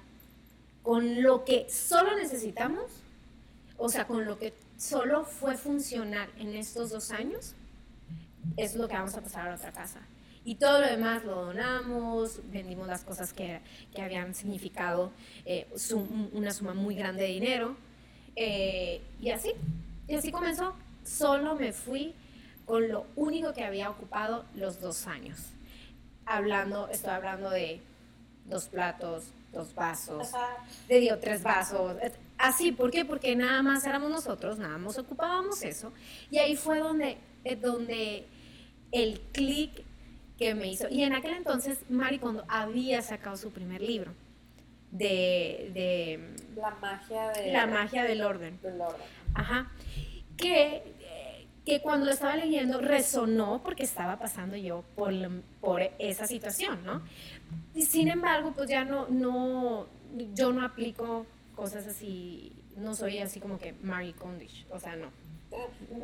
con 0.82 1.22
lo 1.22 1.44
que 1.44 1.68
solo 1.68 2.16
necesitamos, 2.16 2.90
o 3.76 3.90
sea, 3.90 4.06
con 4.06 4.24
lo 4.24 4.38
que 4.38 4.54
solo 4.78 5.26
fue 5.26 5.58
funcional 5.58 6.30
en 6.38 6.54
estos 6.54 6.88
dos 6.88 7.10
años, 7.10 7.54
es 8.56 8.74
lo 8.74 8.88
que 8.88 8.94
vamos 8.94 9.14
a 9.14 9.20
pasar 9.20 9.46
a 9.46 9.50
la 9.50 9.56
otra 9.56 9.72
casa. 9.72 10.00
Y 10.44 10.56
todo 10.56 10.80
lo 10.80 10.86
demás 10.88 11.24
lo 11.24 11.46
donamos, 11.46 12.40
vendimos 12.50 12.88
las 12.88 13.04
cosas 13.04 13.32
que, 13.32 13.60
que 13.94 14.02
habían 14.02 14.34
significado 14.34 15.12
eh, 15.44 15.68
una 16.32 16.52
suma 16.52 16.74
muy 16.74 16.96
grande 16.96 17.22
de 17.22 17.28
dinero. 17.28 17.76
Eh, 18.34 19.00
y 19.20 19.30
así, 19.30 19.52
y 20.08 20.14
así 20.14 20.32
comenzó. 20.32 20.74
Solo 21.04 21.54
me 21.54 21.72
fui 21.72 22.14
con 22.66 22.88
lo 22.88 23.06
único 23.16 23.52
que 23.52 23.64
había 23.64 23.90
ocupado 23.90 24.44
los 24.54 24.80
dos 24.80 25.06
años. 25.06 25.38
Hablando, 26.26 26.88
estoy 26.88 27.10
hablando 27.10 27.50
de 27.50 27.80
dos 28.46 28.66
platos, 28.68 29.24
dos 29.52 29.74
vasos, 29.74 30.30
de 30.88 31.00
dio 31.00 31.18
tres 31.18 31.42
vasos. 31.42 31.96
Así, 32.38 32.72
¿por 32.72 32.90
qué? 32.90 33.04
Porque 33.04 33.36
nada 33.36 33.62
más 33.62 33.84
éramos 33.84 34.10
nosotros, 34.10 34.58
nada 34.58 34.78
más 34.78 34.98
ocupábamos 34.98 35.62
eso. 35.62 35.92
Y 36.30 36.38
ahí 36.38 36.56
fue 36.56 36.80
donde, 36.80 37.18
eh, 37.44 37.56
donde 37.56 38.26
el 38.90 39.20
clic 39.32 39.84
que 40.38 40.54
me 40.54 40.68
hizo. 40.68 40.88
Y 40.90 41.02
en 41.04 41.14
aquel 41.14 41.34
entonces, 41.34 41.78
Mari 41.88 42.18
cuando 42.18 42.44
había 42.48 43.02
sacado 43.02 43.36
su 43.36 43.50
primer 43.50 43.80
libro 43.80 44.12
de, 44.90 45.70
de 45.74 46.34
la 46.60 46.70
magia 46.80 47.28
de, 47.30 47.52
la 47.52 47.66
magia 47.66 48.04
del 48.04 48.22
orden. 48.22 48.58
Del 48.62 48.80
orden. 48.80 49.06
Ajá. 49.34 49.70
Que 50.36 50.82
que 51.64 51.80
cuando 51.80 52.06
lo 52.06 52.12
estaba 52.12 52.36
leyendo 52.36 52.80
resonó 52.80 53.62
porque 53.62 53.84
estaba 53.84 54.18
pasando 54.18 54.56
yo 54.56 54.84
por, 54.96 55.12
por 55.60 55.82
esa 55.98 56.26
situación, 56.26 56.84
¿no? 56.84 57.02
Y 57.74 57.82
sin 57.82 58.08
embargo, 58.08 58.52
pues 58.54 58.68
ya 58.68 58.84
no, 58.84 59.08
no, 59.08 59.86
yo 60.34 60.52
no 60.52 60.64
aplico 60.64 61.26
cosas 61.54 61.86
así, 61.86 62.52
no 62.76 62.94
soy 62.94 63.18
así 63.18 63.38
como 63.38 63.58
que 63.58 63.74
Mary 63.82 64.12
Condish, 64.12 64.66
o 64.70 64.80
sea, 64.80 64.96
no. 64.96 65.10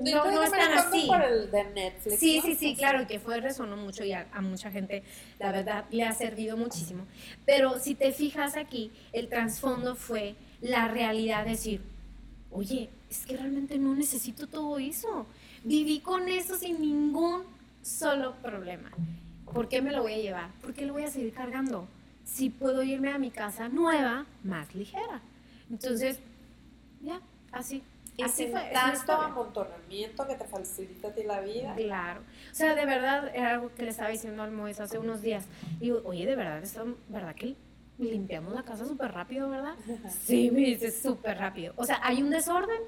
No, 0.02 0.30
no 0.30 0.42
es 0.42 0.50
tan 0.50 0.72
así. 0.72 1.06
Por 1.06 1.22
el 1.22 1.50
de 1.50 1.64
Netflix, 1.64 2.18
sí, 2.18 2.40
sí, 2.44 2.54
sí, 2.54 2.76
claro, 2.76 3.06
que 3.06 3.18
fue, 3.18 3.40
resonó 3.40 3.76
mucho 3.76 4.04
y 4.04 4.12
a, 4.12 4.26
a, 4.32 4.40
mucha 4.40 4.70
gente, 4.70 5.02
la 5.38 5.52
verdad, 5.52 5.84
le 5.90 6.04
ha 6.04 6.12
servido 6.12 6.56
muchísimo. 6.56 7.06
Pero 7.46 7.78
si 7.78 7.94
te 7.94 8.12
fijas 8.12 8.56
aquí, 8.56 8.90
el 9.12 9.28
trasfondo 9.28 9.96
fue 9.96 10.34
la 10.60 10.88
realidad 10.88 11.44
de 11.44 11.50
decir, 11.50 11.80
oye, 12.50 12.90
es 13.10 13.24
que 13.26 13.36
realmente 13.36 13.78
no 13.78 13.94
necesito 13.94 14.46
todo 14.46 14.78
eso 14.78 15.26
Viví 15.64 16.00
con 16.00 16.28
eso 16.28 16.56
sin 16.56 16.80
ningún 16.80 17.42
solo 17.82 18.34
problema. 18.36 18.90
¿Por 19.52 19.68
qué 19.68 19.82
me 19.82 19.92
lo 19.92 20.02
voy 20.02 20.14
a 20.14 20.18
llevar? 20.18 20.50
¿Por 20.60 20.74
qué 20.74 20.86
lo 20.86 20.92
voy 20.92 21.04
a 21.04 21.10
seguir 21.10 21.32
cargando? 21.32 21.88
Si 22.24 22.50
puedo 22.50 22.82
irme 22.82 23.10
a 23.10 23.18
mi 23.18 23.30
casa 23.30 23.68
nueva, 23.68 24.26
más 24.44 24.74
ligera. 24.74 25.20
Entonces, 25.70 26.20
ya, 27.02 27.20
así. 27.52 27.82
Así 28.22 28.46
fue. 28.48 28.70
Tanto 28.72 29.12
amontonamiento 29.12 30.26
que 30.26 30.34
te 30.34 30.44
facilita 30.44 31.08
a 31.08 31.12
ti 31.12 31.22
la 31.22 31.40
vida. 31.40 31.74
Claro. 31.74 32.20
O 32.50 32.54
sea, 32.54 32.74
de 32.74 32.84
verdad, 32.86 33.30
era 33.34 33.50
algo 33.54 33.72
que 33.74 33.82
le 33.82 33.90
estaba 33.90 34.10
diciendo 34.10 34.42
al 34.42 34.50
Moes 34.50 34.80
hace 34.80 34.98
unos 34.98 35.22
días. 35.22 35.44
Digo, 35.80 36.02
oye, 36.04 36.26
de 36.26 36.36
verdad, 36.36 36.62
esto, 36.62 36.96
¿verdad 37.08 37.34
que 37.34 37.56
limpiamos 37.98 38.54
la 38.54 38.62
casa 38.62 38.86
súper 38.86 39.12
rápido, 39.12 39.50
verdad? 39.50 39.74
sí, 40.24 40.50
me 40.50 40.60
dice 40.60 40.90
súper 40.90 41.38
rápido. 41.38 41.74
O 41.76 41.84
sea, 41.84 42.00
hay 42.02 42.22
un 42.22 42.30
desorden, 42.30 42.80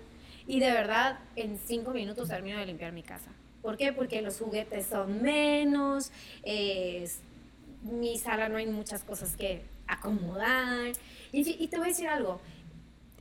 y 0.47 0.61
de 0.61 0.70
verdad, 0.72 1.18
en 1.37 1.59
cinco 1.59 1.93
minutos 1.93 2.28
termino 2.28 2.59
de 2.59 2.66
limpiar 2.66 2.93
mi 2.93 3.03
casa. 3.03 3.31
¿Por 3.62 3.76
qué? 3.76 3.93
Porque 3.93 4.22
los 4.22 4.39
juguetes 4.39 4.87
son 4.87 5.22
menos, 5.22 6.11
mi 7.83 8.18
sala 8.18 8.49
no 8.49 8.57
hay 8.57 8.66
muchas 8.66 9.05
cosas 9.05 9.37
que 9.37 9.62
acomodar. 9.87 10.93
Y, 11.33 11.68
te 11.68 11.76
voy 11.76 11.87
a 11.87 11.89
decir 11.89 12.09
algo, 12.09 12.41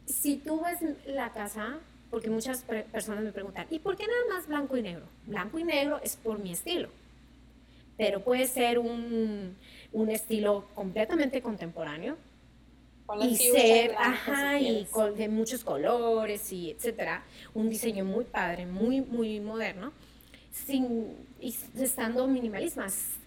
si 0.05 0.37
tú 0.37 0.61
ves 0.61 0.79
la 1.05 1.31
casa, 1.33 1.79
porque 2.09 2.29
muchas 2.29 2.63
personas 2.63 3.23
me 3.23 3.31
preguntan, 3.31 3.67
¿y 3.69 3.79
por 3.79 3.95
qué 3.95 4.05
nada 4.07 4.35
más 4.35 4.47
blanco 4.47 4.77
y 4.77 4.81
negro? 4.81 5.05
Blanco 5.25 5.59
y 5.59 5.63
negro 5.63 5.99
es 6.03 6.15
por 6.15 6.39
mi 6.39 6.51
estilo, 6.51 6.89
pero 7.97 8.23
puede 8.23 8.47
ser 8.47 8.79
un, 8.79 9.55
un 9.91 10.09
estilo 10.09 10.65
completamente 10.73 11.41
contemporáneo, 11.41 12.17
y 13.21 13.35
ser, 13.35 13.95
ajá, 13.97 14.59
y 14.59 14.85
con, 14.85 15.15
de 15.15 15.29
muchos 15.29 15.63
colores 15.63 16.51
y 16.51 16.71
etcétera, 16.71 17.23
un 17.53 17.69
diseño 17.69 18.05
muy 18.05 18.25
padre, 18.25 18.65
muy, 18.65 19.01
muy 19.01 19.39
moderno, 19.39 19.91
sin, 20.51 21.15
y 21.39 21.55
estando 21.79 22.27
minimalista, 22.27 22.85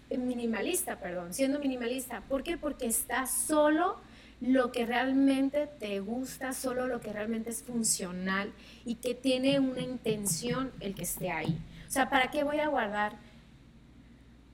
minimalista, 0.09 0.97
perdón, 0.99 1.33
siendo 1.33 1.59
minimalista. 1.59 2.21
¿Por 2.29 2.43
qué? 2.43 2.57
Porque 2.57 2.85
está 2.85 3.25
solo 3.25 3.97
lo 4.43 4.71
que 4.71 4.85
realmente 4.85 5.67
te 5.79 5.99
gusta, 6.01 6.53
solo 6.53 6.85
lo 6.85 7.01
que 7.01 7.11
realmente 7.11 7.49
es 7.49 7.63
funcional 7.63 8.51
y 8.85 8.95
que 8.95 9.15
tiene 9.15 9.59
una 9.59 9.81
intención 9.81 10.71
el 10.79 10.93
que 10.93 11.03
esté 11.03 11.31
ahí. 11.31 11.57
O 11.87 11.91
sea, 11.91 12.09
¿para 12.09 12.29
qué 12.29 12.43
voy 12.43 12.59
a 12.59 12.67
guardar? 12.67 13.13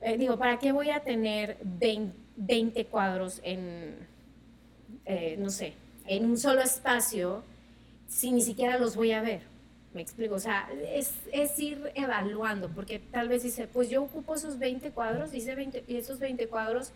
Eh, 0.02 0.18
digo, 0.18 0.38
¿para 0.38 0.60
qué 0.60 0.72
voy 0.72 0.92
a 0.92 1.02
tener 1.02 1.58
20 1.64 2.86
cuadros 2.86 3.42
en 3.44 4.08
eh, 5.12 5.38
no 5.40 5.50
sé, 5.50 5.74
en 6.06 6.26
un 6.26 6.38
solo 6.38 6.62
espacio 6.62 7.44
si 8.08 8.32
ni 8.32 8.42
siquiera 8.42 8.78
los 8.78 8.96
voy 8.96 9.12
a 9.12 9.22
ver. 9.22 9.42
Me 9.92 10.04
explico, 10.04 10.36
o 10.36 10.40
sea, 10.40 10.70
es, 10.94 11.14
es, 11.32 11.58
ir 11.58 11.92
evaluando, 11.96 12.70
porque 12.70 13.00
tal 13.00 13.28
vez 13.28 13.42
dice, 13.42 13.68
pues 13.68 13.90
yo 13.90 14.04
ocupo 14.04 14.36
esos 14.36 14.60
20 14.60 14.92
cuadros, 14.92 15.32
dice 15.32 15.56
20, 15.56 15.86
y 15.88 15.96
esos 15.96 16.20
20 16.20 16.48
cuadros 16.48 16.92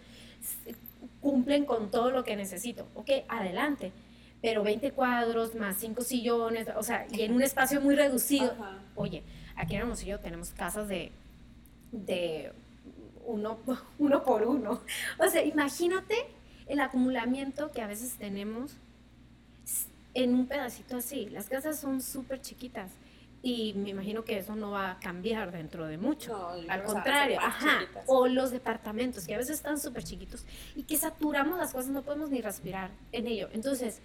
cumplen 1.22 1.66
con 1.66 1.92
todo 1.92 2.12
lo 2.12 2.24
que 2.24 2.36
necesito. 2.36 2.88
Ok, 2.96 3.10
adelante. 3.28 3.92
Pero 4.42 4.64
20 4.64 4.92
cuadros 4.92 5.56
más 5.56 5.78
5 5.78 6.02
sillones, 6.04 6.68
o 6.76 6.84
sea, 6.84 7.08
y 7.12 7.22
en 7.22 7.34
un 7.34 7.42
espacio 7.42 7.80
muy 7.82 7.96
reducido. 7.96 8.54
Oye, 8.96 9.24
aquí 9.56 9.76
en 9.76 9.82
Hermosillo 9.82 10.20
tenemos 10.20 10.52
casas 10.52 10.88
de, 10.88 11.12
de 11.92 12.52
uno, 13.26 13.60
uno 14.00 14.24
por 14.24 14.44
uno. 14.44 14.82
O 15.18 15.30
sea, 15.30 15.44
imagínate 15.44 16.16
el 16.68 16.80
acumulamiento 16.80 17.72
que 17.72 17.82
a 17.82 17.88
veces 17.88 18.16
tenemos 18.18 18.76
en 20.14 20.36
un 20.36 20.48
pedacito 20.48 20.98
así. 20.98 21.30
Las 21.30 21.50
casas 21.50 21.80
son 21.80 22.02
súper 22.02 22.42
chiquitas 22.42 22.92
y 23.46 23.74
me 23.74 23.90
imagino 23.90 24.24
que 24.24 24.38
eso 24.38 24.56
no 24.56 24.72
va 24.72 24.92
a 24.92 25.00
cambiar 25.00 25.52
dentro 25.52 25.86
de 25.86 25.98
mucho. 25.98 26.48
Al 26.70 26.84
contrario, 26.84 27.40
ajá. 27.42 27.82
O 28.08 28.28
los 28.28 28.52
departamentos 28.52 29.28
que 29.28 29.36
a 29.36 29.38
veces 29.38 29.58
están 29.58 29.78
súper 29.78 30.06
chiquitos 30.06 30.46
y 30.78 30.84
que 30.84 30.96
saturamos 30.96 31.58
las 31.58 31.74
cosas, 31.74 31.92
no 31.92 32.04
podemos 32.04 32.30
ni 32.30 32.42
respirar 32.42 32.92
en 33.12 33.28
ello. 33.28 33.50
Entonces, 33.52 34.00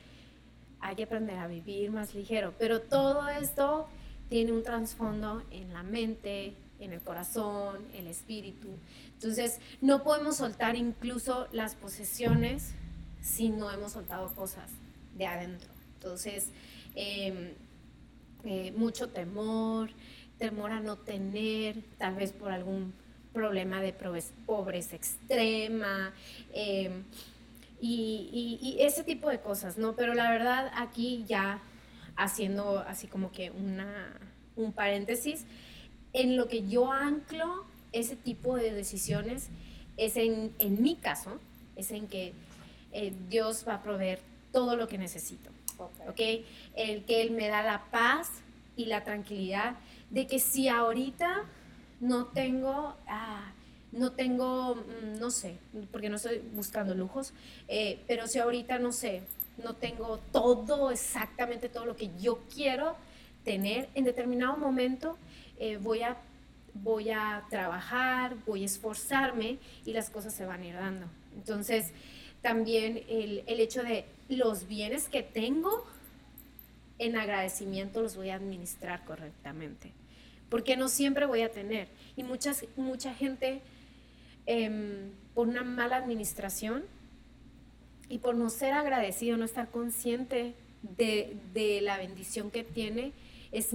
hay 0.80 0.96
que 0.96 1.04
aprender 1.04 1.38
a 1.38 1.46
vivir 1.46 1.92
más 1.92 2.16
ligero. 2.16 2.52
Pero 2.58 2.80
todo 2.80 3.28
esto 3.28 3.86
tiene 4.28 4.50
un 4.50 4.64
trasfondo 4.64 5.44
en 5.52 5.72
la 5.72 5.84
mente, 5.84 6.54
en 6.80 6.92
el 6.92 7.00
corazón, 7.00 7.86
el 7.94 8.08
espíritu. 8.08 8.68
Entonces, 9.14 9.60
no 9.80 10.02
podemos 10.02 10.38
soltar 10.38 10.74
incluso 10.74 11.46
las 11.52 11.76
posesiones 11.76 12.72
si 13.20 13.50
no 13.50 13.70
hemos 13.70 13.92
soltado 13.92 14.34
cosas 14.34 14.68
de 15.16 15.26
adentro. 15.26 15.70
Entonces, 15.94 16.50
em, 16.96 17.52
eh, 18.44 18.72
mucho 18.76 19.08
temor, 19.08 19.90
temor 20.38 20.70
a 20.70 20.80
no 20.80 20.96
tener, 20.96 21.82
tal 21.98 22.14
vez 22.14 22.32
por 22.32 22.52
algún 22.52 22.92
problema 23.32 23.80
de 23.80 23.92
pobreza 24.46 24.96
extrema. 24.96 26.12
Em, 26.52 27.04
y, 27.80 28.76
ese 28.80 29.04
tipo 29.04 29.28
de 29.30 29.40
cosas, 29.40 29.78
¿no? 29.78 29.94
Pero 29.94 30.14
la 30.14 30.30
verdad 30.30 30.70
aquí 30.76 31.24
ya 31.28 31.60
haciendo 32.16 32.80
así 32.80 33.06
como 33.06 33.30
que 33.30 33.50
una, 33.50 34.18
un 34.56 34.72
paréntesis, 34.72 35.44
en 36.12 36.36
lo 36.36 36.48
que 36.48 36.66
yo 36.66 36.92
anclo 36.92 37.64
ese 37.92 38.16
tipo 38.16 38.56
de 38.56 38.72
decisiones 38.72 39.48
es 39.96 40.16
en, 40.16 40.52
en 40.58 40.82
mi 40.82 40.96
caso, 40.96 41.38
es 41.76 41.90
en 41.90 42.08
que 42.08 42.32
eh, 42.92 43.12
Dios 43.28 43.64
va 43.66 43.74
a 43.74 43.82
proveer 43.82 44.20
todo 44.52 44.76
lo 44.76 44.88
que 44.88 44.98
necesito. 44.98 45.50
Okay. 46.08 46.46
El 46.74 47.04
que 47.04 47.22
Él 47.22 47.30
me 47.30 47.48
da 47.48 47.62
la 47.62 47.84
paz 47.90 48.30
y 48.76 48.86
la 48.86 49.04
tranquilidad 49.04 49.76
de 50.10 50.26
que 50.26 50.38
si 50.38 50.68
ahorita 50.68 51.44
no 52.00 52.26
tengo, 52.26 52.96
ah, 53.06 53.52
no 53.92 54.12
tengo, 54.12 54.76
mm, 54.76 55.18
no 55.18 55.30
sé, 55.30 55.58
porque 55.90 56.08
no 56.08 56.16
estoy 56.16 56.42
buscando 56.54 56.94
lujos, 56.94 57.32
eh, 57.68 58.02
pero 58.06 58.26
si 58.26 58.38
ahorita 58.38 58.78
no 58.78 58.92
sé, 58.92 59.22
no 59.62 59.74
tengo 59.74 60.18
todo, 60.32 60.90
exactamente 60.90 61.68
todo 61.68 61.86
lo 61.86 61.96
que 61.96 62.10
yo 62.20 62.38
quiero 62.54 62.96
tener, 63.44 63.88
en 63.94 64.04
determinado 64.04 64.56
momento 64.56 65.16
eh, 65.58 65.76
voy, 65.78 66.02
a, 66.02 66.16
voy 66.74 67.10
a 67.10 67.44
trabajar, 67.50 68.36
voy 68.46 68.62
a 68.62 68.66
esforzarme 68.66 69.58
y 69.84 69.92
las 69.92 70.10
cosas 70.10 70.34
se 70.34 70.46
van 70.46 70.62
a 70.62 70.66
ir 70.66 70.74
dando. 70.74 71.06
Entonces, 71.34 71.92
también 72.42 73.02
el, 73.08 73.42
el 73.46 73.60
hecho 73.60 73.82
de 73.82 74.04
los 74.28 74.68
bienes 74.68 75.08
que 75.08 75.22
tengo, 75.22 75.86
en 76.98 77.16
agradecimiento 77.16 78.02
los 78.02 78.16
voy 78.16 78.30
a 78.30 78.34
administrar 78.34 79.04
correctamente, 79.04 79.92
porque 80.48 80.76
no 80.76 80.88
siempre 80.88 81.26
voy 81.26 81.42
a 81.42 81.50
tener. 81.50 81.88
Y 82.16 82.24
muchas, 82.24 82.64
mucha 82.76 83.14
gente, 83.14 83.60
em, 84.46 85.10
por 85.34 85.48
una 85.48 85.62
mala 85.62 85.96
administración 85.96 86.84
y 88.08 88.18
por 88.18 88.34
no 88.34 88.50
ser 88.50 88.72
agradecido, 88.72 89.36
no 89.36 89.44
estar 89.44 89.70
consciente 89.70 90.54
de, 90.82 91.36
de 91.54 91.80
la 91.80 91.98
bendición 91.98 92.50
que 92.50 92.64
tiene, 92.64 93.12
es, 93.52 93.70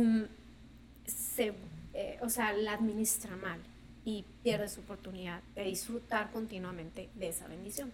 se, 1.06 1.54
eh, 1.94 2.20
o 2.22 2.30
sea, 2.30 2.54
la 2.54 2.74
administra 2.74 3.36
mal 3.36 3.60
y 4.06 4.26
pierde 4.44 4.68
su 4.68 4.82
oportunidad 4.82 5.42
de 5.56 5.64
disfrutar 5.64 6.32
continuamente 6.32 7.10
de 7.16 7.30
esa 7.30 7.48
bendición. 7.48 7.92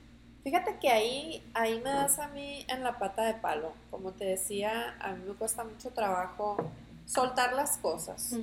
Fíjate 0.49 0.79
que 0.79 0.89
ahí, 0.89 1.47
ahí 1.53 1.79
me 1.79 1.91
das 1.91 2.17
a 2.17 2.27
mí 2.29 2.65
en 2.69 2.83
la 2.83 2.97
pata 2.97 3.23
de 3.23 3.35
palo. 3.35 3.71
Como 3.91 4.13
te 4.13 4.25
decía, 4.25 4.95
a 4.99 5.11
mí 5.11 5.23
me 5.27 5.35
cuesta 5.35 5.63
mucho 5.63 5.91
trabajo 5.91 6.57
soltar 7.05 7.53
las 7.53 7.77
cosas. 7.77 8.35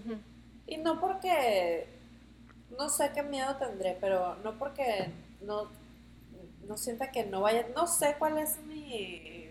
Y 0.68 0.76
no 0.76 1.00
porque, 1.00 1.88
no 2.78 2.88
sé 2.90 3.10
qué 3.12 3.24
miedo 3.24 3.56
tendré, 3.56 3.98
pero 4.00 4.36
no 4.44 4.56
porque 4.56 5.10
no, 5.40 5.68
no 6.68 6.76
sienta 6.76 7.10
que 7.10 7.26
no 7.26 7.40
vaya, 7.40 7.66
no 7.74 7.88
sé 7.88 8.14
cuál 8.20 8.38
es 8.38 8.60
mi, 8.60 9.50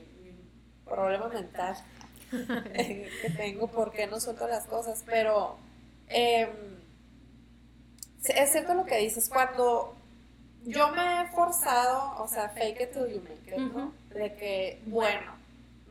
problema 0.86 1.28
mental 1.28 1.76
que 2.32 3.34
tengo, 3.36 3.68
por 3.68 3.92
qué 3.92 4.08
no 4.08 4.22
suelto 4.22 4.48
las 4.48 4.66
cosas, 4.66 5.04
pero 5.06 5.58
em, 6.08 6.48
es 8.24 8.52
cierto 8.54 8.76
lo 8.76 8.86
que 8.86 9.00
dices, 9.00 9.28
cuando 9.28 9.95
yo 10.66 10.92
me 10.92 11.22
he 11.22 11.28
forzado, 11.28 12.22
o 12.24 12.28
sea, 12.28 12.50
fake 12.50 12.82
it 12.82 12.92
till 12.92 13.08
you 13.08 13.22
make 13.22 13.50
it, 13.50 13.58
¿no? 13.58 13.94
De 14.10 14.36
que, 14.36 14.82
bueno, 14.88 15.36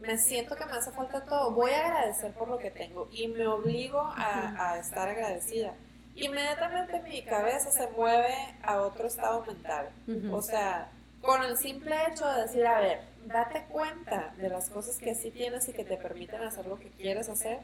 me 0.01 0.19
siento 0.19 0.57
que 0.57 0.67
me 0.67 0.73
hace 0.73 0.91
falta 0.93 1.25
todo, 1.25 1.53
voy 1.53 1.71
a 1.71 1.87
agradecer 1.87 2.33
por 2.33 2.49
lo 2.49 2.59
que 2.59 2.71
tengo 2.71 3.09
y 3.13 3.29
me 3.29 3.47
obligo 3.47 4.01
a, 4.17 4.77
estar 4.79 5.09
agradecida. 5.09 5.75
Inmediatamente 6.17 7.01
mi 7.03 7.23
cabeza 7.23 7.71
se 7.71 7.89
mueve 7.91 8.35
a 8.63 8.83
otro 8.83 9.07
estado 9.07 9.45
mental. 9.45 9.91
O 10.31 10.43
sea, 10.43 10.91
con 11.21 11.43
el 11.43 11.57
simple 11.57 11.97
hecho 12.09 12.27
de 12.31 12.43
decir, 12.43 12.67
a 12.67 12.81
ver, 12.81 13.01
date 13.27 13.65
cuenta 13.71 14.35
de 14.37 14.49
las 14.49 14.69
cosas 14.71 14.99
que 14.99 15.15
sí 15.15 15.31
tienes 15.31 15.69
y 15.69 15.73
que 15.73 15.85
te 15.85 15.97
permiten 15.97 16.43
hacer 16.43 16.67
lo 16.67 16.79
que 16.79 16.91
quieres 16.91 17.29
hacer. 17.29 17.61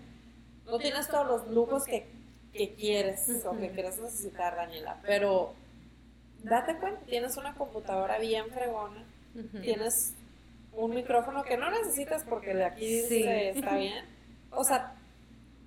No 0.65 0.79
tienes 0.79 1.09
todos 1.09 1.27
los 1.27 1.49
lujos 1.49 1.85
que, 1.85 2.09
que 2.53 2.75
quieres 2.75 3.45
o 3.45 3.57
que 3.57 3.71
quieres 3.71 3.99
necesitar, 3.99 4.57
Daniela, 4.57 4.99
pero 5.03 5.55
date 6.43 6.77
cuenta, 6.77 7.01
tienes 7.07 7.37
una 7.37 7.55
computadora 7.55 8.19
bien 8.19 8.47
fregona, 8.51 9.05
tienes 9.63 10.15
un 10.73 10.95
micrófono 10.95 11.43
que 11.43 11.57
no 11.57 11.71
necesitas 11.71 12.25
porque 12.25 12.55
de 12.55 12.65
aquí 12.65 13.01
está 13.11 13.77
bien. 13.77 14.05
O 14.51 14.65
sea, 14.65 14.95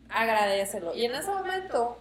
agradecelo. 0.09 0.93
Y 0.93 1.05
en 1.05 1.15
ese 1.15 1.29
momento 1.29 1.97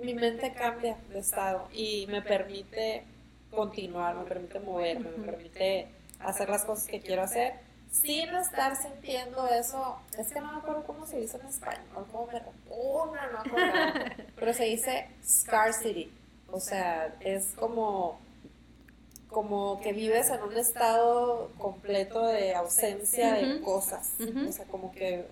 mi 0.00 0.14
mente 0.14 0.52
cambia 0.52 0.96
de 1.10 1.18
estado 1.18 1.68
y 1.72 2.06
me 2.08 2.22
permite 2.22 3.04
continuar, 3.50 4.14
me 4.14 4.24
permite 4.24 4.60
moverme, 4.60 5.10
me 5.10 5.24
permite 5.24 5.88
hacer 6.20 6.48
las 6.48 6.64
cosas 6.64 6.86
que 6.86 7.00
quiero 7.00 7.22
hacer 7.22 7.54
sin 7.90 8.28
estar 8.34 8.76
sintiendo 8.76 9.48
eso. 9.48 9.98
Es 10.18 10.32
que 10.32 10.40
no 10.40 10.52
me 10.52 10.58
acuerdo 10.58 10.84
cómo 10.84 11.06
se 11.06 11.18
dice 11.18 11.38
en 11.38 11.46
español, 11.46 12.06
cómo 12.12 12.26
me 12.26 12.42
oh, 12.70 13.06
no, 13.06 13.44
no 13.44 13.54
pero 14.36 14.52
se 14.52 14.64
dice 14.64 15.08
scarcity. 15.24 16.12
O 16.50 16.60
sea, 16.60 17.14
es 17.20 17.52
como 17.56 18.18
como 19.28 19.80
que 19.80 19.92
vives 19.92 20.30
en 20.30 20.42
un 20.42 20.56
estado 20.56 21.50
completo 21.58 22.26
de 22.26 22.54
ausencia 22.54 23.34
de 23.34 23.60
cosas. 23.60 24.14
O 24.48 24.52
sea, 24.52 24.64
como 24.66 24.90
que... 24.92 25.26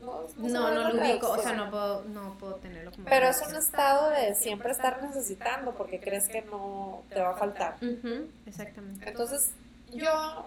No, 0.00 0.26
no, 0.36 0.74
no, 0.74 0.92
lo 0.92 1.00
ubico, 1.00 1.30
o 1.30 1.42
sea, 1.42 1.52
no 1.52 1.70
puedo, 1.70 2.04
no 2.04 2.38
puedo 2.38 2.54
tenerlo 2.56 2.92
como... 2.92 3.04
Pero 3.04 3.28
es 3.28 3.42
un 3.46 3.56
estado 3.56 4.10
de 4.10 4.34
siempre 4.34 4.70
estar 4.70 5.02
necesitando 5.02 5.74
porque 5.74 6.00
crees 6.00 6.28
que 6.28 6.42
no 6.42 7.02
te 7.08 7.20
va 7.20 7.30
a 7.30 7.36
faltar. 7.36 7.76
Exactamente. 8.46 9.08
Entonces, 9.08 9.50
yo, 9.92 10.46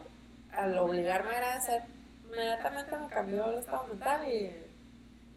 al 0.54 0.78
obligarme 0.78 1.32
a 1.32 1.34
agradecer, 1.34 1.84
inmediatamente 2.28 2.98
me 2.98 3.08
cambió 3.08 3.52
el 3.52 3.60
estado 3.60 3.88
mental 3.88 4.28
y 4.28 4.56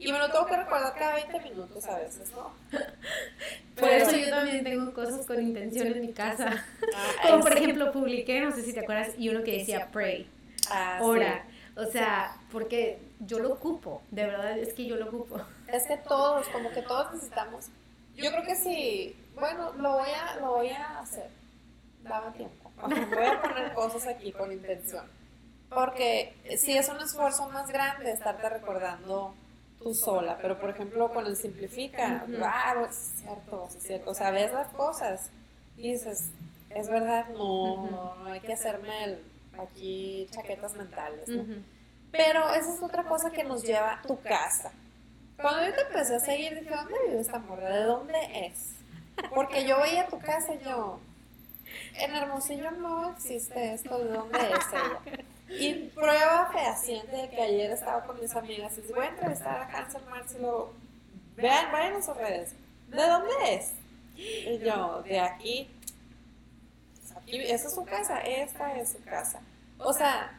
y 0.05 0.13
me 0.13 0.19
lo 0.19 0.31
tengo 0.31 0.45
que 0.45 0.57
recordar 0.57 0.95
cada 0.95 1.15
20 1.15 1.41
minutos 1.41 1.87
a 1.87 1.99
veces, 1.99 2.31
¿no? 2.33 2.53
Por 3.75 3.89
eso 3.89 4.15
yo 4.15 4.29
también 4.29 4.63
tengo 4.63 4.93
cosas 4.93 5.27
con 5.27 5.41
intención 5.41 5.87
en 5.87 6.01
mi 6.03 6.13
casa. 6.13 6.63
Ah, 6.95 7.07
Como 7.31 7.43
por 7.43 7.57
ejemplo 7.57 7.91
publiqué, 7.91 8.41
no 8.43 8.53
sé 8.53 8.63
si 8.63 8.75
te 8.75 8.81
acuerdas, 8.81 9.13
y 9.17 9.31
uno 9.31 9.43
que 9.43 9.59
decía 9.59 9.89
pray, 9.91 10.29
ah, 10.71 10.99
ora. 11.01 11.47
O 11.77 11.87
sea, 11.87 12.37
porque 12.53 12.99
yo 13.19 13.39
lo 13.39 13.55
ocupo, 13.55 14.03
de 14.11 14.27
verdad 14.27 14.59
es 14.59 14.75
que 14.75 14.85
yo 14.85 14.97
lo 14.97 15.07
ocupo. 15.07 15.41
Es 15.73 15.87
que 15.89 15.97
todos, 15.97 16.47
como 16.51 16.71
que 16.71 16.83
todos 16.83 17.13
necesitamos. 17.15 17.67
Yo 18.15 18.31
creo 18.31 18.45
que 18.45 18.55
sí, 18.55 19.17
bueno, 19.35 19.73
lo 19.73 19.95
voy 19.95 20.11
a, 20.11 20.37
lo 20.37 20.51
voy 20.53 20.69
a 20.69 21.01
hacer. 21.01 21.29
Dame 22.03 22.31
tiempo. 22.37 22.71
Voy 22.81 23.27
a 23.27 23.43
poner 23.43 23.73
cosas 23.73 24.07
aquí 24.07 24.31
con 24.31 24.53
intención. 24.53 25.05
Porque 25.71 26.33
sí 26.59 26.77
es 26.77 26.89
un 26.91 27.01
esfuerzo 27.01 27.49
más 27.49 27.69
grande 27.69 28.13
estarte 28.13 28.49
recordando 28.49 29.35
tú 29.79 29.95
sola, 29.95 30.39
pero 30.41 30.59
por 30.59 30.71
ejemplo 30.71 31.13
con 31.13 31.27
el 31.27 31.37
simplifica, 31.37 32.25
wow, 32.29 32.85
es 32.87 33.13
cierto, 33.17 33.69
es 33.69 33.83
cierto, 33.83 34.11
o 34.11 34.15
sea, 34.15 34.31
ves 34.31 34.53
las 34.53 34.69
cosas 34.69 35.31
y 35.77 35.93
dices, 35.93 36.31
es 36.71 36.89
verdad, 36.89 37.29
no, 37.31 37.91
no, 37.91 38.25
hay 38.33 38.41
que 38.41 38.55
hacerme 38.55 39.19
aquí 39.59 40.27
chaquetas 40.31 40.75
mentales, 40.75 41.29
¿no? 41.29 41.45
Pero 42.11 42.49
esa 42.55 42.75
es 42.75 42.83
otra 42.83 43.05
cosa 43.05 43.31
que 43.31 43.45
nos 43.45 43.63
lleva 43.65 43.95
a 43.95 44.03
tu 44.03 44.21
casa. 44.21 44.71
Cuando 45.37 45.67
yo 45.67 45.75
te 45.75 45.81
empecé 45.83 46.15
a 46.15 46.21
seguir, 46.21 46.61
dije, 46.61 46.75
¿dónde 46.75 46.95
vive 47.07 47.21
esta 47.21 47.39
morra? 47.39 47.71
¿De 47.71 47.85
dónde 47.85 48.47
es? 48.47 48.71
Porque 49.35 49.67
yo 49.67 49.79
veía 49.81 50.07
tu 50.07 50.19
casa 50.21 50.55
y 50.55 50.65
yo, 50.65 51.01
en 51.95 52.15
Hermosillo 52.15 52.71
no 52.73 53.11
existe 53.11 53.75
esto, 53.75 53.99
¿de 53.99 54.13
dónde 54.13 54.39
es 54.39 54.67
ella? 54.73 55.25
Y 55.49 55.75
prueba 55.95 56.51
fehaciente 56.53 57.17
de 57.17 57.29
que 57.29 57.41
ayer 57.41 57.71
estaba 57.71 58.05
con 58.05 58.21
mis 58.21 58.35
amigas 58.35 58.77
y 58.79 58.83
les 58.83 58.95
voy 58.95 59.05
a 59.05 59.09
entrevistar 59.09 59.57
a 59.57 59.79
Hansel 59.79 60.03
Marcelo. 60.07 60.73
Vean, 61.37 61.71
vayan 61.71 61.97
a 61.97 62.03
sus 62.03 62.17
redes. 62.17 62.55
¿De 62.89 63.03
dónde 63.07 63.33
es? 63.51 63.73
Y 64.17 64.59
yo, 64.59 65.03
de 65.03 65.21
aquí. 65.21 65.71
aquí. 67.17 67.41
Esa 67.41 67.69
es 67.69 67.75
su 67.75 67.85
casa, 67.85 68.21
esta 68.21 68.77
es 68.77 68.93
su 68.93 69.03
casa. 69.05 69.41
O 69.79 69.93
sea, 69.93 70.39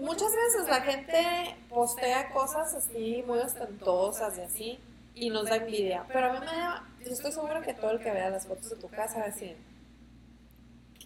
muchas 0.00 0.32
veces 0.32 0.68
la 0.68 0.80
gente 0.80 1.56
postea 1.68 2.30
cosas 2.30 2.74
así 2.74 3.22
muy 3.26 3.38
ostentosas 3.38 4.38
y 4.38 4.40
así 4.40 4.80
y 5.14 5.30
nos 5.30 5.48
da 5.48 5.56
envidia. 5.56 6.04
Pero 6.08 6.30
a 6.30 6.32
mí 6.32 6.38
me 6.40 6.46
da, 6.46 6.84
yo 7.04 7.10
estoy 7.12 7.32
segura 7.32 7.60
que 7.60 7.74
todo 7.74 7.90
el 7.90 8.00
que 8.00 8.10
vea 8.10 8.30
las 8.30 8.46
fotos 8.46 8.70
de 8.70 8.76
tu 8.76 8.88
casa 8.88 9.18
va 9.18 9.24
a 9.24 9.28
decir, 9.28 9.56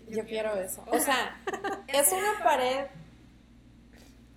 yo 0.09 0.25
quiero 0.25 0.55
eso. 0.57 0.85
O 0.87 0.99
sea, 0.99 1.37
es 1.89 2.13
una 2.13 2.45
pared 2.45 2.87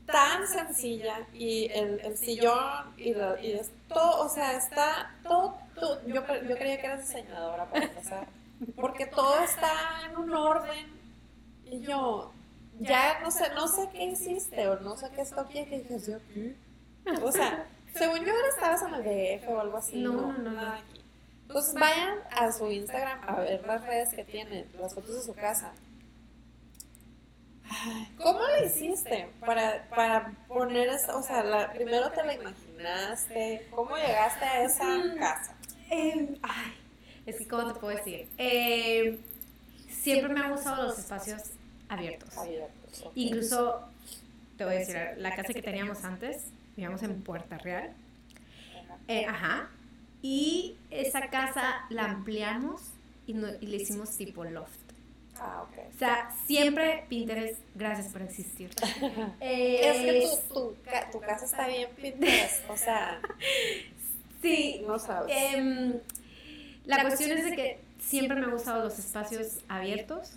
tan 0.08 0.47
sencilla 0.47 1.28
y 1.34 1.70
el, 1.72 1.99
el 1.99 2.18
sillón 2.18 2.93
y, 2.97 3.12
y 3.12 3.62
todo, 3.89 4.26
o 4.26 4.30
sea, 4.30 4.58
está 4.58 5.14
todo, 5.22 5.60
yo, 6.08 6.24
yo 6.47 6.58
creía 6.58 6.80
que 6.80 6.88
eras 6.88 7.08
diseñadora 7.08 7.66
para 7.70 7.86
empezar, 7.86 8.28
porque 8.76 9.05
todo 9.05 9.39
está 9.43 9.72
en 10.10 10.18
un 10.18 10.34
orden 10.34 10.88
y 11.66 11.82
yo 11.82 12.32
ya 12.80 13.20
no 13.20 13.32
sé, 13.32 13.53
no 13.53 13.68
sé 13.68 13.89
qué 13.91 14.05
hiciste 14.05 14.68
o 14.68 14.80
no 14.80 14.95
sé 14.97 15.10
qué 15.14 15.22
esto 15.22 15.41
aquí, 15.41 15.66
que 15.66 15.80
dije, 15.80 15.99
yo, 15.99 16.18
O 17.24 17.32
sea, 17.32 17.68
según 17.93 18.20
yo 18.20 18.34
ahora 18.34 18.47
estabas 18.49 18.82
en 18.84 18.93
el 18.93 19.39
DF 19.39 19.49
o 19.49 19.60
algo 19.60 19.78
así, 19.78 20.01
no, 20.01 20.14
no, 20.14 20.34
no, 20.38 20.51
nada 20.51 20.78
aquí. 20.78 21.01
Entonces 21.43 21.74
vayan 21.76 22.20
a 22.32 22.51
su 22.51 22.70
Instagram 22.70 23.20
a 23.26 23.39
ver 23.39 23.66
las 23.66 23.82
redes 23.86 24.14
que 24.14 24.24
tienen, 24.24 24.70
las 24.80 24.93
fotos 24.93 25.16
de 25.16 25.22
su 25.22 25.34
casa. 25.34 25.74
¿Cómo 28.18 28.39
lo 28.39 28.65
hiciste 28.65 29.30
para, 29.39 29.88
para 29.89 30.32
poner 30.47 30.89
esa, 30.89 31.18
o 31.18 31.24
sea, 31.24 31.43
la, 31.43 31.72
primero 31.72 32.09
te 32.11 32.24
la 32.24 32.34
imaginaste, 32.34 33.68
cómo 33.72 33.95
llegaste 33.95 34.45
a 34.45 34.63
esa 34.63 34.86
casa? 35.18 35.55
Em, 35.89 36.36
ay, 36.41 36.74
es 37.26 37.38
que, 37.38 37.47
¿cómo 37.47 37.74
te 37.74 37.80
puedo 37.80 37.95
decir? 37.95 38.28
Em, 38.38 39.18
siempre 39.89 40.34
me 40.34 40.39
han 40.41 40.51
gustado 40.51 40.84
los 40.84 40.99
espacios 40.99 41.41
abiertos. 41.89 42.34
Incluso, 43.15 43.88
te 44.57 44.65
voy 44.65 44.76
a 44.76 44.80
decir, 44.80 44.97
la 45.18 45.36
casa 45.36 45.53
que 45.53 45.61
teníamos 45.61 46.03
antes, 46.03 46.45
vivíamos 46.76 47.03
en 47.03 47.22
Puerta 47.22 47.57
Real. 47.57 47.93
Eh, 49.07 49.26
ajá. 49.26 49.70
Y 50.22 50.78
esa 50.89 51.30
casa 51.30 51.86
la 51.89 52.05
ampliamos 52.05 52.82
y, 53.26 53.34
y 53.34 53.68
le 53.68 53.78
hicimos 53.78 54.18
tipo 54.18 54.43
loft. 54.43 54.87
Ah. 55.40 55.66
O 55.94 55.98
sea, 55.98 56.32
siempre 56.46 57.06
Pinterest, 57.10 57.60
gracias 57.76 58.08
por 58.08 58.22
existir. 58.22 58.70
es 59.40 59.98
que 59.98 60.30
tu, 60.54 60.76
tu, 61.12 61.20
casa 61.20 61.46
está 61.46 61.68
bien 61.68 61.90
Pinterest, 61.96 62.70
o 62.70 62.78
sea. 62.78 63.22
Sí. 64.40 64.84
No 64.86 65.00
sabes. 65.00 65.36
Em, 65.36 65.94
la, 66.86 67.02
cuestión, 67.02 67.38
es 67.38 67.44
de 67.44 67.56
que 67.56 67.80
siempre 68.00 68.38
me 68.38 68.46
han 68.46 68.52
gustado 68.52 68.84
los 68.84 69.00
espacios 69.00 69.60
abiertos 69.68 70.34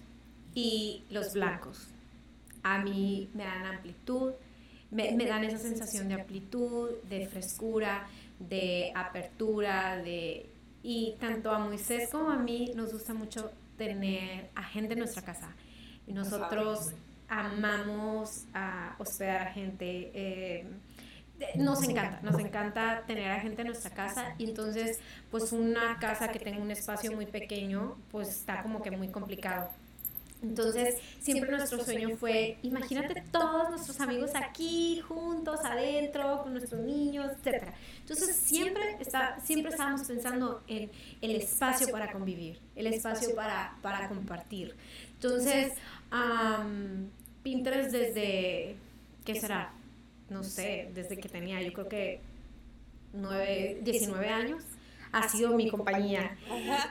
y 0.55 1.05
los 1.11 1.35
blancos. 1.35 1.87
A 2.63 2.79
mí 2.79 3.29
me 3.35 3.45
dan 3.45 3.67
amplitud, 3.67 4.33
me, 4.91 5.13
me 5.13 5.27
dan 5.27 5.45
esa 5.45 5.59
sensación 5.59 6.09
de 6.09 6.15
amplitud, 6.15 6.91
de 7.11 7.27
frescura, 7.29 8.09
de 8.39 8.91
apertura, 8.95 9.99
de... 9.99 10.47
Y 10.83 11.17
tanto 11.21 11.51
a 11.51 11.59
Moisés 11.59 12.09
como 12.11 12.31
a 12.31 12.37
mí 12.37 12.73
nos 12.75 12.93
gusta 12.95 13.13
mucho 13.13 13.53
tener 13.81 14.51
a 14.55 14.63
gente 14.63 14.93
en 14.93 14.99
nuestra 14.99 15.23
casa. 15.23 15.57
Y 16.07 16.13
nosotros 16.13 16.93
amamos 17.29 18.45
a 18.53 18.95
hospedar 18.99 19.49
a 19.49 19.53
gente. 19.53 20.11
Eh, 20.13 20.67
nos 21.57 21.83
encanta, 21.89 22.21
nos 22.23 22.39
encanta 22.39 23.05
tener 23.07 23.31
a 23.31 23.41
gente 23.41 23.63
en 23.63 23.69
nuestra 23.69 23.91
casa 23.91 24.35
y 24.37 24.45
entonces 24.45 25.01
pues 25.31 25.53
una 25.53 25.99
casa 25.99 26.29
que 26.29 26.39
tenga 26.39 26.61
un 26.61 26.71
espacio 26.71 27.13
muy 27.13 27.25
pequeño 27.25 27.97
pues 28.11 28.29
está 28.29 28.63
como 28.63 28.83
que 28.83 28.91
muy 28.91 29.09
complicado. 29.09 29.71
Entonces, 30.43 30.97
siempre 31.21 31.51
nuestro 31.51 31.85
sueño 31.85 32.17
fue, 32.17 32.57
imagínate 32.63 33.23
todos 33.31 33.71
nuestros 33.71 34.01
amigos 34.01 34.31
aquí, 34.35 35.01
juntos, 35.07 35.61
adentro, 35.65 36.43
con 36.43 36.53
nuestros 36.53 36.81
niños, 36.81 37.31
etc. 37.33 37.65
Entonces, 38.01 38.37
siempre, 38.37 38.97
está, 39.01 39.39
siempre 39.41 39.71
estábamos 39.73 40.07
pensando 40.07 40.63
en 40.67 40.91
el 41.21 41.37
espacio 41.37 41.89
para 41.91 42.11
convivir, 42.11 42.59
el 42.75 42.87
espacio 42.87 43.35
para, 43.35 43.77
para 43.83 44.09
compartir. 44.09 44.75
Entonces, 45.15 45.73
Pinterest 47.43 47.91
desde, 47.91 48.77
¿qué 49.25 49.39
será? 49.39 49.73
No 50.31 50.43
sé, 50.43 50.91
desde 50.95 51.19
que 51.19 51.29
tenía, 51.29 51.61
yo 51.61 51.73
creo 51.73 51.89
que 51.89 52.21
9, 53.13 53.81
19 53.83 54.29
años 54.29 54.65
ha 55.13 55.29
sido 55.29 55.55
mi 55.57 55.69
compañía. 55.69 56.37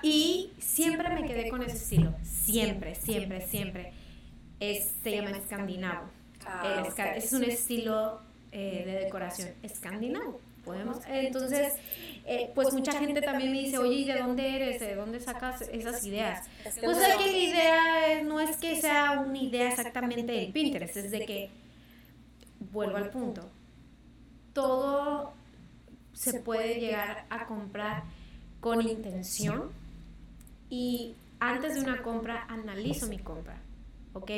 Y 0.02 0.52
siempre 0.60 1.10
me 1.10 1.26
quedé 1.26 1.50
con 1.50 1.62
ese 1.64 1.78
estilo, 1.78 2.14
siempre, 2.24 2.96
siempre, 2.96 3.48
siempre. 3.48 3.94
Es, 4.60 4.94
se 5.04 5.12
llama 5.12 5.32
escandinavo. 5.32 6.10
Ah, 6.46 6.84
es 7.16 7.32
un 7.34 7.44
estilo 7.44 8.22
eh, 8.52 8.84
de 8.86 8.92
decoración 9.06 9.50
escandinavo. 9.64 10.42
Podemos, 10.66 10.98
entonces, 11.08 11.74
eh, 12.26 12.52
pues 12.54 12.74
mucha 12.74 12.92
gente 13.00 13.22
también 13.22 13.52
me 13.52 13.60
dice, 13.60 13.78
oye, 13.78 13.96
¿y 13.96 14.06
de 14.06 14.20
dónde 14.20 14.56
eres? 14.56 14.80
¿De 14.80 14.94
dónde 14.94 15.20
sacas 15.20 15.62
esas 15.62 16.04
ideas? 16.06 16.48
Pues 16.64 16.98
es 16.98 17.16
que 17.16 17.32
la 17.32 17.38
idea 17.38 18.24
no 18.24 18.40
es 18.40 18.58
que 18.58 18.80
sea 18.80 19.24
una 19.26 19.38
idea 19.38 19.70
exactamente 19.70 20.22
de 20.22 20.52
Pinterest, 20.54 20.98
es 20.98 21.12
de 21.12 21.26
que, 21.26 21.50
vuelvo 22.72 22.98
al 22.98 23.10
punto, 23.10 23.50
todo 24.54 25.34
se 26.20 26.42
puede 26.42 26.82
llegar 26.82 27.26
a 27.30 27.46
comprar 27.46 28.04
con 28.60 28.82
intención. 28.82 29.72
y 30.70 31.16
antes 31.40 31.76
de 31.76 31.82
una 31.82 32.02
compra 32.04 32.46
analizo 32.50 33.08
mi 33.08 33.18
compra, 33.18 33.56
¿ok? 34.14 34.30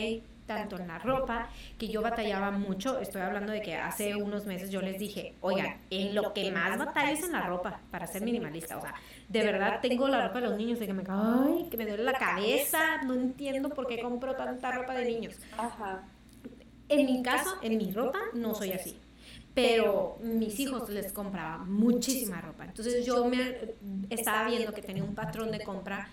Tanto 0.45 0.77
en 0.77 0.87
la 0.87 0.99
ropa, 0.99 1.49
que 1.79 1.87
yo 1.87 2.01
batallaba 2.01 2.51
mucho, 2.51 2.99
estoy 2.99 3.21
hablando 3.21 3.51
de 3.51 3.61
que 3.61 3.75
hace 3.75 4.15
unos 4.15 4.45
meses 4.45 4.69
yo 4.69 4.81
les 4.81 4.99
dije, 4.99 5.33
oigan, 5.41 5.77
en 5.89 6.13
lo 6.13 6.31
que 6.33 6.51
más 6.51 6.77
batallo 6.77 7.13
es 7.13 7.23
en 7.23 7.31
la 7.31 7.47
ropa, 7.47 7.81
para 7.89 8.05
ser 8.05 8.21
minimalista, 8.21 8.77
o 8.77 8.81
sea, 8.81 8.93
de 9.27 9.43
verdad 9.43 9.79
tengo 9.81 10.07
la 10.07 10.27
ropa 10.27 10.39
de 10.39 10.49
los 10.49 10.57
niños 10.57 10.79
de 10.79 10.85
que 10.85 10.93
me, 10.93 11.03
ay, 11.09 11.67
que 11.69 11.77
me 11.77 11.87
duele 11.87 12.03
la 12.03 12.13
cabeza, 12.13 13.01
no 13.03 13.15
entiendo 13.15 13.69
por 13.69 13.87
qué 13.87 13.99
compro 13.99 14.35
tanta 14.35 14.71
ropa 14.71 14.93
de 14.93 15.05
niños. 15.05 15.35
En 16.87 17.05
mi 17.07 17.23
caso, 17.23 17.57
en 17.63 17.77
mi 17.77 17.91
ropa, 17.91 18.19
no 18.33 18.53
soy 18.53 18.73
así 18.73 18.95
pero 19.53 20.17
mis 20.21 20.59
hijos 20.59 20.89
les 20.89 21.11
compraba 21.11 21.59
muchísima 21.59 22.41
ropa. 22.41 22.65
Entonces 22.65 23.05
yo 23.05 23.25
me 23.25 23.75
estaba 24.09 24.49
viendo 24.49 24.73
que 24.73 24.81
tenía 24.81 25.03
un 25.03 25.15
patrón 25.15 25.51
de 25.51 25.61
compra 25.61 26.09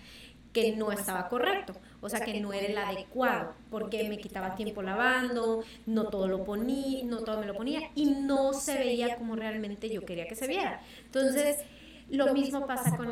que 0.51 0.75
no 0.75 0.91
estaba 0.91 1.29
correcto, 1.29 1.73
o 2.01 2.09
sea 2.09 2.21
que 2.21 2.39
no 2.41 2.51
era 2.53 2.65
el 2.65 2.77
adecuado, 2.77 3.53
porque 3.69 4.09
me 4.09 4.17
quitaba 4.17 4.55
tiempo 4.55 4.81
lavando, 4.81 5.63
no 5.85 6.05
todo 6.05 6.27
lo 6.27 6.43
ponía, 6.43 7.05
no 7.05 7.19
todo 7.19 7.39
me 7.39 7.45
lo 7.45 7.53
ponía 7.55 7.91
y 7.93 8.11
no 8.11 8.53
se 8.53 8.75
veía 8.79 9.15
como 9.15 9.35
realmente 9.35 9.89
yo 9.89 10.05
quería 10.05 10.27
que 10.27 10.35
se 10.35 10.47
viera. 10.47 10.81
Entonces, 11.05 11.57
lo 12.09 12.33
mismo 12.33 12.65
pasa 12.65 12.97
con, 12.97 13.09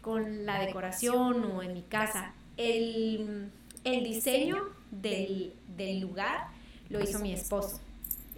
con 0.00 0.46
la 0.46 0.60
decoración 0.60 1.44
o 1.44 1.62
en 1.62 1.74
mi 1.74 1.82
casa. 1.82 2.32
El, 2.56 3.50
el 3.84 4.04
diseño 4.04 4.56
del, 4.90 5.54
del 5.76 6.00
lugar 6.00 6.48
lo 6.88 7.00
hizo 7.00 7.18
mi 7.18 7.32
esposo. 7.32 7.80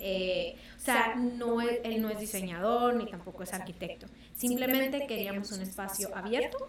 Eh, 0.05 0.57
o 0.77 0.81
sea, 0.81 1.15
no 1.15 1.61
él 1.61 2.03
no 2.03 2.11
es 2.11 2.19
diseñador 2.19 2.95
ni 2.97 3.07
tampoco 3.07 3.45
es 3.45 3.53
arquitecto. 3.53 4.07
Simplemente 4.37 5.07
queríamos 5.07 5.53
un 5.53 5.63
espacio 5.63 6.15
abierto 6.15 6.69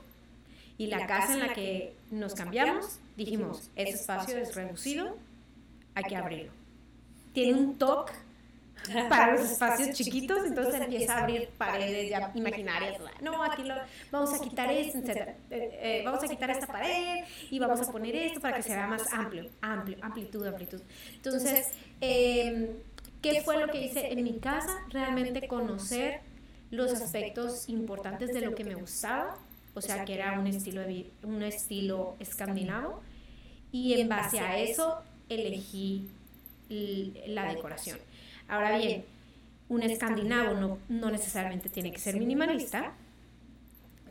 y 0.78 0.88
la 0.88 1.08
casa 1.08 1.34
en 1.34 1.40
la 1.40 1.54
que 1.54 1.96
nos 2.12 2.36
cambiamos, 2.36 3.00
dijimos, 3.18 3.72
ese 3.76 3.96
espacio 3.96 4.38
es 4.38 4.54
reducido, 4.54 5.18
hay 5.96 6.04
que 6.04 6.16
abrirlo. 6.16 6.52
Tiene 7.34 7.54
un 7.54 7.78
toque 7.78 8.14
para 9.10 9.34
los 9.34 9.50
espacios 9.50 9.96
chiquitos, 9.96 10.46
entonces 10.46 10.82
empieza 10.82 11.16
a 11.16 11.24
abrir 11.24 11.50
paredes 11.58 12.10
ya 12.10 12.32
imaginarias. 12.36 13.02
No, 13.22 13.44
aquí 13.44 13.64
lo, 13.64 13.76
vamos 14.12 14.34
a 14.34 14.44
quitar 14.44 14.72
esto, 14.72 15.00
etc. 15.00 15.10
Eh, 15.50 15.80
eh, 15.82 16.02
vamos 16.06 16.24
a 16.24 16.28
quitar 16.28 16.50
esta 16.52 16.68
pared 16.68 17.24
y 17.50 17.60
vamos 17.60 17.82
a 17.82 17.92
poner 17.92 18.16
esto 18.16 18.40
para 18.40 18.58
que 18.58 18.64
se 18.64 18.76
vea 18.76 18.88
más 18.88 19.12
amplio, 19.12 19.50
amplio, 19.62 19.98
amplitud, 20.02 20.46
amplitud. 20.46 20.82
Entonces, 21.16 21.72
eh, 22.02 22.76
¿Qué 23.24 23.41
fue 23.41 23.59
lo 23.59 23.71
que 23.71 23.86
hice 23.86 24.11
en 24.11 24.24
mi 24.24 24.38
casa? 24.39 24.86
Realmente 24.89 25.47
conocer 25.47 26.19
los 26.71 26.91
aspectos 26.91 27.69
importantes 27.69 28.34
de 28.34 28.41
lo 28.41 28.53
que 28.53 28.65
me 28.65 28.76
gustaba, 28.76 29.38
o 29.74 29.82
sea, 29.82 30.03
que 30.05 30.13
era 30.15 30.38
un 30.38 30.45
estilo, 30.45 30.82
un 31.24 31.41
estilo 31.41 32.15
escandinavo, 32.19 33.01
y 33.71 33.93
en 33.99 34.09
base 34.09 34.39
a 34.39 34.59
eso 34.59 35.01
elegí 35.30 36.09
la 36.69 37.53
decoración. 37.53 37.97
Ahora 38.47 38.78
bien, 38.78 39.05
un 39.69 39.84
escandinavo 39.84 40.53
no, 40.55 40.78
no 40.89 41.09
necesariamente 41.09 41.69
tiene 41.69 41.91
que 41.91 41.99
ser 41.99 42.17
minimalista, 42.17 42.93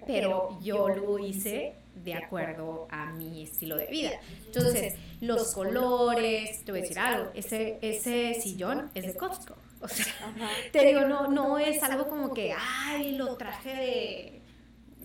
pero 0.06 0.58
yo 0.62 0.88
lo 0.88 1.18
hice 1.18 1.74
de 1.94 2.14
acuerdo 2.14 2.86
a 2.90 3.12
mi 3.12 3.42
estilo 3.44 3.76
de 3.76 3.86
vida. 3.86 4.10
Entonces, 4.46 4.94
los 5.20 5.54
colores, 5.54 6.64
te 6.64 6.72
voy 6.72 6.80
a 6.80 6.82
decir 6.82 6.98
algo, 6.98 7.30
ese, 7.34 7.78
ese 7.82 8.40
sillón 8.40 8.90
es 8.94 9.06
de 9.06 9.14
Costco. 9.14 9.56
O 9.82 9.88
sea, 9.88 10.14
te 10.70 10.86
digo, 10.86 11.00
no, 11.00 11.26
no 11.26 11.58
es 11.58 11.82
algo 11.82 12.06
como 12.06 12.32
que, 12.32 12.54
ay, 12.56 13.16
lo 13.16 13.36
traje 13.36 13.70
de, 13.70 14.42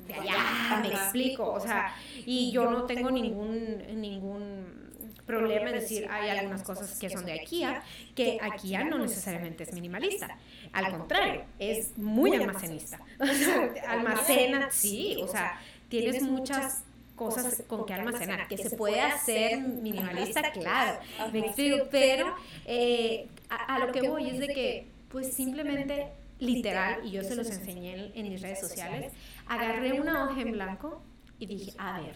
de 0.05 0.13
allá, 0.13 0.79
me 0.83 0.89
explico. 0.89 1.51
O 1.51 1.59
sea, 1.59 1.95
y 2.15 2.51
yo 2.51 2.69
no 2.69 2.83
tengo 2.83 3.09
ningún, 3.09 3.83
ningún 3.99 4.87
problema 5.27 5.69
en 5.69 5.75
decir, 5.75 6.07
hay 6.09 6.29
algunas 6.29 6.63
cosas 6.63 6.97
que 6.97 7.09
son 7.09 7.25
de 7.25 7.33
IKEA, 7.33 7.83
que 8.15 8.39
IKEA 8.41 8.85
no 8.85 8.97
necesariamente 8.97 9.63
es 9.63 9.73
minimalista. 9.73 10.37
Al 10.71 10.91
contrario, 10.97 11.43
es 11.59 11.97
muy 11.97 12.33
almacenista. 12.33 12.99
O 13.19 13.25
sea, 13.25 13.73
almacena, 13.89 14.71
sí, 14.71 15.17
o 15.21 15.27
sea, 15.27 15.59
tienes 15.89 16.21
muchas 16.23 16.83
cosas 17.15 17.63
con 17.67 17.85
que 17.85 17.93
almacenar, 17.93 18.47
que 18.47 18.57
se 18.57 18.77
puede 18.77 19.01
hacer 19.01 19.59
minimalista, 19.59 20.51
claro, 20.51 20.99
me 21.33 21.39
explico, 21.39 21.87
pero 21.91 22.33
eh, 22.65 23.27
a, 23.49 23.79
lo 23.79 23.91
que 23.91 24.07
voy 24.07 24.29
es 24.29 24.39
de 24.39 24.47
que, 24.47 24.87
pues 25.09 25.33
simplemente, 25.33 26.09
literal, 26.39 27.01
y 27.03 27.11
yo 27.11 27.23
se 27.23 27.35
los 27.35 27.49
enseñé 27.49 28.11
en, 28.13 28.29
mis 28.29 28.41
redes 28.41 28.61
sociales, 28.61 29.11
agarré 29.47 29.99
una 29.99 30.25
hoja 30.25 30.41
en 30.41 30.51
blanco 30.51 31.01
y 31.39 31.47
dije, 31.47 31.73
a 31.77 31.99
ver, 31.99 32.15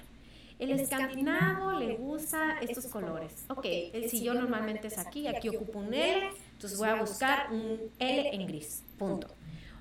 el 0.60 0.80
escandinavo 0.80 1.80
le 1.80 1.96
gusta 1.96 2.60
estos 2.62 2.86
colores. 2.86 3.46
Ok, 3.48 3.66
el 3.66 4.08
sillón 4.08 4.38
normalmente 4.38 4.88
es 4.88 5.00
aquí, 5.00 5.28
aquí 5.28 5.50
ocupo 5.50 5.80
un 5.80 5.92
L, 5.92 6.30
entonces 6.54 6.78
voy 6.78 6.90
a 6.90 6.96
buscar 6.96 7.52
un 7.52 7.80
L 7.98 8.36
en 8.36 8.46
gris, 8.46 8.84
punto 9.00 9.28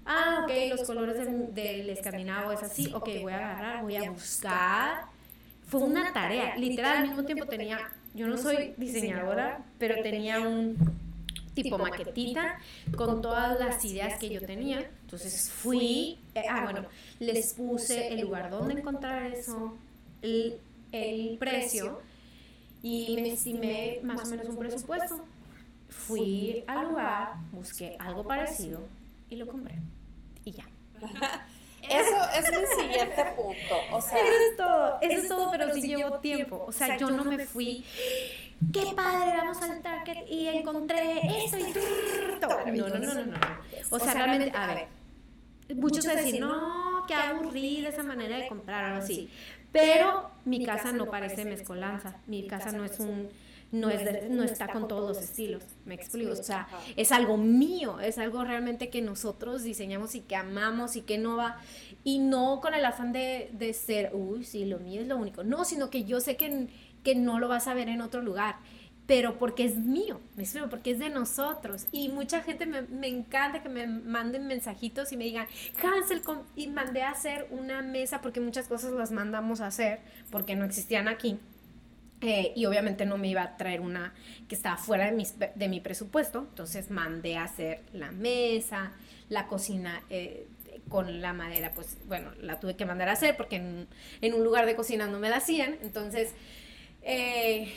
ah, 0.07 0.44
ok, 0.44 0.51
los 0.70 0.86
colores 0.86 1.18
del, 1.55 1.90
escandinavo 1.90 2.53
es 2.53 2.62
así, 2.62 2.90
ok, 2.92 3.09
voy 3.22 3.32
a 3.32 3.36
agarrar, 3.36 3.82
voy 3.82 3.96
a 3.96 4.11
buscar. 4.11 5.05
Fue 5.66 5.80
una 5.80 6.12
tarea, 6.12 6.57
literal, 6.57 6.98
al 6.98 7.09
mismo 7.09 7.24
tiempo 7.24 7.46
tenía, 7.46 7.78
yo 8.14 8.26
no 8.26 8.36
soy 8.36 8.74
diseñadora, 8.76 9.64
pero 9.78 10.03
tenía 10.03 10.40
un 10.40 10.76
tipo 11.55 11.78
maquetita 11.78 12.59
con 12.96 13.22
todas 13.22 13.59
las 13.59 13.84
ideas 13.84 14.18
que 14.18 14.30
yo 14.30 14.40
tenía. 14.40 14.90
Entonces 15.03 15.51
fui, 15.51 16.18
eh, 16.34 16.42
ah, 16.48 16.62
bueno, 16.64 16.86
les 17.20 17.55
puse 17.55 18.09
el 18.09 18.22
lugar 18.22 18.51
donde 18.51 18.74
encontrar 18.74 19.26
eso, 19.26 19.76
el, 20.22 20.59
el 20.92 21.38
precio 21.38 22.01
y 22.82 23.14
me 23.14 23.32
estimé 23.32 24.01
más 24.03 24.24
o 24.24 24.30
menos 24.30 24.48
un 24.48 24.57
presupuesto. 24.57 25.20
Fui 25.88 26.64
al 26.66 26.88
lugar, 26.88 27.34
busqué 27.53 27.96
algo 27.98 28.24
parecido 28.24 28.80
y 29.31 29.37
lo 29.37 29.47
compré 29.47 29.76
y 30.45 30.53
ya. 30.53 30.66
Eso 31.83 32.16
es 32.35 32.51
mi 32.51 32.83
siguiente 32.83 33.24
punto. 33.35 33.74
O 33.93 34.01
sea, 34.03 34.18
eso 34.18 34.33
es 34.51 34.57
todo, 34.57 34.99
eso 35.01 35.22
es 35.22 35.28
todo, 35.28 35.51
pero 35.51 35.72
sí 35.72 35.83
llevo 35.83 36.18
tiempo. 36.18 36.62
O 36.68 36.72
sea, 36.72 36.99
yo 36.99 37.11
no 37.11 37.24
me 37.24 37.47
fui. 37.47 37.85
Qué 38.72 38.93
padre, 38.95 39.37
vamos 39.39 39.61
al 39.62 39.81
Target 39.81 40.28
y 40.28 40.47
encontré 40.49 41.20
esto 41.43 41.57
y 41.59 41.72
todo. 42.39 42.66
No, 42.66 42.89
no, 42.89 42.99
no, 42.99 43.14
no, 43.14 43.26
no. 43.26 43.39
O 43.89 43.99
sea, 43.99 44.12
realmente, 44.12 44.53
a 44.55 44.66
ver, 44.66 44.89
muchos 45.74 46.05
decir, 46.05 46.39
no, 46.39 47.05
qué 47.09 47.14
aburrida 47.14 47.89
esa 47.89 48.03
manera 48.03 48.37
de 48.37 48.47
comprar, 48.47 48.85
algo 48.85 48.99
así. 48.99 49.31
Pero 49.72 50.31
mi 50.45 50.64
casa 50.64 50.93
no 50.93 51.07
parece 51.07 51.45
mezcolanza. 51.45 52.18
Mi 52.26 52.47
casa 52.47 52.72
no 52.72 52.85
es 52.85 53.01
un 53.01 53.31
no, 53.73 53.89
es 53.89 54.31
no 54.31 54.43
está 54.43 54.68
con 54.68 54.89
todos 54.89 55.16
los 55.16 55.25
estilos, 55.25 55.62
me 55.85 55.95
explico, 55.95 56.33
o 56.33 56.37
sea, 56.37 56.68
es 56.97 57.12
algo 57.12 57.37
mío, 57.37 58.01
es 58.01 58.18
algo 58.18 58.45
realmente 58.45 58.91
que 58.91 59.01
nosotros 59.01 59.62
diseñamos 59.62 60.14
y 60.14 60.21
que 60.21 60.37
amamos 60.37 60.97
y 60.97 61.03
que 61.03 61.18
no 61.18 61.37
va, 61.37 61.59
y 62.03 62.18
no 62.18 62.61
con 62.61 62.75
el 62.75 62.85
afán 62.85 63.12
de, 63.12 63.51
de 63.53 63.73
ser, 63.73 64.11
uy, 64.12 64.45
sí, 64.45 64.64
lo 64.64 64.79
mío 64.79 65.03
es 65.03 65.09
lo 65.09 65.16
único, 65.16 65.45
no, 65.45 65.64
sino 65.64 65.89
que 65.89 66.05
yo 66.05 66.21
sé 66.21 66.37
que, 66.37 66.68
que 67.05 67.14
no 67.14 67.39
lo 67.39 67.49
vas 67.49 67.68
a 67.68 67.75
ver 67.75 67.89
en 67.89 68.01
otro 68.01 68.23
lugar, 68.23 68.57
pero 69.07 69.39
porque 69.39 69.64
es 69.64 69.77
mío, 69.77 70.21
me 70.37 70.45
explico, 70.45 70.68
porque 70.68 70.93
es 70.93 71.01
de 71.01 71.11
nosotros. 71.11 71.89
Y 71.91 72.11
mucha 72.11 72.43
gente 72.43 72.64
me, 72.64 72.83
me 72.83 73.09
encanta 73.09 73.61
que 73.61 73.68
me 73.68 73.85
manden 73.89 74.47
mensajitos 74.47 75.11
y 75.11 75.16
me 75.16 75.25
digan, 75.25 75.49
Hansel, 75.83 76.23
y 76.55 76.68
mandé 76.68 77.03
a 77.03 77.11
hacer 77.11 77.49
una 77.51 77.83
mesa, 77.83 78.21
porque 78.21 78.39
muchas 78.39 78.68
cosas 78.68 78.93
las 78.93 79.11
mandamos 79.11 79.61
a 79.61 79.66
hacer, 79.66 79.99
porque 80.31 80.55
no 80.55 80.64
existían 80.64 81.09
aquí. 81.09 81.41
Eh, 82.23 82.53
y 82.55 82.66
obviamente 82.66 83.07
no 83.07 83.16
me 83.16 83.29
iba 83.29 83.43
a 83.43 83.57
traer 83.57 83.81
una 83.81 84.12
que 84.47 84.55
estaba 84.55 84.77
fuera 84.77 85.11
de, 85.11 85.53
de 85.55 85.68
mi 85.68 85.81
presupuesto, 85.81 86.41
entonces 86.51 86.91
mandé 86.91 87.39
a 87.39 87.45
hacer 87.45 87.81
la 87.95 88.12
mesa, 88.12 88.93
la 89.31 89.47
cocina 89.47 90.03
eh, 90.11 90.47
con 90.91 91.23
la 91.23 91.33
madera, 91.33 91.73
pues 91.75 91.97
bueno, 92.07 92.31
la 92.43 92.61
tuve 92.61 92.77
que 92.77 92.85
mandar 92.85 93.09
a 93.09 93.12
hacer 93.12 93.39
porque 93.39 93.57
en, 93.57 93.89
en 94.21 94.35
un 94.35 94.45
lugar 94.45 94.66
de 94.66 94.77
cocina 94.77 95.07
no 95.07 95.18
me 95.18 95.31
la 95.31 95.39
hacían, 95.39 95.79
entonces 95.81 96.35
eh, 97.01 97.73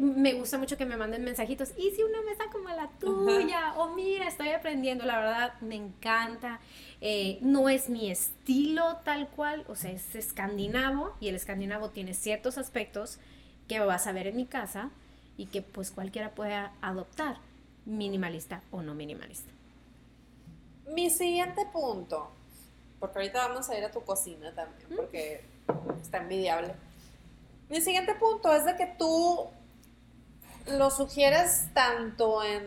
me 0.00 0.34
gusta 0.34 0.58
mucho 0.58 0.76
que 0.76 0.84
me 0.84 0.98
manden 0.98 1.24
mensajitos, 1.24 1.72
y 1.78 1.92
si 1.92 2.02
una 2.02 2.20
mesa 2.22 2.44
como 2.52 2.68
la 2.68 2.90
tuya, 2.98 3.72
o 3.78 3.94
mira, 3.94 4.28
estoy 4.28 4.50
aprendiendo, 4.50 5.06
la 5.06 5.18
verdad, 5.18 5.60
me 5.60 5.76
encanta. 5.76 6.60
No 7.42 7.68
es 7.68 7.90
mi 7.90 8.10
estilo 8.10 8.98
tal 9.04 9.28
cual, 9.28 9.64
o 9.68 9.74
sea, 9.74 9.92
es 9.92 10.14
escandinavo, 10.14 11.14
y 11.20 11.28
el 11.28 11.36
escandinavo 11.36 11.90
tiene 11.90 12.14
ciertos 12.14 12.56
aspectos 12.56 13.18
que 13.68 13.80
vas 13.80 14.06
a 14.06 14.12
ver 14.12 14.28
en 14.28 14.36
mi 14.36 14.46
casa 14.46 14.90
y 15.36 15.46
que 15.46 15.62
pues 15.62 15.90
cualquiera 15.90 16.30
puede 16.30 16.54
adoptar, 16.80 17.38
minimalista 17.84 18.62
o 18.70 18.82
no 18.82 18.94
minimalista. 18.94 19.50
Mi 20.88 21.10
siguiente 21.10 21.66
punto, 21.72 22.30
porque 23.00 23.18
ahorita 23.18 23.48
vamos 23.48 23.68
a 23.68 23.76
ir 23.76 23.84
a 23.84 23.90
tu 23.90 24.02
cocina 24.02 24.52
también, 24.54 24.88
porque 24.96 25.44
está 26.00 26.18
envidiable. 26.18 26.74
Mi 27.68 27.80
siguiente 27.80 28.14
punto 28.14 28.54
es 28.54 28.64
de 28.64 28.76
que 28.76 28.86
tú 28.98 29.46
lo 30.68 30.90
sugieres 30.90 31.68
tanto 31.74 32.44
en, 32.44 32.62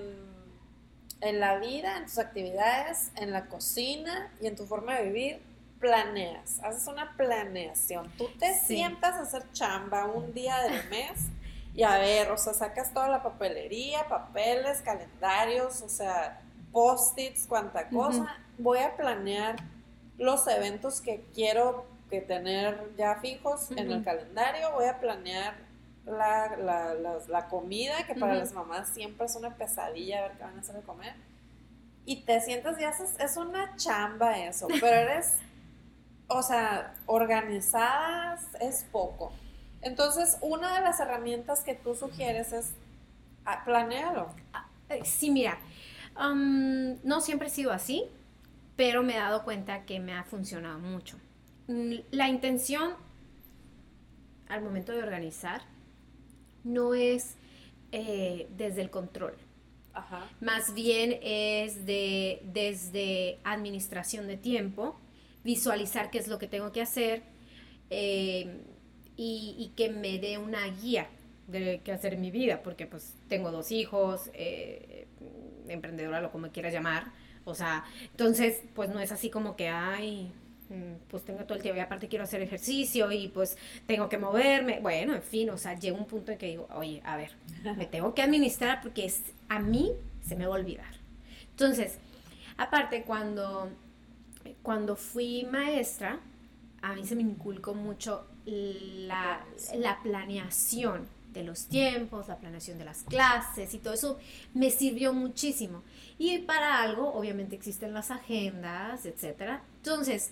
en 1.22 1.39
la 1.39 1.58
vida, 1.60 1.97
en 1.97 2.06
tus 2.06 2.18
actividades, 2.18 3.12
en 3.16 3.32
la 3.32 3.47
cocina 3.47 4.32
y 4.41 4.47
en 4.47 4.56
tu 4.56 4.66
forma 4.66 4.95
de 4.95 5.04
vivir. 5.04 5.49
Planeas, 5.80 6.59
haces 6.61 6.88
una 6.88 7.15
planeación. 7.15 8.11
Tú 8.17 8.27
te 8.38 8.53
sientas 8.53 9.15
a 9.15 9.21
hacer 9.21 9.49
chamba 9.53 10.05
un 10.05 10.34
día 10.34 10.61
del 10.63 10.89
mes 10.89 11.27
y 11.73 11.84
a 11.84 11.97
ver, 11.97 12.32
o 12.32 12.38
sea, 12.38 12.53
sacas 12.53 12.93
toda 12.93 13.07
la 13.07 13.23
papelería, 13.23 14.07
papeles, 14.07 14.82
calendarios, 14.82 15.82
o 15.82 15.89
sea, 15.89 16.41
post-its, 16.71 17.45
cuánta 17.47 17.88
cosa. 17.88 18.38
Voy 18.57 18.80
a 18.80 18.97
planear 18.97 19.55
los 20.17 20.45
eventos 20.47 20.99
que 20.99 21.23
quiero 21.34 21.86
que 22.09 22.21
tener 22.21 22.93
ya 22.97 23.15
fijos 23.21 23.71
en 23.71 23.91
el 23.91 24.03
calendario. 24.03 24.71
Voy 24.73 24.86
a 24.86 24.99
planear 24.99 25.55
la, 26.05 26.57
la, 26.57 27.19
la, 27.27 27.47
comida, 27.47 28.05
que 28.05 28.15
para 28.15 28.34
las 28.34 28.51
mamás 28.53 28.89
siempre 28.89 29.25
es 29.27 29.36
una 29.36 29.55
pesadilla 29.55 30.21
ver 30.23 30.32
qué 30.34 30.43
van 30.43 30.57
a 30.57 30.59
hacer 30.61 30.75
de 30.75 30.82
comer. 30.82 31.13
Y 32.05 32.23
te 32.23 32.41
sientas 32.41 32.80
y 32.80 32.84
haces, 32.84 33.15
es 33.19 33.38
una 33.38 33.75
chamba 33.75 34.39
eso, 34.39 34.67
pero 34.82 34.88
eres, 34.88 35.36
o 36.30 36.41
sea, 36.41 36.95
organizadas 37.05 38.45
es 38.61 38.86
poco. 38.91 39.34
Entonces, 39.82 40.38
una 40.41 40.75
de 40.75 40.82
las 40.82 40.99
herramientas 40.99 41.63
que 41.63 41.75
tú 41.75 41.95
sugieres 41.95 42.53
es 42.53 42.71
ah, 43.45 43.63
planearlo. 43.65 44.30
Ah, 44.53 44.67
eh, 44.89 45.01
sí, 45.03 45.32
mira, 45.32 45.57
no 46.15 47.21
siempre 47.21 47.47
he 47.47 47.51
sido 47.51 47.71
así, 47.71 48.05
pero 48.75 49.03
me 49.03 49.15
he 49.15 49.19
dado 49.19 49.43
cuenta 49.43 49.86
que 49.86 49.99
me 49.99 50.13
ha 50.13 50.23
funcionado 50.23 50.80
mucho. 50.80 51.17
La 52.11 52.30
intención 52.30 52.93
al 54.47 54.61
momento 54.61 54.91
de 54.91 55.03
organizar 55.03 55.61
no 56.63 56.93
es 56.93 57.36
eh, 57.91 58.47
desde 58.57 58.82
el 58.82 58.89
control. 58.89 59.36
Más 60.39 60.73
bien 60.73 61.19
es 61.21 61.86
de, 61.86 62.41
desde 62.45 63.38
administración 63.43 64.27
de 64.27 64.38
tiempo, 64.38 64.97
visualizar 65.44 66.10
qué 66.10 66.20
es 66.20 66.28
lo 66.28 66.40
que 66.40 66.48
tengo 66.48 66.72
que 66.72 66.82
hacer 66.82 67.24
eh, 67.90 68.62
y, 69.16 69.74
que 69.76 69.90
me 69.90 70.20
dé 70.20 70.38
una 70.38 70.66
guía 70.68 71.08
de 71.48 71.82
qué 71.84 71.92
hacer 71.92 72.14
en 72.14 72.22
mi 72.22 72.32
vida, 72.32 72.62
porque 72.64 72.86
pues 72.86 73.16
tengo 73.28 73.52
dos 73.52 73.72
hijos, 73.72 74.30
eh, 74.34 75.08
emprendedora, 75.68 76.22
lo 76.22 76.32
como 76.32 76.50
quieras 76.50 76.74
llamar, 76.74 77.12
o 77.44 77.54
sea, 77.56 77.84
entonces 78.12 78.62
pues 78.76 78.90
no 78.90 79.00
es 79.00 79.12
así 79.12 79.30
como 79.30 79.56
que, 79.56 79.68
ay, 79.68 80.32
Mm, 80.70 80.98
pues 81.08 81.26
tengo 81.26 81.44
todo 81.46 81.56
el 81.56 81.64
tiempo 81.64 81.80
y 81.80 81.82
aparte 81.82 82.08
quiero 82.08 82.24
hacer 82.24 82.42
ejercicio 82.44 83.12
y 83.12 83.28
pues 83.28 83.58
tengo 83.88 84.08
que 84.08 84.18
moverme. 84.18 84.80
Bueno, 84.82 85.16
en 85.16 85.24
fin, 85.24 85.50
o 85.50 85.58
sea, 85.58 85.74
llega 85.78 85.98
un 85.98 86.06
punto 86.06 86.32
en 86.32 86.38
que 86.38 86.46
digo, 86.46 86.68
oye, 86.76 87.02
a 87.04 87.18
ver, 87.18 87.32
me 87.78 87.88
tengo 87.88 88.14
que 88.14 88.22
administrar 88.22 88.82
porque 88.82 89.06
es, 89.06 89.24
a 89.50 89.60
mí 89.60 89.94
se 90.22 90.36
me 90.36 90.46
va 90.46 90.56
a 90.56 90.60
olvidar. 90.60 90.94
Entonces, 91.50 91.98
aparte 92.58 93.04
cuando, 93.04 93.72
cuando 94.62 94.96
fui 94.96 95.46
maestra, 95.52 96.20
a 96.82 96.94
mí 96.94 97.06
se 97.06 97.16
me 97.16 97.22
inculcó 97.22 97.74
mucho 97.74 98.26
la, 98.46 99.46
la 99.76 100.02
planeación 100.02 101.08
de 101.34 101.44
los 101.44 101.68
tiempos, 101.68 102.28
la 102.28 102.38
planeación 102.38 102.78
de 102.80 102.86
las 102.86 103.04
clases 103.04 103.74
y 103.74 103.78
todo 103.78 103.94
eso 103.94 104.18
me 104.54 104.72
sirvió 104.72 105.14
muchísimo. 105.14 105.84
Y 106.18 106.40
para 106.40 106.82
algo, 106.82 107.14
obviamente 107.14 107.56
existen 107.56 107.94
las 107.94 108.12
agendas, 108.12 109.06
etcétera. 109.06 109.62
Entonces, 109.78 110.32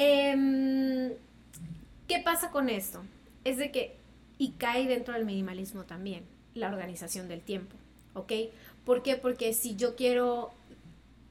Em, 0.00 1.12
¿Qué 2.06 2.20
pasa 2.24 2.52
con 2.52 2.68
esto? 2.68 3.02
Es 3.42 3.56
de 3.58 3.72
que, 3.72 3.96
y 4.38 4.52
cae 4.52 4.86
dentro 4.86 5.12
del 5.12 5.24
minimalismo 5.24 5.84
también, 5.86 6.24
la 6.54 6.68
organización 6.68 7.26
del 7.26 7.40
tiempo, 7.42 7.74
¿ok? 8.14 8.32
¿Por 8.84 9.02
qué? 9.02 9.16
Porque 9.16 9.52
si 9.52 9.74
yo 9.74 9.96
quiero 9.96 10.52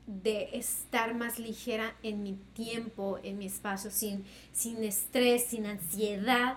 de 0.08 0.50
estar 0.54 1.14
más 1.14 1.38
ligera 1.38 1.96
en 2.02 2.24
mi 2.24 2.34
tiempo, 2.54 3.20
en 3.24 3.38
mi 3.38 3.46
espacio, 3.46 3.92
sin, 3.92 4.26
sin 4.54 4.84
estrés, 4.84 5.46
sin 5.46 5.66
ansiedad, 5.66 6.56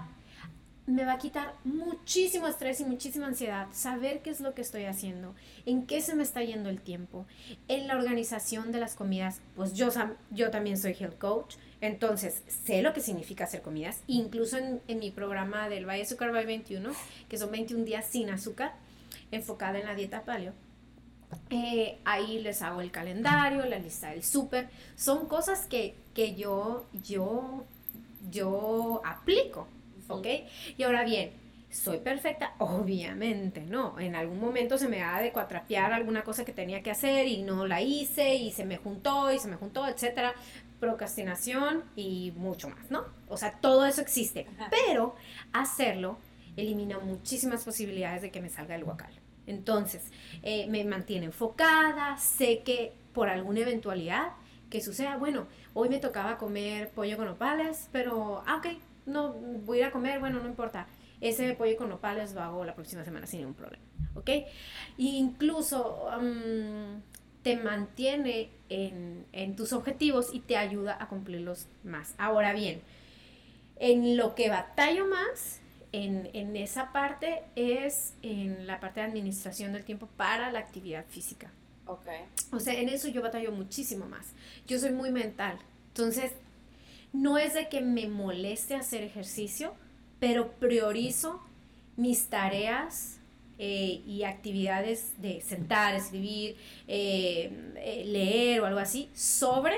me 0.87 1.05
va 1.05 1.15
a 1.15 1.19
quitar 1.19 1.55
muchísimo 1.65 2.49
estrés 2.49 2.81
y 2.81 2.85
muchísima 2.85 3.27
ansiedad 3.27 3.69
saber 3.73 4.23
qué 4.23 4.31
es 4.31 4.41
lo 4.41 4.55
que 4.55 4.63
estoy 4.63 4.85
haciendo, 4.85 5.35
en 5.67 5.87
qué 5.87 6.01
se 6.01 6.15
me 6.15 6.23
está 6.23 6.43
yendo 6.43 6.69
el 6.69 6.81
tiempo, 6.81 7.27
en 7.69 7.87
la 7.87 7.97
organización 7.97 8.73
de 8.73 8.81
las 8.81 8.95
comidas, 8.95 9.41
pues 9.55 9.75
yo, 9.75 9.89
yo 10.31 10.51
también 10.51 10.79
soy 10.79 10.97
health 10.99 11.19
coach, 11.19 11.57
entonces, 11.81 12.43
sé 12.47 12.83
lo 12.83 12.93
que 12.93 13.01
significa 13.01 13.45
hacer 13.45 13.63
comidas. 13.63 14.03
Incluso 14.07 14.59
en, 14.59 14.99
mi 14.99 15.11
programa 15.11 15.69
del 15.69 15.89
Valle 15.89 16.03
Azúcar 16.03 16.31
by 16.31 16.45
21, 16.45 16.91
que 17.29 17.39
son 17.39 17.51
21 17.51 17.85
días 17.85 18.07
sin 18.07 18.29
azúcar, 18.29 18.75
enfocada 19.31 19.79
en 19.79 19.87
la 19.87 19.95
dieta 19.95 20.25
paleo. 20.25 20.53
Eh, 21.51 21.99
ahí 22.05 22.41
les 22.41 22.63
hago 22.63 22.81
el 22.81 22.91
calendario, 22.91 23.65
la 23.67 23.79
lista 23.79 24.11
del 24.11 24.23
súper. 24.23 24.69
Son 24.97 25.27
cosas 25.27 25.67
que, 25.67 25.95
yo, 26.37 26.87
yo, 27.05 27.65
yo 28.31 29.03
aplico, 29.05 29.67
¿ok? 30.09 30.27
Y 30.77 30.83
ahora 30.83 31.05
bien, 31.05 31.33
¿soy 31.71 31.99
perfecta? 31.99 32.55
Obviamente 32.59 33.63
no. 33.63 33.99
En 33.99 34.15
algún 34.15 34.41
momento 34.41 34.79
se 34.79 34.89
me 34.89 35.03
ha 35.03 35.21
de 35.21 35.33
cuatrapear 35.33 35.93
alguna 35.93 36.23
cosa 36.23 36.45
que 36.45 36.53
tenía 36.53 36.83
que 36.83 36.91
hacer 36.91 37.27
y 37.27 37.43
no 37.43 37.67
la 37.67 37.81
hice 37.81 38.35
y 38.35 38.53
se 38.53 38.65
me 38.65 38.77
juntó 38.77 39.33
y 39.33 39.39
se 39.39 39.49
me 39.49 39.57
juntó, 39.57 39.87
etcétera 39.87 40.35
procrastinación 40.81 41.85
y 41.95 42.33
mucho 42.37 42.69
más, 42.71 42.91
¿no? 42.91 43.05
O 43.29 43.37
sea, 43.37 43.53
todo 43.61 43.87
eso 43.87 44.01
existe, 44.01 44.47
pero 44.71 45.15
hacerlo 45.53 46.19
elimina 46.57 46.99
muchísimas 46.99 47.65
posibilidades 47.65 48.23
de 48.23 48.31
que 48.31 48.41
me 48.41 48.49
salga 48.49 48.75
el 48.75 48.85
guacal. 48.85 49.13
Entonces, 49.51 50.11
eh, 50.43 50.67
me 50.69 50.85
mantiene 50.85 51.27
enfocada, 51.27 52.17
sé 52.17 52.61
que 52.61 52.93
por 53.13 53.29
alguna 53.29 53.61
eventualidad 53.61 54.33
que 54.71 54.81
suceda, 54.81 55.17
bueno, 55.17 55.47
hoy 55.75 55.89
me 55.89 55.99
tocaba 55.99 56.39
comer 56.39 56.91
pollo 56.91 57.17
con 57.17 57.29
opales, 57.29 57.89
pero, 57.93 58.43
ah, 58.47 58.57
ok, 58.57 58.79
no, 59.07 59.33
voy 59.33 59.79
a 59.79 59.81
ir 59.81 59.87
a 59.87 59.91
comer, 59.91 60.21
bueno, 60.21 60.41
no 60.41 60.49
importa. 60.49 60.87
Ese 61.21 61.53
pollo 61.55 61.77
con 61.77 61.93
opales 61.93 62.33
lo 62.33 62.41
hago 62.41 62.65
la 62.65 62.75
próxima 62.75 63.05
semana 63.05 63.27
sin 63.27 63.41
ningún 63.41 63.55
problema, 63.55 63.85
¿ok? 64.15 64.31
incluso 64.97 66.09
te 67.43 67.57
mantiene 67.57 68.51
en, 68.69 69.57
tus 69.57 69.73
objetivos 69.73 70.33
y 70.33 70.41
te 70.41 70.57
ayuda 70.57 70.97
a 71.01 71.09
cumplirlos 71.09 71.67
más. 71.85 72.15
Ahora 72.19 72.53
bien, 72.53 72.83
en 73.79 74.17
lo 74.17 74.35
que 74.35 74.49
batallo 74.49 75.07
más 75.07 75.60
en, 75.93 76.57
esa 76.57 76.93
parte 76.93 77.43
es 77.57 78.15
en 78.23 78.67
la 78.67 78.81
parte 78.81 79.01
de 79.01 79.07
administración 79.07 79.73
del 79.73 79.85
tiempo 79.85 80.09
para 80.17 80.51
la 80.53 80.61
actividad 80.61 81.05
física. 81.09 81.51
Ok. 81.87 82.07
O 82.53 82.61
sea, 82.61 82.75
en 82.75 82.89
eso 82.89 83.09
yo 83.09 83.23
batallo 83.23 83.53
muchísimo 83.53 84.07
más. 84.07 84.29
Yo 84.67 84.79
soy 84.79 84.93
muy 84.93 85.11
mental. 85.11 85.59
Entonces, 85.89 86.33
no 87.13 87.39
es 87.39 87.55
de 87.55 87.69
que 87.69 87.81
me 87.81 88.07
moleste 88.07 88.77
hacer 88.77 89.03
ejercicio, 89.03 89.75
pero 90.21 90.53
priorizo 90.53 91.43
mis 91.97 92.29
tareas 92.29 93.19
eh, 93.59 94.03
y 94.07 94.23
actividades 94.23 95.21
de 95.21 95.41
sentar, 95.43 95.95
escribir, 95.95 96.57
eh, 96.87 97.75
eh, 97.77 98.05
leer 98.07 98.61
o 98.61 98.67
algo 98.67 98.79
así 98.79 99.11
sobre 99.15 99.75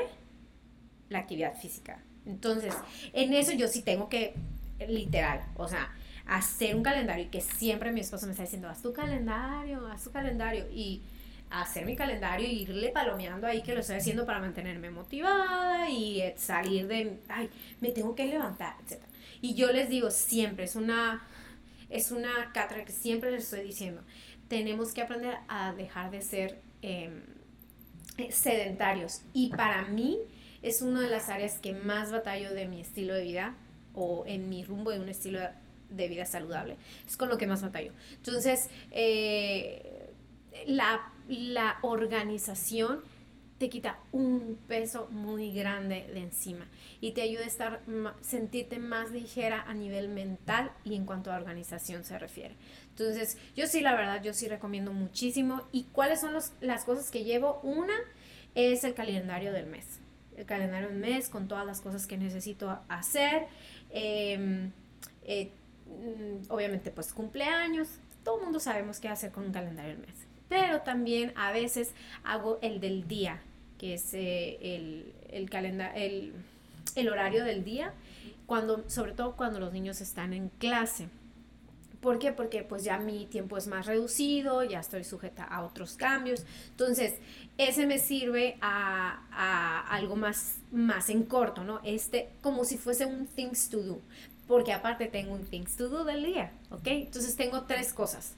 la 1.08 1.20
actividad 1.20 1.58
física. 1.58 2.02
Entonces, 2.26 2.74
en 3.12 3.32
eso 3.32 3.52
yo 3.52 3.66
sí 3.66 3.82
tengo 3.82 4.08
que, 4.08 4.34
literal, 4.86 5.44
o 5.56 5.66
sea, 5.66 5.92
hacer 6.26 6.74
un 6.76 6.82
calendario 6.82 7.24
y 7.24 7.28
que 7.28 7.40
siempre 7.40 7.92
mi 7.92 8.00
esposo 8.00 8.26
me 8.26 8.32
está 8.32 8.44
diciendo, 8.44 8.68
haz 8.68 8.82
tu 8.82 8.92
calendario, 8.92 9.86
haz 9.86 10.04
tu 10.04 10.12
calendario 10.12 10.66
y 10.70 11.02
hacer 11.50 11.84
mi 11.84 11.96
calendario 11.96 12.48
y 12.48 12.62
irle 12.62 12.88
palomeando 12.90 13.46
ahí 13.46 13.62
que 13.62 13.74
lo 13.74 13.80
estoy 13.80 13.96
haciendo 13.96 14.24
para 14.24 14.40
mantenerme 14.40 14.90
motivada 14.90 15.88
y 15.90 16.22
salir 16.36 16.86
de, 16.86 17.20
ay, 17.28 17.50
me 17.80 17.90
tengo 17.90 18.14
que 18.14 18.26
levantar, 18.26 18.76
etc. 18.86 19.02
Y 19.40 19.54
yo 19.54 19.70
les 19.72 19.88
digo 19.88 20.10
siempre, 20.10 20.64
es 20.64 20.76
una, 20.76 21.26
es 21.90 22.10
una 22.10 22.52
cátedra 22.52 22.84
que 22.84 22.92
siempre 22.92 23.30
les 23.30 23.44
estoy 23.44 23.64
diciendo, 23.64 24.02
tenemos 24.48 24.92
que 24.92 25.02
aprender 25.02 25.36
a 25.48 25.72
dejar 25.72 26.10
de 26.10 26.22
ser 26.22 26.60
em, 26.80 27.22
sedentarios. 28.30 29.22
Y 29.32 29.50
para 29.50 29.82
mí 29.86 30.18
es 30.62 30.80
una 30.80 31.00
de 31.00 31.08
las 31.08 31.28
áreas 31.28 31.58
que 31.58 31.74
más 31.74 32.12
batallo 32.12 32.52
de 32.54 32.66
mi 32.66 32.80
estilo 32.80 33.14
de 33.14 33.24
vida 33.24 33.54
o 33.94 34.24
en 34.26 34.48
mi 34.48 34.64
rumbo 34.64 34.90
de 34.90 35.00
un 35.00 35.08
estilo 35.08 35.40
de 35.92 36.08
vida 36.08 36.26
saludable. 36.26 36.76
Es 37.06 37.16
con 37.16 37.28
lo 37.28 37.38
que 37.38 37.46
más 37.46 37.62
batallo. 37.62 37.92
Entonces, 38.16 38.68
eh, 38.90 40.10
la 40.66 41.12
la 41.28 41.78
organización 41.82 43.00
te 43.58 43.68
quita 43.68 44.00
un 44.10 44.58
peso 44.66 45.06
muy 45.10 45.52
grande 45.52 46.10
de 46.12 46.20
encima 46.20 46.66
y 47.00 47.12
te 47.12 47.22
ayuda 47.22 47.44
a 47.44 47.46
estar 47.46 47.82
sentirte 48.20 48.80
más 48.80 49.12
ligera 49.12 49.62
a 49.62 49.72
nivel 49.72 50.08
mental 50.08 50.72
y 50.84 50.96
en 50.96 51.06
cuanto 51.06 51.30
a 51.30 51.36
organización 51.36 52.04
se 52.04 52.18
refiere. 52.18 52.56
Entonces, 52.88 53.38
yo 53.54 53.68
sí, 53.68 53.80
la 53.80 53.94
verdad, 53.94 54.20
yo 54.20 54.34
sí 54.34 54.48
recomiendo 54.48 54.92
muchísimo. 54.92 55.62
¿Y 55.70 55.84
cuáles 55.84 56.20
son 56.20 56.32
las 56.60 56.84
cosas 56.84 57.10
que 57.12 57.22
llevo? 57.22 57.60
Una 57.62 57.94
es 58.56 58.82
el 58.82 58.94
calendario 58.94 59.52
del 59.52 59.66
mes. 59.66 60.00
El 60.36 60.44
calendario 60.44 60.88
del 60.88 60.98
mes 60.98 61.28
con 61.28 61.46
todas 61.46 61.64
las 61.64 61.80
cosas 61.80 62.08
que 62.08 62.18
necesito 62.18 62.80
hacer. 62.88 63.46
Em, 63.90 64.72
eh, 65.24 65.52
obviamente, 66.48 66.90
pues 66.90 67.12
cumpleaños. 67.12 67.88
Todo 68.24 68.38
el 68.38 68.44
mundo 68.44 68.60
sabemos 68.60 69.00
qué 69.00 69.08
hacer 69.08 69.32
con 69.32 69.46
un 69.46 69.52
calendario 69.52 69.96
del 69.96 70.06
mes 70.06 70.32
pero 70.52 70.82
también 70.82 71.32
a 71.34 71.50
veces 71.50 71.94
hago 72.24 72.58
el 72.60 72.78
del 72.78 73.08
día, 73.08 73.40
que 73.78 73.94
es 73.94 74.12
eh, 74.12 74.58
el, 74.60 75.14
el, 75.30 75.48
el, 75.94 76.34
el 76.94 77.08
horario 77.08 77.42
del 77.42 77.64
día, 77.64 77.94
cuando, 78.44 78.84
sobre 78.86 79.12
todo 79.12 79.34
cuando 79.34 79.60
los 79.60 79.72
niños 79.72 80.02
están 80.02 80.34
en 80.34 80.50
clase. 80.58 81.08
¿Por 82.02 82.18
qué? 82.18 82.32
Porque 82.32 82.64
pues 82.64 82.84
ya 82.84 82.98
mi 82.98 83.24
tiempo 83.24 83.56
es 83.56 83.66
más 83.66 83.86
reducido, 83.86 84.62
ya 84.62 84.80
estoy 84.80 85.04
sujeta 85.04 85.44
a 85.44 85.62
otros 85.62 85.94
cambios. 85.94 86.44
Entonces, 86.68 87.14
ese 87.56 87.86
me 87.86 87.98
sirve 87.98 88.58
a, 88.60 89.22
a, 89.30 89.88
algo 89.88 90.16
más, 90.16 90.58
más 90.70 91.08
en 91.08 91.22
corto, 91.22 91.64
¿no? 91.64 91.80
Este 91.82 92.28
como 92.42 92.66
si 92.66 92.76
fuese 92.76 93.06
un 93.06 93.26
things 93.26 93.70
to 93.70 93.78
do. 93.78 94.00
Porque 94.52 94.74
aparte 94.74 95.06
tengo 95.06 95.32
un 95.32 95.46
things 95.46 95.76
to 95.78 95.88
do 95.88 96.04
del 96.04 96.24
día, 96.24 96.52
¿ok? 96.68 96.86
Entonces 96.88 97.36
tengo 97.36 97.62
tres 97.62 97.94
cosas. 97.94 98.34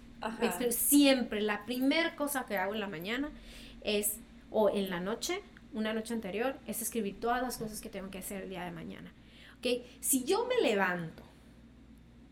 Siempre 0.71 1.41
la 1.41 1.67
primera 1.67 2.15
cosa 2.15 2.47
que 2.47 2.57
hago 2.57 2.73
en 2.73 2.79
la 2.79 2.87
mañana 2.87 3.33
es, 3.81 4.19
o 4.53 4.71
en 4.71 4.91
la 4.91 5.01
noche, 5.01 5.43
una 5.73 5.93
noche 5.93 6.15
anterior, 6.15 6.57
es 6.69 6.83
escribir 6.83 7.19
todas 7.19 7.43
las 7.43 7.59
cosas 7.59 7.81
que 7.81 7.89
tengo 7.89 8.11
que 8.11 8.19
hacer 8.19 8.45
el 8.45 8.49
día 8.49 8.65
de 8.65 8.71
mañana. 8.71 9.13
¿Ok? 9.59 9.85
Si 9.99 10.23
yo 10.23 10.47
me 10.47 10.61
levanto 10.63 11.25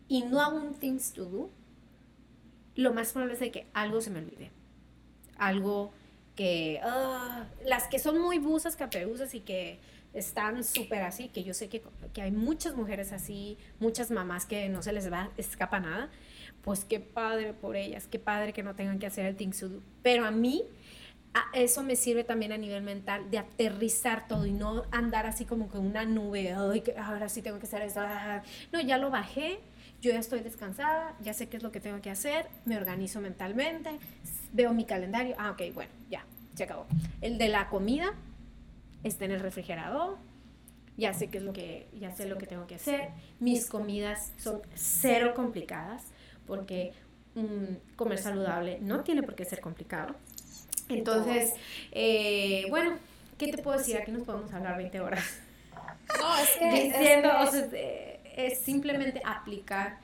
y 0.07 0.21
no 0.21 0.39
hago 0.39 0.55
un 0.55 0.75
things 0.75 1.11
to 1.11 1.25
do, 1.25 1.49
lo 2.75 2.93
más 2.93 3.11
probable 3.11 3.33
es 3.33 3.51
que 3.51 3.67
algo 3.73 3.99
se 3.99 4.11
me 4.11 4.19
olvide. 4.19 4.51
Algo 5.37 5.91
que, 6.37 6.79
ah, 6.81 7.47
las 7.65 7.89
que 7.89 7.99
son 7.99 8.17
muy 8.21 8.39
busas, 8.39 8.77
caperuzas 8.77 9.35
y 9.35 9.41
que 9.41 9.81
están 10.13 10.63
súper 10.63 11.01
así, 11.01 11.29
que 11.29 11.43
yo 11.43 11.53
sé 11.53 11.69
que, 11.69 11.81
que, 12.13 12.21
hay 12.21 12.31
muchas 12.31 12.75
mujeres 12.75 13.11
así, 13.11 13.57
muchas 13.79 14.11
mamás 14.11 14.45
que 14.45 14.69
no 14.69 14.83
se 14.83 14.93
les 14.93 15.11
va, 15.11 15.31
escapa 15.37 15.79
nada 15.79 16.09
pues 16.63 16.85
qué 16.85 16.99
padre 16.99 17.53
por 17.53 17.75
ellas, 17.75 18.07
qué 18.07 18.19
padre 18.19 18.53
que 18.53 18.63
no 18.63 18.73
tengan 18.75 18.97
que 18.97 19.05
hacer 19.05 19.25
el 19.25 19.35
do. 19.35 19.81
Pero 20.01 20.25
a 20.25 20.31
mí, 20.31 20.63
eso 21.53 21.83
me 21.83 21.95
sirve 21.95 22.23
también 22.23 22.51
a 22.51 22.57
nivel 22.57 22.83
mental 22.83 23.29
de 23.29 23.37
aterrizar 23.37 24.27
todo 24.27 24.45
y 24.45 24.53
no 24.53 24.83
andar 24.91 25.25
así 25.25 25.45
como 25.45 25.67
con 25.67 25.85
una 25.85 26.05
nube, 26.05 26.53
ahora 26.53 27.27
sí 27.27 27.41
tengo 27.41 27.59
que 27.59 27.65
hacer 27.65 27.81
eso. 27.81 28.01
No, 28.71 28.79
ya 28.79 28.97
lo 28.97 29.09
bajé, 29.09 29.59
yo 30.01 30.11
ya 30.11 30.19
estoy 30.19 30.39
descansada, 30.39 31.15
ya 31.21 31.33
sé 31.33 31.49
qué 31.49 31.57
es 31.57 31.63
lo 31.63 31.71
que 31.71 31.81
tengo 31.81 32.01
que 32.01 32.09
hacer, 32.09 32.47
me 32.65 32.77
organizo 32.77 33.19
mentalmente, 33.19 33.99
veo 34.53 34.73
mi 34.73 34.85
calendario, 34.85 35.35
ah, 35.37 35.51
ok, 35.51 35.73
bueno, 35.73 35.91
ya, 36.09 36.25
se 36.55 36.63
acabó. 36.63 36.85
El 37.19 37.37
de 37.37 37.49
la 37.49 37.67
comida 37.67 38.13
está 39.03 39.25
en 39.25 39.31
el 39.31 39.39
refrigerador, 39.39 40.17
ya 40.97 41.13
sé 41.13 41.29
qué 41.29 41.39
es 41.39 41.43
lo 41.43 41.53
que, 41.53 41.87
ya 41.99 42.11
sé 42.11 42.27
lo 42.27 42.37
que 42.37 42.45
tengo 42.45 42.67
que 42.67 42.75
hacer, 42.75 43.09
mis 43.39 43.67
comidas 43.67 44.31
son 44.37 44.61
cero 44.75 45.33
complicadas 45.35 46.05
porque 46.45 46.93
mm, 47.35 47.95
comer 47.95 48.19
saludable 48.19 48.79
no 48.81 49.03
tiene 49.03 49.23
por 49.23 49.35
qué 49.35 49.45
ser 49.45 49.59
complicado. 49.59 50.15
Entonces, 50.89 51.53
eh, 51.91 52.65
bueno, 52.69 52.97
¿qué 53.37 53.47
te 53.47 53.61
puedo 53.61 53.77
decir? 53.77 53.97
Aquí 53.97 54.11
nos 54.11 54.23
podemos 54.23 54.53
hablar 54.53 54.77
20 54.77 54.99
horas. 54.99 55.23
No, 56.19 56.37
es 56.37 56.49
que... 56.59 56.83
Diciendo, 56.83 57.29
es, 57.41 57.49
o 57.49 57.51
sea, 57.51 57.69
es 58.35 58.59
simplemente 58.59 59.21
aplicar, 59.25 59.99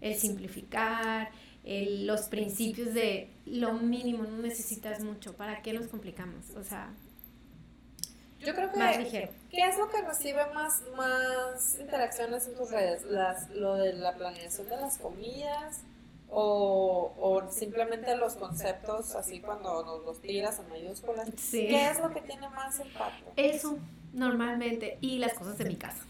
el 0.00 0.14
simplificar, 0.16 1.30
los 1.64 2.22
principios 2.28 2.94
de 2.94 3.30
lo 3.44 3.72
mínimo, 3.72 4.24
no 4.24 4.38
necesitas 4.38 5.00
mucho. 5.02 5.34
¿Para 5.34 5.62
qué 5.62 5.72
nos 5.72 5.88
complicamos? 5.88 6.50
O 6.56 6.62
sea, 6.62 6.92
yo 8.40 8.54
creo 8.54 8.70
que, 8.70 8.78
más 8.78 8.98
ligero. 8.98 9.28
¿qué 9.50 9.66
es 9.66 9.78
lo 9.78 9.88
que 9.88 10.02
recibe 10.02 10.46
más, 10.54 10.82
más 10.96 11.78
interacciones 11.80 12.46
en 12.46 12.54
tus 12.54 12.70
redes? 12.70 13.04
Las, 13.04 13.48
¿Lo 13.50 13.74
de 13.76 13.94
la 13.94 14.14
planeación 14.14 14.68
de 14.68 14.76
las 14.76 14.98
comidas? 14.98 15.82
O, 16.28 17.14
o, 17.18 17.50
simplemente 17.50 18.16
los 18.16 18.34
conceptos 18.34 19.14
así 19.14 19.40
cuando 19.40 19.84
nos 19.84 20.04
los 20.04 20.20
tiras 20.20 20.58
en 20.58 20.68
mayúsculas. 20.68 21.28
Sí. 21.36 21.68
¿Qué 21.68 21.88
es 21.88 22.00
lo 22.00 22.12
que 22.12 22.20
tiene 22.20 22.48
más 22.48 22.80
impacto? 22.80 23.32
Eso, 23.36 23.78
normalmente. 24.12 24.98
Y 25.00 25.18
las 25.18 25.34
cosas 25.34 25.56
de 25.56 25.66
mi 25.66 25.76
casa. 25.76 26.04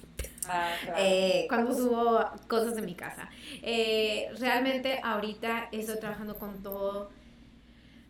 Ah, 0.49 0.71
claro. 0.83 0.99
eh, 1.01 1.47
cuando 1.49 1.75
subo 1.75 2.25
cosas 2.49 2.77
de 2.77 2.83
mi 2.83 2.95
casa. 2.95 3.29
Eh, 3.63 4.29
realmente 4.39 5.01
ahorita 5.03 5.69
estoy 5.71 5.99
trabajando 6.01 6.39
con 6.39 6.63
todo. 6.63 7.11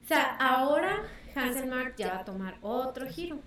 O 0.04 0.06
sea, 0.06 0.36
ahora 0.36 1.02
Hanselmark 1.34 1.96
ya 1.96 2.14
va 2.14 2.20
a 2.20 2.24
tomar 2.24 2.56
otro 2.62 3.06
giro 3.06 3.40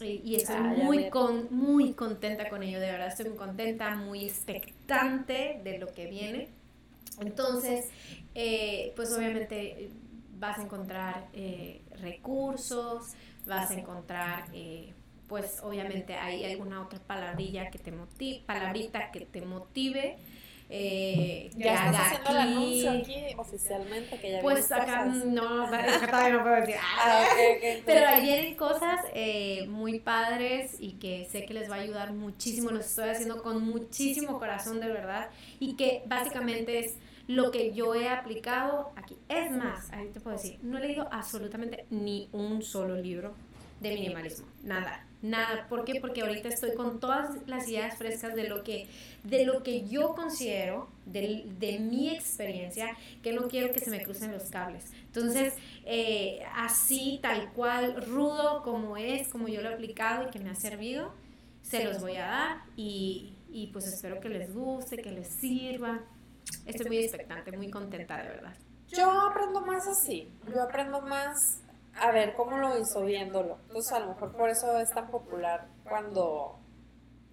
y, 0.00 0.36
estoy 0.36 0.56
ah, 0.56 0.74
muy, 0.76 1.10
con, 1.10 1.48
muy 1.50 1.92
contenta 1.92 2.48
con 2.48 2.62
ello, 2.62 2.80
de 2.80 2.90
verdad 2.90 3.08
estoy 3.08 3.28
muy 3.28 3.38
contenta, 3.38 3.94
muy 3.96 4.24
expectante 4.24 5.60
de 5.62 5.78
lo 5.78 5.92
que 5.92 6.06
viene. 6.06 6.48
Entonces, 7.20 7.88
eh, 8.34 8.92
pues 8.96 9.12
obviamente 9.12 9.90
vas 10.38 10.58
a 10.58 10.62
encontrar 10.62 11.28
eh, 11.32 11.82
recursos, 12.00 13.12
vas 13.46 13.70
a 13.70 13.74
encontrar, 13.74 14.44
eh, 14.54 14.92
pues 15.28 15.60
obviamente 15.62 16.14
hay 16.14 16.44
alguna 16.44 16.82
otra 16.82 16.98
palabrilla 16.98 17.70
que 17.70 17.78
te 17.78 17.92
motive, 17.92 18.42
palabrita 18.46 19.10
que 19.10 19.20
te 19.20 19.42
motive 19.42 20.18
eh, 20.72 21.50
ya 21.56 21.86
estás 21.86 22.06
haciendo 22.06 22.30
el 22.30 22.36
anuncio 22.36 22.90
aquí 22.92 23.16
oficialmente 23.36 24.18
que 24.20 24.30
ya 24.30 24.40
pues 24.40 24.70
acá 24.70 25.04
no 25.04 25.66
todavía 25.66 26.30
no 26.30 26.42
puedo 26.42 26.54
decir 26.54 26.76
ah, 26.98 27.24
pero 27.84 28.06
ahí 28.06 28.22
vienen 28.22 28.54
cosas 28.54 29.00
eh, 29.12 29.66
muy 29.66 29.98
padres 29.98 30.76
y 30.78 30.92
que 30.92 31.26
sé 31.28 31.44
que 31.44 31.54
les 31.54 31.68
va 31.68 31.74
a 31.74 31.80
ayudar 31.80 32.12
muchísimo 32.12 32.70
los 32.70 32.86
estoy 32.86 33.08
haciendo 33.08 33.42
con 33.42 33.64
muchísimo 33.64 34.38
corazón 34.38 34.78
de 34.78 34.86
verdad 34.86 35.30
y 35.58 35.74
que 35.74 36.02
básicamente 36.06 36.78
es 36.78 36.94
lo 37.26 37.50
que 37.50 37.72
yo 37.72 37.94
he 37.94 38.08
aplicado 38.08 38.92
aquí. 38.96 39.16
Es 39.28 39.50
más 39.50 39.90
ahí 39.90 40.08
te 40.08 40.20
puedo 40.20 40.36
decir 40.36 40.60
no 40.62 40.78
he 40.78 40.82
leído 40.82 41.08
absolutamente 41.10 41.86
ni 41.90 42.28
un 42.30 42.62
solo 42.62 42.94
libro 42.94 43.34
de 43.80 43.90
minimalismo 43.94 44.46
nada 44.62 45.04
Nada, 45.22 45.66
¿por 45.68 45.84
qué? 45.84 46.00
Porque 46.00 46.22
ahorita 46.22 46.48
estoy 46.48 46.74
con 46.74 46.98
todas 46.98 47.46
las 47.46 47.68
ideas 47.68 47.98
frescas 47.98 48.34
de 48.34 48.48
lo 48.48 48.62
que, 48.64 48.88
de 49.22 49.44
lo 49.44 49.62
que 49.62 49.86
yo 49.86 50.14
considero, 50.14 50.88
de, 51.04 51.44
de 51.58 51.78
mi 51.78 52.08
experiencia, 52.08 52.96
que 53.22 53.32
no 53.32 53.48
quiero 53.48 53.70
que 53.72 53.80
se 53.80 53.90
me 53.90 54.02
crucen 54.02 54.32
los 54.32 54.44
cables. 54.44 54.86
Entonces, 55.04 55.54
eh, 55.84 56.42
así, 56.54 57.18
tal 57.22 57.52
cual, 57.52 58.02
rudo 58.06 58.62
como 58.62 58.96
es, 58.96 59.28
como 59.28 59.48
yo 59.48 59.60
lo 59.60 59.68
he 59.70 59.74
aplicado 59.74 60.28
y 60.28 60.30
que 60.30 60.38
me 60.38 60.50
ha 60.50 60.54
servido, 60.54 61.12
se 61.62 61.84
los 61.84 62.00
voy 62.00 62.16
a 62.16 62.26
dar 62.26 62.62
y, 62.76 63.34
y 63.50 63.66
pues 63.68 63.86
espero 63.86 64.20
que 64.20 64.30
les 64.30 64.54
guste, 64.54 64.96
que 64.96 65.12
les 65.12 65.28
sirva. 65.28 66.00
Estoy 66.64 66.86
muy 66.86 66.98
expectante, 66.98 67.54
muy 67.56 67.70
contenta 67.70 68.16
de 68.22 68.28
verdad. 68.28 68.54
Yo 68.88 69.08
aprendo 69.08 69.60
más 69.60 69.86
así, 69.86 70.28
yo 70.52 70.62
aprendo 70.62 71.00
más 71.02 71.59
a 71.98 72.10
ver 72.12 72.34
cómo 72.34 72.56
lo 72.56 72.78
hizo 72.78 73.02
viéndolo. 73.04 73.58
Entonces, 73.68 73.92
a 73.92 74.00
lo 74.00 74.08
mejor 74.08 74.32
por 74.32 74.48
eso 74.48 74.78
es 74.78 74.90
tan 74.90 75.10
popular 75.10 75.68
cuando 75.84 76.58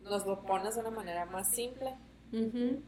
nos 0.04 0.26
lo 0.26 0.44
pones 0.44 0.76
de 0.76 0.82
una 0.82 0.92
manera 0.92 1.26
más 1.26 1.50
simple. 1.52 1.96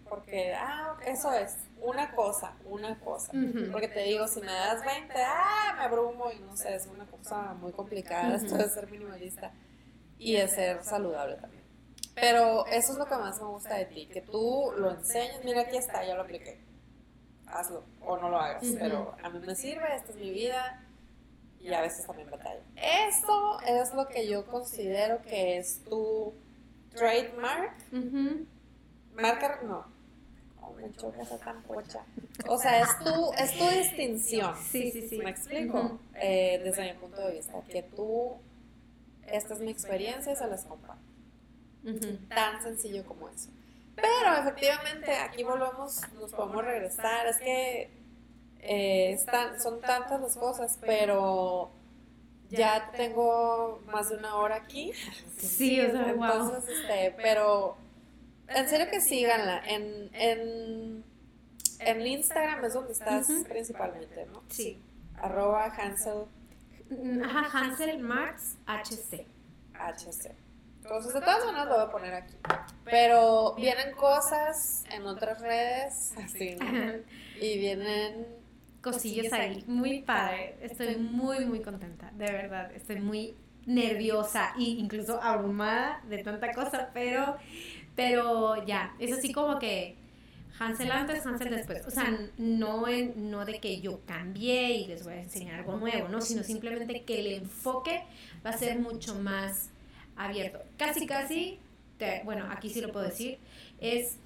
Porque, 0.09 0.53
ah, 0.53 0.97
eso 1.05 1.31
es, 1.31 1.55
una 1.81 2.13
cosa, 2.13 2.57
una 2.65 2.99
cosa. 2.99 3.31
Porque 3.71 3.87
te 3.87 4.03
digo, 4.03 4.27
si 4.27 4.41
me 4.41 4.51
das 4.51 4.83
20, 4.83 5.13
ah, 5.15 5.75
me 5.77 5.83
abrumo 5.83 6.29
y 6.31 6.39
no 6.39 6.57
sé, 6.57 6.75
es 6.75 6.87
una 6.87 7.05
cosa 7.05 7.53
muy 7.53 7.71
complicada 7.71 8.35
esto 8.35 8.57
de 8.57 8.67
ser 8.69 8.91
minimalista 8.91 9.53
y 10.17 10.35
de 10.35 10.47
ser 10.49 10.83
saludable 10.83 11.37
también. 11.37 11.63
Pero 12.15 12.65
eso 12.65 12.91
es 12.91 12.97
lo 12.97 13.05
que 13.05 13.15
más 13.15 13.39
me 13.39 13.47
gusta 13.47 13.75
de 13.75 13.85
ti, 13.85 14.07
que 14.07 14.21
tú 14.21 14.73
lo 14.75 14.91
enseñes, 14.91 15.43
mira 15.45 15.61
aquí 15.61 15.77
está, 15.77 16.03
ya 16.03 16.15
lo 16.15 16.23
apliqué. 16.23 16.59
Hazlo 17.47 17.85
o 18.01 18.17
no 18.17 18.29
lo 18.29 18.39
hagas, 18.39 18.65
pero 18.77 19.15
a 19.23 19.29
mí 19.29 19.39
me 19.39 19.55
sirve, 19.55 19.95
esta 19.95 20.11
es 20.11 20.17
mi 20.17 20.31
vida 20.31 20.85
y 21.61 21.73
a 21.73 21.81
veces 21.81 22.05
también 22.05 22.29
batalla. 22.29 22.61
Eso 22.75 23.59
es 23.61 23.93
lo 23.93 24.07
que 24.07 24.27
yo 24.27 24.45
considero 24.45 25.21
que 25.21 25.57
es 25.57 25.83
tu 25.83 26.33
trademark. 26.95 27.73
Marca, 29.15 29.59
no. 29.63 29.85
Oh, 30.61 30.73
me 30.73 30.91
choca 30.93 31.21
esa 31.21 31.37
tan 31.37 31.61
pocha. 31.63 32.03
O 32.47 32.57
sea, 32.57 32.81
es 32.81 32.99
tu, 32.99 33.33
es 33.33 33.57
tu 33.57 33.67
distinción. 33.67 34.55
Sí, 34.71 34.91
sí, 34.91 35.07
sí. 35.07 35.17
¿Me 35.17 35.29
explico? 35.29 35.99
Eh, 36.15 36.61
desde 36.63 36.93
mi 36.93 36.99
punto 36.99 37.21
de 37.21 37.33
vista, 37.33 37.61
que 37.69 37.83
tú, 37.83 38.37
esta 39.27 39.53
es 39.53 39.59
mi 39.59 39.71
experiencia 39.71 40.31
y 40.31 40.35
se 40.35 40.47
las 40.47 40.63
comparto. 40.65 41.03
Tan 42.29 42.61
sencillo 42.61 43.05
como 43.05 43.29
eso. 43.29 43.49
Pero 43.95 44.37
efectivamente 44.37 45.13
aquí 45.13 45.43
volvemos, 45.43 46.01
nos 46.13 46.31
podemos 46.31 46.63
regresar. 46.63 47.27
Es 47.27 47.37
que 47.37 47.98
eh, 48.61 49.11
están, 49.13 49.59
son 49.61 49.79
tantas 49.81 50.21
las 50.21 50.35
cosas, 50.35 50.77
pero 50.81 51.71
ya 52.49 52.91
tengo 52.95 53.81
más 53.85 54.09
de 54.09 54.17
una 54.17 54.35
hora 54.35 54.55
aquí. 54.55 54.91
Sí, 55.37 55.79
o 55.79 55.91
sea, 55.91 56.09
Entonces, 56.09 56.67
este, 56.67 57.15
pero 57.15 57.77
en 58.49 58.67
serio 58.67 58.87
que 58.91 58.99
síganla. 58.99 59.61
En, 59.65 60.09
en, 60.13 61.03
en 61.79 62.07
Instagram 62.07 62.65
es 62.65 62.73
donde 62.73 62.91
estás 62.91 63.27
principalmente, 63.47 64.25
¿no? 64.25 64.43
Sí. 64.49 64.81
Arroba 65.17 65.65
Hansel. 65.65 66.25
Ajá, 67.23 67.57
Hansel 67.57 67.99
Marx 67.99 68.57
HC. 68.65 69.25
HC. 69.73 70.35
Entonces, 70.81 71.13
de 71.13 71.21
todas 71.21 71.45
maneras 71.45 71.67
lo 71.67 71.75
voy 71.75 71.83
a 71.85 71.89
poner 71.89 72.13
aquí. 72.15 72.35
Pero 72.83 73.53
vienen 73.55 73.95
cosas 73.95 74.83
en 74.91 75.05
otras 75.05 75.39
redes, 75.39 76.13
así, 76.17 76.57
Y 77.41 77.59
vienen 77.59 78.38
cosillas 78.81 79.31
ahí. 79.33 79.63
Muy 79.67 80.01
padre. 80.01 80.55
Estoy 80.61 80.97
muy, 80.97 81.45
muy 81.45 81.61
contenta. 81.61 82.11
De 82.11 82.25
verdad. 82.31 82.71
Estoy 82.73 82.99
muy 82.99 83.35
nerviosa 83.65 84.53
e 84.57 84.63
incluso 84.63 85.21
abrumada 85.21 86.01
de 86.09 86.23
tanta 86.23 86.51
cosa, 86.53 86.89
pero, 86.93 87.37
pero 87.95 88.65
ya. 88.65 88.95
Es 88.99 89.11
así 89.11 89.31
como 89.31 89.59
que 89.59 89.95
Hansel 90.59 90.91
antes, 90.91 91.25
Hansel 91.25 91.51
después. 91.51 91.85
O 91.85 91.91
sea, 91.91 92.17
no, 92.37 92.85
no 93.15 93.45
de 93.45 93.59
que 93.59 93.79
yo 93.79 94.01
cambié 94.05 94.71
y 94.71 94.87
les 94.87 95.03
voy 95.03 95.13
a 95.13 95.21
enseñar 95.21 95.59
algo 95.59 95.77
nuevo, 95.77 96.09
¿no? 96.09 96.19
Sino 96.21 96.43
simplemente 96.43 97.03
que 97.03 97.19
el 97.19 97.27
enfoque 97.43 98.03
va 98.45 98.51
a 98.51 98.57
ser 98.57 98.79
mucho 98.79 99.15
más 99.15 99.69
abierto. 100.17 100.59
Casi, 100.77 101.07
casi, 101.07 101.59
bueno, 102.25 102.45
aquí 102.49 102.69
sí 102.69 102.81
lo 102.81 102.91
puedo 102.91 103.05
decir, 103.05 103.37
es 103.79 104.17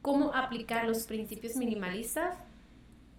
cómo 0.00 0.32
aplicar 0.34 0.86
los 0.86 1.04
principios 1.04 1.56
minimalistas 1.56 2.36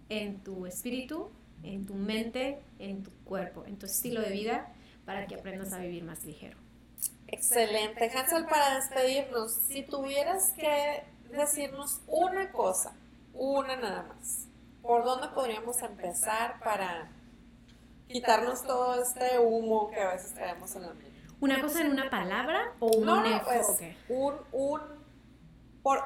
en 0.08 0.42
tu 0.42 0.66
espíritu, 0.66 1.30
en 1.62 1.86
tu 1.86 1.94
mente, 1.94 2.60
en 2.78 3.02
tu 3.02 3.10
cuerpo, 3.24 3.64
en 3.66 3.78
tu 3.78 3.86
estilo 3.86 4.20
de 4.20 4.30
vida, 4.30 4.72
para 5.04 5.26
que 5.26 5.34
aprendas 5.34 5.72
a 5.72 5.78
vivir 5.78 6.04
más 6.04 6.24
ligero. 6.24 6.56
Excelente. 7.26 8.10
Hansel, 8.10 8.46
para 8.46 8.76
despedirnos, 8.76 9.52
si 9.52 9.82
tuvieras 9.82 10.52
que 10.52 11.04
decirnos 11.30 12.00
una 12.06 12.50
cosa, 12.52 12.94
una 13.34 13.76
nada 13.76 14.02
más, 14.04 14.46
¿por 14.82 15.04
dónde 15.04 15.28
podríamos 15.28 15.82
empezar 15.82 16.58
para 16.60 17.10
quitarnos 18.08 18.62
todo 18.64 19.02
este 19.02 19.38
humo 19.38 19.90
que 19.90 20.00
a 20.00 20.12
veces 20.12 20.32
traemos 20.34 20.74
en 20.76 20.82
la 20.82 20.94
mente? 20.94 21.08
¿Una 21.40 21.60
cosa 21.60 21.82
en 21.82 21.92
una 21.92 22.10
palabra 22.10 22.72
o 22.80 22.86
un 22.86 23.06
no, 23.06 23.22
pues, 23.44 23.66
un, 24.08 24.34
un 24.52 24.80
por, 25.82 26.04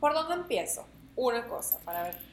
¿Por 0.00 0.14
dónde 0.14 0.34
empiezo? 0.34 0.84
Una 1.14 1.46
cosa, 1.46 1.78
para 1.84 2.02
ver. 2.04 2.31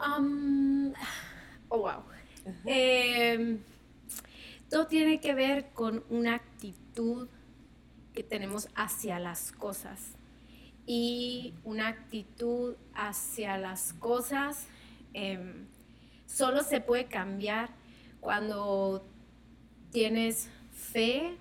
Um, 0.00 0.92
oh, 1.68 1.78
wow. 1.78 2.02
Em, 2.64 3.58
todo 4.70 4.86
tiene 4.86 5.20
que 5.20 5.34
ver 5.34 5.70
con 5.74 6.04
una 6.08 6.34
actitud 6.34 7.28
que 8.14 8.22
tenemos 8.22 8.68
hacia 8.74 9.18
las 9.18 9.52
cosas. 9.52 10.16
Y 10.86 11.54
una 11.64 11.88
actitud 11.88 12.76
hacia 12.94 13.58
las 13.58 13.92
cosas 13.92 14.66
em, 15.12 15.66
solo 16.26 16.62
se 16.62 16.80
puede 16.80 17.06
cambiar 17.06 17.70
cuando 18.20 19.04
tienes 19.90 20.48
fe, 20.72 21.36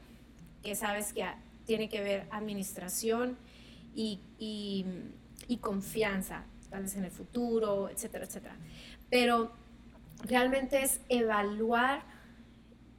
que 0.63 0.75
sabes 0.75 1.13
que 1.13 1.25
tiene 1.65 1.89
que 1.89 2.01
ver 2.01 2.27
administración 2.31 3.37
y, 3.95 4.19
y, 4.39 5.57
confianza, 5.57 6.45
tal 6.69 6.83
vez 6.83 6.95
en 6.95 7.05
el 7.05 7.11
futuro, 7.11 7.89
etcétera, 7.89 8.25
etcétera. 8.25 8.55
Pero 9.09 9.51
realmente 10.23 10.81
es 10.81 11.01
evaluar 11.09 12.03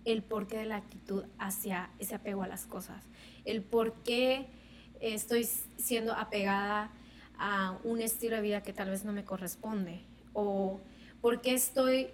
el 0.04 0.22
porqué 0.22 0.58
de 0.58 0.66
la 0.66 0.76
actitud 0.76 1.24
hacia 1.38 1.90
ese 1.98 2.14
apego 2.14 2.42
a 2.42 2.48
las 2.48 2.66
cosas, 2.66 3.04
el 3.44 3.62
por 3.62 3.94
qué 4.02 4.46
estoy 5.00 5.44
siendo 5.76 6.14
apegada 6.14 6.90
a 7.38 7.78
un 7.84 8.00
estilo 8.00 8.36
de 8.36 8.42
vida 8.42 8.62
que 8.62 8.72
tal 8.72 8.90
vez 8.90 9.04
no 9.04 9.12
me 9.12 9.24
corresponde 9.24 10.00
o 10.32 10.80
por 11.20 11.40
qué 11.40 11.54
estoy 11.54 12.08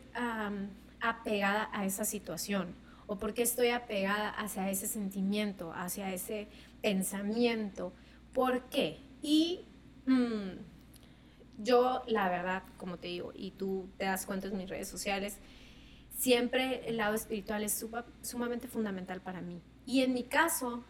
apegada 1.01 1.71
a 1.73 1.87
esa 1.87 2.05
situación 2.05 2.75
o 3.07 3.19
por 3.19 3.35
qué 3.35 3.43
estoy 3.43 3.69
apegada 3.69 4.31
hacia 4.31 4.71
ese 4.71 4.87
sentimiento, 4.87 5.73
hacia 5.73 6.13
ese 6.13 6.49
pensamiento. 6.81 7.93
¿Por 8.33 8.63
qué? 8.65 8.99
Y 9.23 9.61
mm, 10.07 10.74
yo, 11.59 12.03
la 12.07 12.29
verdad, 12.29 12.63
como 12.77 12.99
te 12.99 13.09
digo, 13.09 13.33
y 13.35 13.53
tú 13.53 13.89
te 13.99 14.05
das 14.05 14.27
cuenta 14.27 14.49
en 14.49 14.57
mis 14.57 14.69
redes 14.69 14.89
sociales, 14.89 15.39
siempre 16.19 16.89
el 16.89 16.97
lado 16.97 17.15
espiritual 17.15 17.63
es 17.63 17.85
sumamente 18.23 18.69
fundamental 18.69 19.21
para 19.21 19.41
mí. 19.41 19.61
Y 19.87 20.03
en 20.03 20.15
mi 20.15 20.25
caso, 20.25 20.85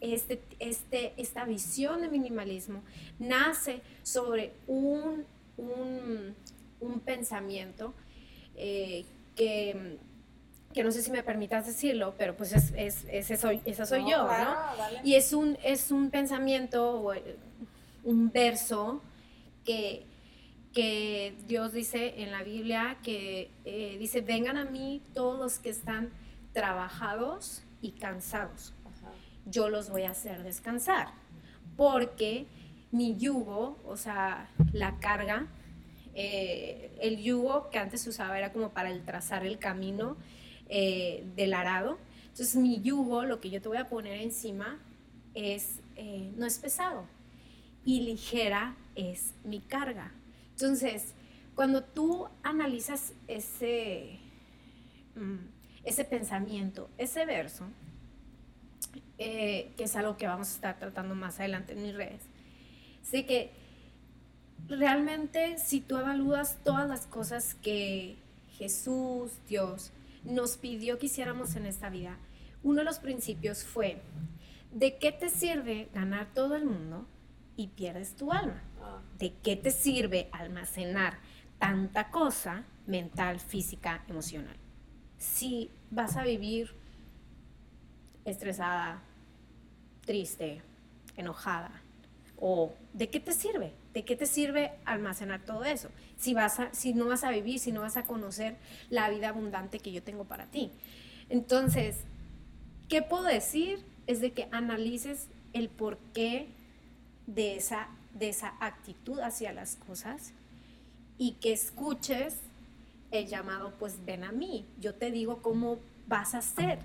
este, 0.00 0.42
este, 0.58 1.12
esta 1.16 1.44
visión 1.44 2.00
de 2.00 2.08
minimalismo 2.08 2.82
nace 3.18 3.82
sobre 4.02 4.52
un, 4.66 5.24
un, 5.56 7.00
pensamiento 7.04 7.94
eh, 8.56 9.04
que 9.36 9.98
que 10.72 10.82
no 10.82 10.90
sé 10.90 11.02
si 11.02 11.10
me 11.10 11.22
permitas 11.22 11.66
decirlo, 11.66 12.14
pero 12.16 12.36
pues 12.36 12.52
es, 12.52 12.72
es, 12.76 13.04
ese 13.10 13.36
soy, 13.36 13.60
esa 13.64 13.86
soy 13.86 14.10
yo, 14.10 14.26
¿no? 14.26 14.56
Y 15.04 15.14
es 15.14 15.32
un, 15.32 15.58
es 15.62 15.90
un 15.90 16.10
pensamiento, 16.10 17.12
un 18.04 18.30
verso 18.32 19.02
que, 19.64 20.06
que 20.72 21.36
Dios 21.46 21.72
dice 21.72 22.22
en 22.22 22.30
la 22.30 22.42
Biblia, 22.42 22.98
que 23.02 23.50
eh, 23.64 23.96
dice, 23.98 24.20
vengan 24.20 24.56
a 24.56 24.64
mí 24.64 25.02
todos 25.14 25.38
los 25.38 25.58
que 25.58 25.70
están 25.70 26.10
trabajados 26.52 27.62
y 27.80 27.92
cansados. 27.92 28.74
Yo 29.44 29.68
los 29.68 29.90
voy 29.90 30.02
a 30.02 30.10
hacer 30.10 30.44
descansar, 30.44 31.08
porque 31.76 32.46
mi 32.92 33.16
yugo, 33.16 33.78
o 33.84 33.96
sea, 33.96 34.50
la 34.72 34.98
carga, 35.00 35.48
eh, 36.14 36.96
el 37.00 37.22
yugo 37.22 37.70
que 37.70 37.78
antes 37.78 38.02
se 38.02 38.10
usaba 38.10 38.38
era 38.38 38.52
como 38.52 38.70
para 38.70 38.90
el 38.90 39.04
trazar 39.04 39.44
el 39.44 39.58
camino, 39.58 40.16
eh, 40.74 41.24
del 41.36 41.52
arado. 41.52 41.98
Entonces 42.22 42.56
mi 42.56 42.80
yugo, 42.80 43.24
lo 43.24 43.40
que 43.40 43.50
yo 43.50 43.60
te 43.60 43.68
voy 43.68 43.76
a 43.76 43.90
poner 43.90 44.20
encima, 44.22 44.78
es, 45.34 45.80
eh, 45.96 46.32
no 46.36 46.46
es 46.46 46.58
pesado 46.58 47.06
y 47.84 48.00
ligera 48.00 48.76
es 48.94 49.34
mi 49.44 49.60
carga. 49.60 50.12
Entonces, 50.50 51.14
cuando 51.54 51.82
tú 51.82 52.28
analizas 52.42 53.12
ese, 53.28 54.18
mm, 55.16 55.38
ese 55.84 56.04
pensamiento, 56.04 56.88
ese 56.98 57.24
verso, 57.26 57.66
eh, 59.18 59.72
que 59.76 59.84
es 59.84 59.96
algo 59.96 60.16
que 60.16 60.26
vamos 60.26 60.50
a 60.50 60.54
estar 60.54 60.78
tratando 60.78 61.14
más 61.14 61.38
adelante 61.40 61.72
en 61.72 61.82
mis 61.82 61.94
redes, 61.94 62.22
sé 63.02 63.26
que 63.26 63.52
realmente 64.68 65.58
si 65.58 65.80
tú 65.80 65.98
evalúas 65.98 66.58
todas 66.64 66.88
las 66.88 67.06
cosas 67.06 67.54
que 67.54 68.16
Jesús, 68.56 69.32
Dios, 69.48 69.92
nos 70.24 70.56
pidió 70.56 70.98
que 70.98 71.06
hiciéramos 71.06 71.56
en 71.56 71.66
esta 71.66 71.90
vida, 71.90 72.18
uno 72.62 72.78
de 72.78 72.84
los 72.84 72.98
principios 72.98 73.64
fue, 73.64 74.00
¿de 74.72 74.98
qué 74.98 75.12
te 75.12 75.28
sirve 75.28 75.88
ganar 75.92 76.32
todo 76.32 76.54
el 76.56 76.64
mundo 76.64 77.06
y 77.56 77.68
pierdes 77.68 78.14
tu 78.14 78.32
alma? 78.32 78.62
¿De 79.18 79.32
qué 79.42 79.56
te 79.56 79.70
sirve 79.70 80.28
almacenar 80.32 81.18
tanta 81.58 82.10
cosa 82.10 82.64
mental, 82.86 83.40
física, 83.40 84.04
emocional? 84.08 84.56
Si 85.18 85.70
vas 85.90 86.16
a 86.16 86.24
vivir 86.24 86.74
estresada, 88.24 89.02
triste, 90.04 90.62
enojada, 91.16 91.82
o 92.44 92.72
¿de 92.92 93.08
qué 93.08 93.20
te 93.20 93.32
sirve? 93.32 93.72
¿De 93.94 94.04
qué 94.04 94.16
te 94.16 94.26
sirve 94.26 94.72
almacenar 94.84 95.42
todo 95.44 95.64
eso? 95.64 95.90
Si, 96.16 96.34
vas 96.34 96.58
a, 96.58 96.74
si 96.74 96.92
no 96.92 97.06
vas 97.06 97.22
a 97.22 97.30
vivir, 97.30 97.60
si 97.60 97.70
no 97.70 97.82
vas 97.82 97.96
a 97.96 98.02
conocer 98.02 98.56
la 98.90 99.08
vida 99.10 99.28
abundante 99.28 99.78
que 99.78 99.92
yo 99.92 100.02
tengo 100.02 100.24
para 100.24 100.46
ti. 100.46 100.72
Entonces, 101.28 102.00
¿qué 102.88 103.00
puedo 103.00 103.24
decir? 103.24 103.84
Es 104.08 104.20
de 104.20 104.32
que 104.32 104.48
analices 104.50 105.28
el 105.52 105.68
porqué 105.68 106.48
de 107.28 107.54
esa, 107.54 107.88
de 108.14 108.28
esa 108.28 108.54
actitud 108.60 109.20
hacia 109.20 109.52
las 109.52 109.76
cosas 109.76 110.32
y 111.18 111.32
que 111.34 111.52
escuches 111.52 112.38
el 113.10 113.26
llamado, 113.26 113.74
pues 113.78 114.04
ven 114.04 114.24
a 114.24 114.32
mí, 114.32 114.66
yo 114.80 114.94
te 114.94 115.10
digo 115.10 115.42
cómo 115.42 115.78
vas 116.08 116.34
a 116.34 116.38
hacer 116.38 116.78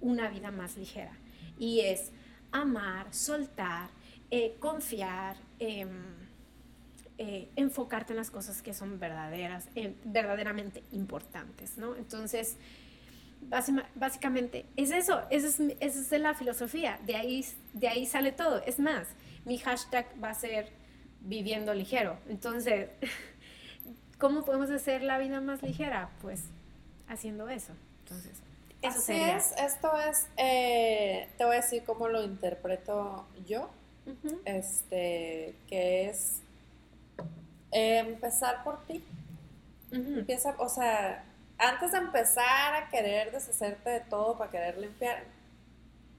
una 0.00 0.28
vida 0.28 0.50
más 0.50 0.76
ligera. 0.76 1.12
Y 1.58 1.80
es 1.80 2.10
amar, 2.52 3.12
soltar, 3.12 3.90
eh, 4.30 4.56
confiar, 4.58 5.36
em, 5.58 5.88
eh, 7.18 7.50
enfocarte 7.56 8.14
en 8.14 8.16
las 8.16 8.30
cosas 8.30 8.62
que 8.62 8.72
son 8.72 8.98
verdaderas, 8.98 9.68
verdaderamente 10.04 10.82
importantes, 10.90 11.76
¿no? 11.76 11.94
Entonces, 11.96 12.56
básicamente 13.94 14.66
es 14.76 14.90
eso, 14.90 15.22
esa 15.30 15.48
es, 15.48 15.60
esa 15.80 16.16
es 16.16 16.22
la 16.22 16.34
filosofía, 16.34 16.98
de 17.06 17.16
ahí, 17.16 17.44
de 17.74 17.88
ahí 17.88 18.06
sale 18.06 18.32
todo. 18.32 18.62
Es 18.64 18.78
más, 18.78 19.06
mi 19.44 19.58
hashtag 19.58 20.06
va 20.22 20.30
a 20.30 20.34
ser 20.34 20.68
viviendo 21.20 21.74
ligero. 21.74 22.18
Entonces, 22.28 22.90
¿cómo 24.18 24.44
podemos 24.44 24.70
hacer 24.70 25.02
la 25.02 25.18
vida 25.18 25.40
más 25.40 25.62
ligera? 25.62 26.10
Pues 26.22 26.44
haciendo 27.08 27.48
eso. 27.48 27.72
Entonces, 28.04 28.40
eso 28.82 28.98
Así 28.98 29.12
es, 29.12 29.52
esto 29.58 29.90
es, 29.98 30.26
eh, 30.38 31.28
te 31.36 31.44
voy 31.44 31.54
a 31.54 31.60
decir 31.60 31.84
cómo 31.84 32.08
lo 32.08 32.24
interpreto 32.24 33.26
yo, 33.46 33.68
este, 34.46 35.54
que 35.68 36.08
es 36.08 36.40
empezar 37.70 38.64
por 38.64 38.82
ti. 38.86 39.04
Empieza, 39.92 40.54
o 40.58 40.68
sea, 40.68 41.24
antes 41.58 41.92
de 41.92 41.98
empezar 41.98 42.74
a 42.74 42.88
querer 42.88 43.32
deshacerte 43.32 43.90
de 43.90 44.00
todo 44.00 44.38
para 44.38 44.50
querer 44.50 44.78
limpiar, 44.78 45.24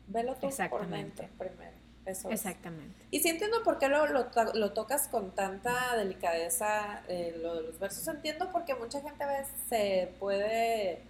velo 0.08 0.36
tú 0.36 0.50
por 0.70 0.88
dentro 0.88 1.28
primero. 1.38 1.81
Eso 2.06 2.32
Exactamente. 2.32 3.06
Y 3.12 3.20
sí 3.20 3.30
entiendo 3.30 3.64
por 3.64 3.78
qué 3.78 3.88
lo, 3.88 4.08
lo, 4.08 4.74
tocas 4.74 5.08
con 5.08 5.36
tanta 5.36 5.96
delicadeza, 5.96 7.04
eh, 7.08 7.38
lo 7.42 7.56
de 7.56 7.62
los 7.64 7.80
versos. 7.80 8.08
Entiendo 8.08 8.50
porque 8.52 8.74
mucha 8.74 9.02
gente 9.02 9.24
a 9.24 9.28
veces 9.28 9.54
se 9.70 10.14
puede 10.20 11.04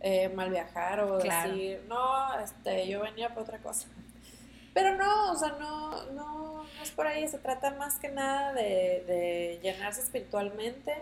eh, 0.00 0.28
mal 0.30 0.50
viajar 0.50 1.00
o 1.00 1.18
decir, 1.18 1.84
no, 1.88 2.38
este, 2.40 2.88
yo 2.88 3.02
venía 3.02 3.32
por 3.32 3.44
otra 3.44 3.58
cosa. 3.58 3.86
Pero 4.74 4.96
no, 4.96 5.32
o 5.32 5.36
sea, 5.36 5.50
no, 5.60 6.10
no, 6.12 6.64
es 6.82 6.90
por 6.90 7.06
ahí, 7.06 7.28
se 7.28 7.38
trata 7.38 7.74
más 7.74 7.98
que 7.98 8.08
nada 8.08 8.52
de, 8.52 9.60
llenarse 9.62 10.00
espiritualmente 10.00 10.92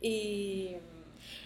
y... 0.00 0.76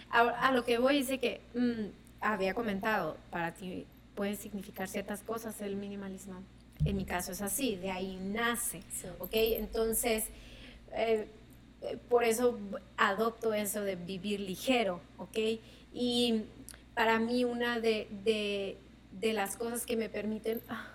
A, 0.09 0.53
lo 0.53 0.63
que 0.63 0.77
voy 0.77 0.99
es 0.99 1.19
que 1.19 1.41
mm, 1.53 1.89
había 2.21 2.53
comentado, 2.53 3.17
para 3.29 3.53
ti 3.53 3.85
puede 4.15 4.35
significar 4.35 4.87
ciertas 4.87 5.21
cosas 5.21 5.59
el 5.59 5.75
minimalismo. 5.75 6.43
En 6.85 6.95
mi 6.95 7.05
caso 7.05 7.31
es 7.31 7.41
así, 7.41 7.75
de 7.75 7.91
ahí 7.91 8.17
nace, 8.17 8.83
¿ok? 9.19 9.31
Entonces, 9.33 10.25
eh, 10.93 11.27
eh, 11.81 11.97
por 12.09 12.23
eso 12.23 12.57
adopto 12.97 13.53
eso 13.53 13.81
de 13.81 13.95
vivir 13.95 14.39
ligero, 14.39 15.01
¿ok? 15.17 15.37
Y 15.93 16.43
para 16.93 17.19
mí 17.19 17.45
una 17.45 17.79
de, 17.79 18.07
de, 19.11 19.33
las 19.33 19.55
cosas 19.55 19.85
que 19.85 19.95
me 19.95 20.09
permiten... 20.09 20.61
Ah, 20.69 20.87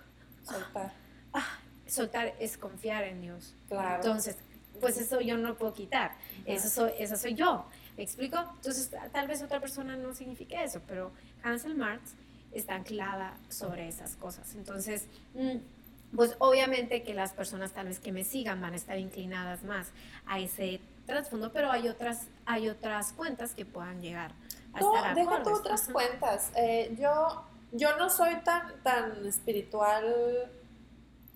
soltar. 0.43 0.93
Ah, 1.33 1.59
soltar 1.87 2.35
es 2.41 2.57
confiar 2.57 3.05
en 3.05 3.21
Dios. 3.21 3.55
Claro. 3.69 3.97
Entonces, 3.97 4.37
pues 4.81 4.99
eso 4.99 5.21
yo 5.21 5.37
no 5.37 5.57
puedo 5.57 5.73
quitar. 5.73 6.17
Eso 6.45 6.69
soy, 6.69 6.93
eso 6.99 7.17
soy 7.17 7.35
yo. 7.35 7.67
¿Me 7.97 8.03
explico? 8.03 8.39
Entonces, 8.57 8.91
tal 9.13 9.29
vez 9.29 9.43
otra 9.43 9.61
persona 9.61 9.97
no 9.97 10.15
signifique 10.15 10.63
eso, 10.63 10.81
pero 10.87 11.13
Hansel 11.43 11.77
Marx 11.77 12.15
está 12.53 12.75
anclada 12.75 13.35
sobre 13.49 13.89
esas 13.89 14.17
cosas. 14.17 14.55
Entonces, 14.55 15.07
mm, 15.35 16.17
pues 16.17 16.37
obviamente 16.39 17.03
que 17.03 17.15
las 17.15 17.33
personas 17.33 17.73
tal 17.73 17.89
vez 17.89 17.99
que 17.99 18.13
me 18.13 18.25
sigan 18.25 18.61
van 18.61 18.75
a 18.75 18.77
estar 18.77 18.99
inclinadas 18.99 19.63
más 19.65 19.89
a 20.27 20.39
ese 20.39 20.81
trasfondo, 21.07 21.53
pero 21.53 21.71
hay 21.71 21.89
otras, 21.89 22.27
hay 22.47 22.69
otras 22.69 23.13
cuentas 23.13 23.55
que 23.55 23.65
puedan 23.65 24.01
llegar 24.01 24.33
a 24.75 24.81
no, 24.81 24.93
deja 25.15 25.43
tú 25.43 25.51
otras 25.51 25.89
cuentas. 25.89 26.51
Eh, 26.55 26.95
yo 26.99 27.45
yo 27.73 27.97
no 27.97 28.11
soy 28.11 28.37
tan, 28.45 28.83
tan 28.83 29.27
espiritual 29.27 30.51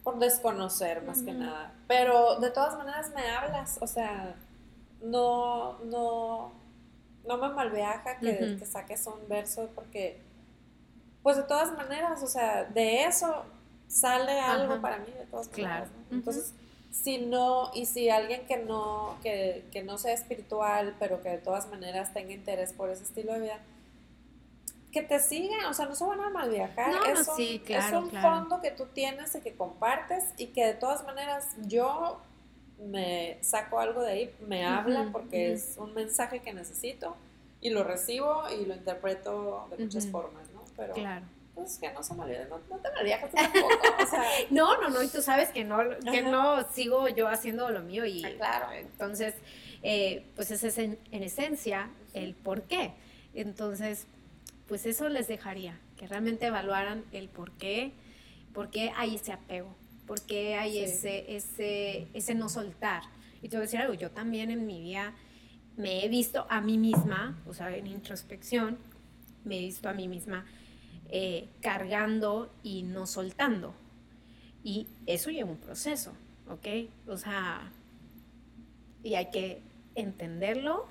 por 0.05 0.19
desconocer 0.19 1.03
más 1.03 1.23
que 1.23 1.33
nada, 1.33 1.73
pero 1.89 2.39
de 2.39 2.51
todas 2.51 2.77
maneras 2.77 3.11
me 3.15 3.29
hablas, 3.29 3.79
o 3.81 3.87
sea, 3.87 4.37
no, 5.03 5.79
no, 5.85 6.53
no 7.27 7.39
me 7.39 7.49
malviaja 7.49 8.19
que, 8.19 8.57
que 8.59 8.67
saques 8.67 9.07
un 9.07 9.27
verso 9.29 9.69
porque, 9.75 10.23
pues 11.27 11.39
de 11.39 11.43
todas 11.43 11.73
maneras, 11.73 12.23
o 12.23 12.29
sea, 12.29 12.63
de 12.63 13.03
eso 13.03 13.43
sale 13.89 14.39
algo 14.39 14.81
para 14.81 14.99
mí, 14.99 15.07
de 15.07 15.25
todas 15.25 15.51
maneras. 15.51 15.89
Entonces, 16.09 16.55
si 16.93 17.19
no, 17.19 17.73
y 17.75 17.87
si 17.87 18.09
alguien 18.11 18.47
que 18.47 18.59
no, 18.59 19.17
que, 19.25 19.65
que 19.73 19.83
no 19.83 19.99
sea 19.99 20.13
espiritual, 20.13 20.95
pero 21.01 21.21
que 21.23 21.31
de 21.31 21.39
todas 21.39 21.69
maneras 21.69 22.15
tenga 22.15 22.33
interés 22.33 22.73
por 22.73 22.91
ese 22.91 23.03
estilo 23.03 23.33
de 23.33 23.41
vida, 23.41 23.59
que 24.93 25.03
te 25.03 25.19
sigan, 25.19 25.65
o 25.65 25.75
sea, 25.75 25.87
no 25.87 25.97
se 25.97 26.05
van 26.05 26.21
a 26.21 26.31
mal 26.31 26.49
viajar. 26.49 26.93
es, 27.09 27.27
un, 27.27 27.41
es 27.41 27.93
un 27.93 28.09
fondo 28.13 28.61
que 28.61 28.71
tú 28.71 28.87
tienes 28.95 29.35
y 29.35 29.41
que 29.41 29.57
compartes 29.57 30.27
y 30.37 30.47
que 30.53 30.65
de 30.65 30.75
todas 30.75 31.05
maneras 31.05 31.57
yo 31.67 32.21
me 32.79 33.39
saco 33.41 33.81
algo 33.81 34.01
de 34.03 34.13
ahí, 34.13 34.35
me 34.47 34.65
habla 34.65 35.09
porque 35.11 35.55
es 35.55 35.75
un 35.77 35.93
mensaje 35.93 36.39
que 36.39 36.55
necesito 36.55 37.17
y 37.61 37.71
lo 37.71 37.83
recibo 37.83 38.45
y 38.49 38.65
lo 38.65 38.77
interpreto 38.77 39.67
de 39.77 39.87
muchas 39.87 40.07
formas, 40.07 40.45
¿no? 40.46 40.46
Pero 40.77 40.95
claro. 40.95 41.25
pues 41.55 41.79
que 41.79 41.93
no 41.93 42.03
se 42.03 42.15
me 42.15 42.25
olvide, 42.25 42.47
no, 42.49 42.59
te 42.59 42.93
mal 42.93 43.05
viajes 43.05 43.31
tampoco, 43.31 43.69
o 44.03 44.07
sea, 44.07 44.23
no, 44.51 44.81
no, 44.81 44.91
no, 44.91 45.03
y 45.03 45.09
tú 45.09 45.23
sabes 45.23 45.51
que 45.51 45.65
no, 45.65 45.79
que 46.11 46.23
no 46.23 46.63
sigo 46.71 47.09
yo 47.09 47.29
haciendo 47.29 47.71
lo 47.71 47.81
mío 47.81 48.05
y 48.05 48.25
ah, 48.25 48.31
claro. 48.37 48.73
entonces, 48.73 49.35
eh, 49.83 50.27
pues 50.35 50.51
ese 50.51 50.69
es 50.69 50.79
en, 50.79 50.99
en 51.13 51.23
esencia 51.23 51.91
el 52.15 52.35
por 52.35 52.63
qué. 52.63 52.93
Entonces, 53.35 54.07
pues 54.67 54.87
eso 54.87 55.09
les 55.09 55.29
dejaría, 55.29 55.79
que 55.97 56.07
realmente 56.07 56.47
evaluaran 56.47 57.05
el 57.13 57.29
por 57.29 57.53
qué, 57.53 57.93
por 58.53 58.71
qué 58.71 58.93
hay 58.97 59.17
ese 59.17 59.33
apego, 59.33 59.75
por 60.07 60.21
qué 60.23 60.57
hay 60.57 60.79
ese, 60.79 61.37
ese, 61.37 62.09
ese 62.15 62.35
no 62.35 62.49
soltar. 62.49 63.03
Y 63.43 63.49
te 63.49 63.57
voy 63.57 63.63
a 63.63 63.67
decir 63.67 63.81
algo, 63.81 63.95
yo 63.95 64.11
también 64.11 64.51
en 64.51 64.67
mi 64.67 64.81
vida 64.81 65.15
me 65.77 66.05
he 66.05 66.09
visto 66.09 66.47
a 66.49 66.61
mí 66.61 66.79
misma, 66.79 67.39
o 67.47 67.55
sea, 67.55 67.75
en 67.77 67.87
introspección, 67.87 68.79
me 69.45 69.59
he 69.59 69.61
visto 69.61 69.89
a 69.89 69.93
mí 69.93 70.09
misma 70.09 70.47
eh, 71.11 71.49
cargando 71.61 72.53
y 72.63 72.83
no 72.83 73.07
soltando. 73.07 73.75
Y 74.63 74.89
eso 75.07 75.31
lleva 75.31 75.51
un 75.51 75.59
proceso, 75.59 76.13
¿ok? 76.49 76.91
O 77.09 77.17
sea, 77.17 77.71
y 79.03 79.15
hay 79.15 79.27
que 79.27 79.63
entenderlo, 79.95 80.87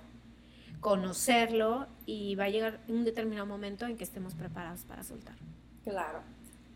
conocerlo 0.80 1.88
y 2.06 2.36
va 2.36 2.46
a 2.46 2.50
llegar 2.50 2.80
un 2.88 3.04
determinado 3.04 3.46
momento 3.46 3.86
en 3.86 3.98
que 3.98 4.04
estemos 4.04 4.36
preparados 4.36 4.84
para 4.84 5.04
soltar. 5.04 5.36
Claro. 5.84 6.22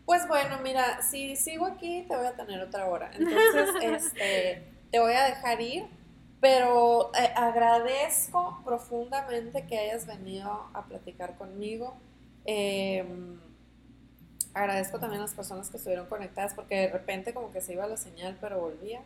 Pues 0.04 0.26
bueno, 0.26 0.58
mira, 0.62 1.02
si 1.02 1.36
sigo 1.36 1.66
aquí 1.66 2.04
te 2.08 2.16
voy 2.16 2.26
a 2.26 2.34
tener 2.34 2.60
otra 2.60 2.86
hora. 2.88 3.10
Entonces, 3.14 3.74
este, 3.82 4.64
te 4.90 4.98
voy 4.98 5.12
a 5.12 5.24
dejar 5.24 5.60
ir, 5.60 5.86
pero 6.40 7.12
eh, 7.14 7.32
agradezco 7.36 8.60
profundamente 8.64 9.66
que 9.66 9.78
hayas 9.78 10.06
venido 10.06 10.68
a 10.74 10.84
platicar 10.86 11.36
conmigo. 11.36 11.96
Em, 12.44 13.38
agradezco 14.54 14.98
también 14.98 15.20
a 15.20 15.24
las 15.24 15.34
personas 15.34 15.70
que 15.70 15.76
estuvieron 15.76 16.06
conectadas 16.06 16.54
porque 16.54 16.76
de 16.76 16.88
repente 16.88 17.32
como 17.32 17.52
que 17.52 17.60
se 17.60 17.74
iba 17.74 17.86
la 17.86 17.96
señal, 17.96 18.36
pero 18.40 18.60
volvía 18.60 19.00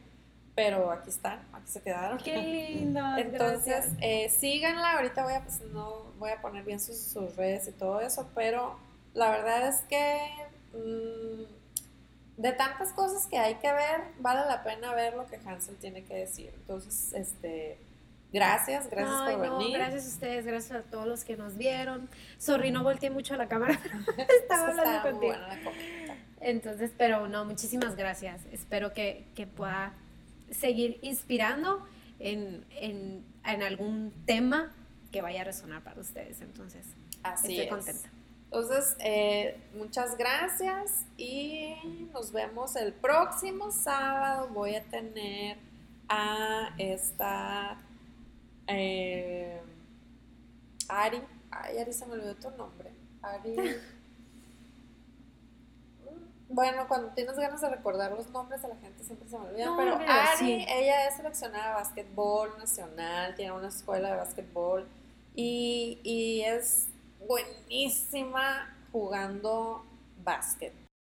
pero 0.55 0.91
aquí 0.93 1.11
están, 1.11 1.41
aquí 1.53 1.71
se 1.71 1.83
quedaron. 1.83 2.19
Qué 2.19 2.37
lindo. 2.37 3.01
Entonces, 3.19 3.87
eh, 4.01 4.29
síganla, 4.29 4.93
ahorita 4.93 5.25
voy 5.25 5.35
a, 5.35 5.43
pues, 5.43 5.61
no 5.73 6.13
voy 6.19 6.31
a 6.31 6.41
poner 6.41 6.65
bien 6.65 6.81
sus, 6.81 6.97
sus, 6.97 7.35
redes 7.37 7.67
y 7.69 7.73
todo 7.73 8.01
eso, 8.01 8.29
pero 8.35 8.79
la 9.15 9.31
verdad 9.31 9.69
es 9.69 9.81
que 9.83 10.31
mm, 10.73 12.41
de 12.41 12.53
tantas 12.53 12.93
cosas 12.93 13.27
que 13.27 13.39
hay 13.39 13.57
que 13.57 13.73
ver, 13.73 14.03
vale 14.21 14.47
la 14.47 14.63
pena 14.63 14.95
ver 14.95 15.15
lo 15.15 15.27
que 15.27 15.37
Hansel 15.37 15.77
tiene 15.77 16.05
que 16.05 16.15
decir. 16.15 16.53
Entonces, 16.55 17.13
este... 17.15 17.79
Gracias, 18.35 18.91
gracias 18.91 19.33
por 19.33 19.41
venir. 19.41 19.77
Gracias 19.79 20.07
a 20.07 20.09
ustedes, 20.09 20.45
gracias 20.45 20.81
a 20.81 20.83
todos 20.83 21.07
los 21.07 21.23
que 21.23 21.37
nos 21.37 21.57
vieron. 21.57 22.09
Sorry, 22.37 22.73
no 22.73 22.83
volteé 22.83 23.09
mucho 23.09 23.35
a 23.35 23.37
la 23.37 23.47
cámara, 23.47 23.79
estaba 24.43 24.71
hablando 24.71 25.03
contigo. 25.09 25.35
Entonces, 26.41 26.91
pero 26.99 27.29
no, 27.29 27.45
muchísimas 27.45 27.95
gracias. 27.95 28.41
Espero 28.51 28.93
que, 28.93 29.25
que 29.37 29.47
pueda 29.47 29.93
seguir 30.51 30.99
inspirando 31.03 31.87
en, 32.19 32.65
en, 32.71 33.25
en, 33.45 33.63
algún 33.63 34.13
tema 34.27 34.73
que 35.13 35.23
vaya 35.23 35.43
a 35.43 35.45
resonar 35.45 35.85
para 35.85 36.01
ustedes. 36.01 36.41
Entonces, 36.41 36.85
Así 37.23 37.53
estoy 37.53 37.69
contenta. 37.69 38.11
Entonces, 38.47 38.97
eh, 38.99 39.61
muchas 39.77 40.19
gracias 40.19 41.07
y 41.17 41.77
nos 42.13 42.33
vemos 42.33 42.75
el 42.75 42.95
próximo 42.95 43.71
sábado. 43.71 44.49
Voy 44.49 44.75
a 44.75 44.83
tener 44.83 45.57
a 46.09 46.75
esta 46.79 47.79
eh, 48.67 49.61
Ari. 50.89 51.23
Ay, 51.51 51.79
Ari 51.79 51.93
se 51.93 52.07
me 52.07 52.15
olvidó 52.15 52.35
tu 52.37 52.51
nombre. 52.51 52.91
Ari. 53.23 53.57
bueno, 56.49 56.87
cuando 56.89 57.09
tienes 57.15 57.37
ganas 57.37 57.61
de 57.61 57.69
recordar 57.69 58.13
los 58.13 58.31
nombres 58.31 58.63
de 58.63 58.69
la 58.69 58.77
gente 58.77 59.03
siempre 59.03 59.29
se 59.29 59.39
me 59.39 59.47
olvidan, 59.47 59.77
pero 59.77 59.97
Ari, 59.97 60.67
ella 60.69 61.09
es 61.09 61.17
seleccionada 61.17 61.69
de 61.69 61.75
básquetbol 61.75 62.59
nacional, 62.59 63.35
tiene 63.35 63.53
una 63.53 63.69
escuela 63.69 64.11
de 64.11 64.17
básquetbol 64.17 64.87
y, 65.35 65.99
y 66.05 66.43
es 66.43 66.89
buenísima 67.27 68.77
jugando 68.93 69.85
básquet. 70.23 70.84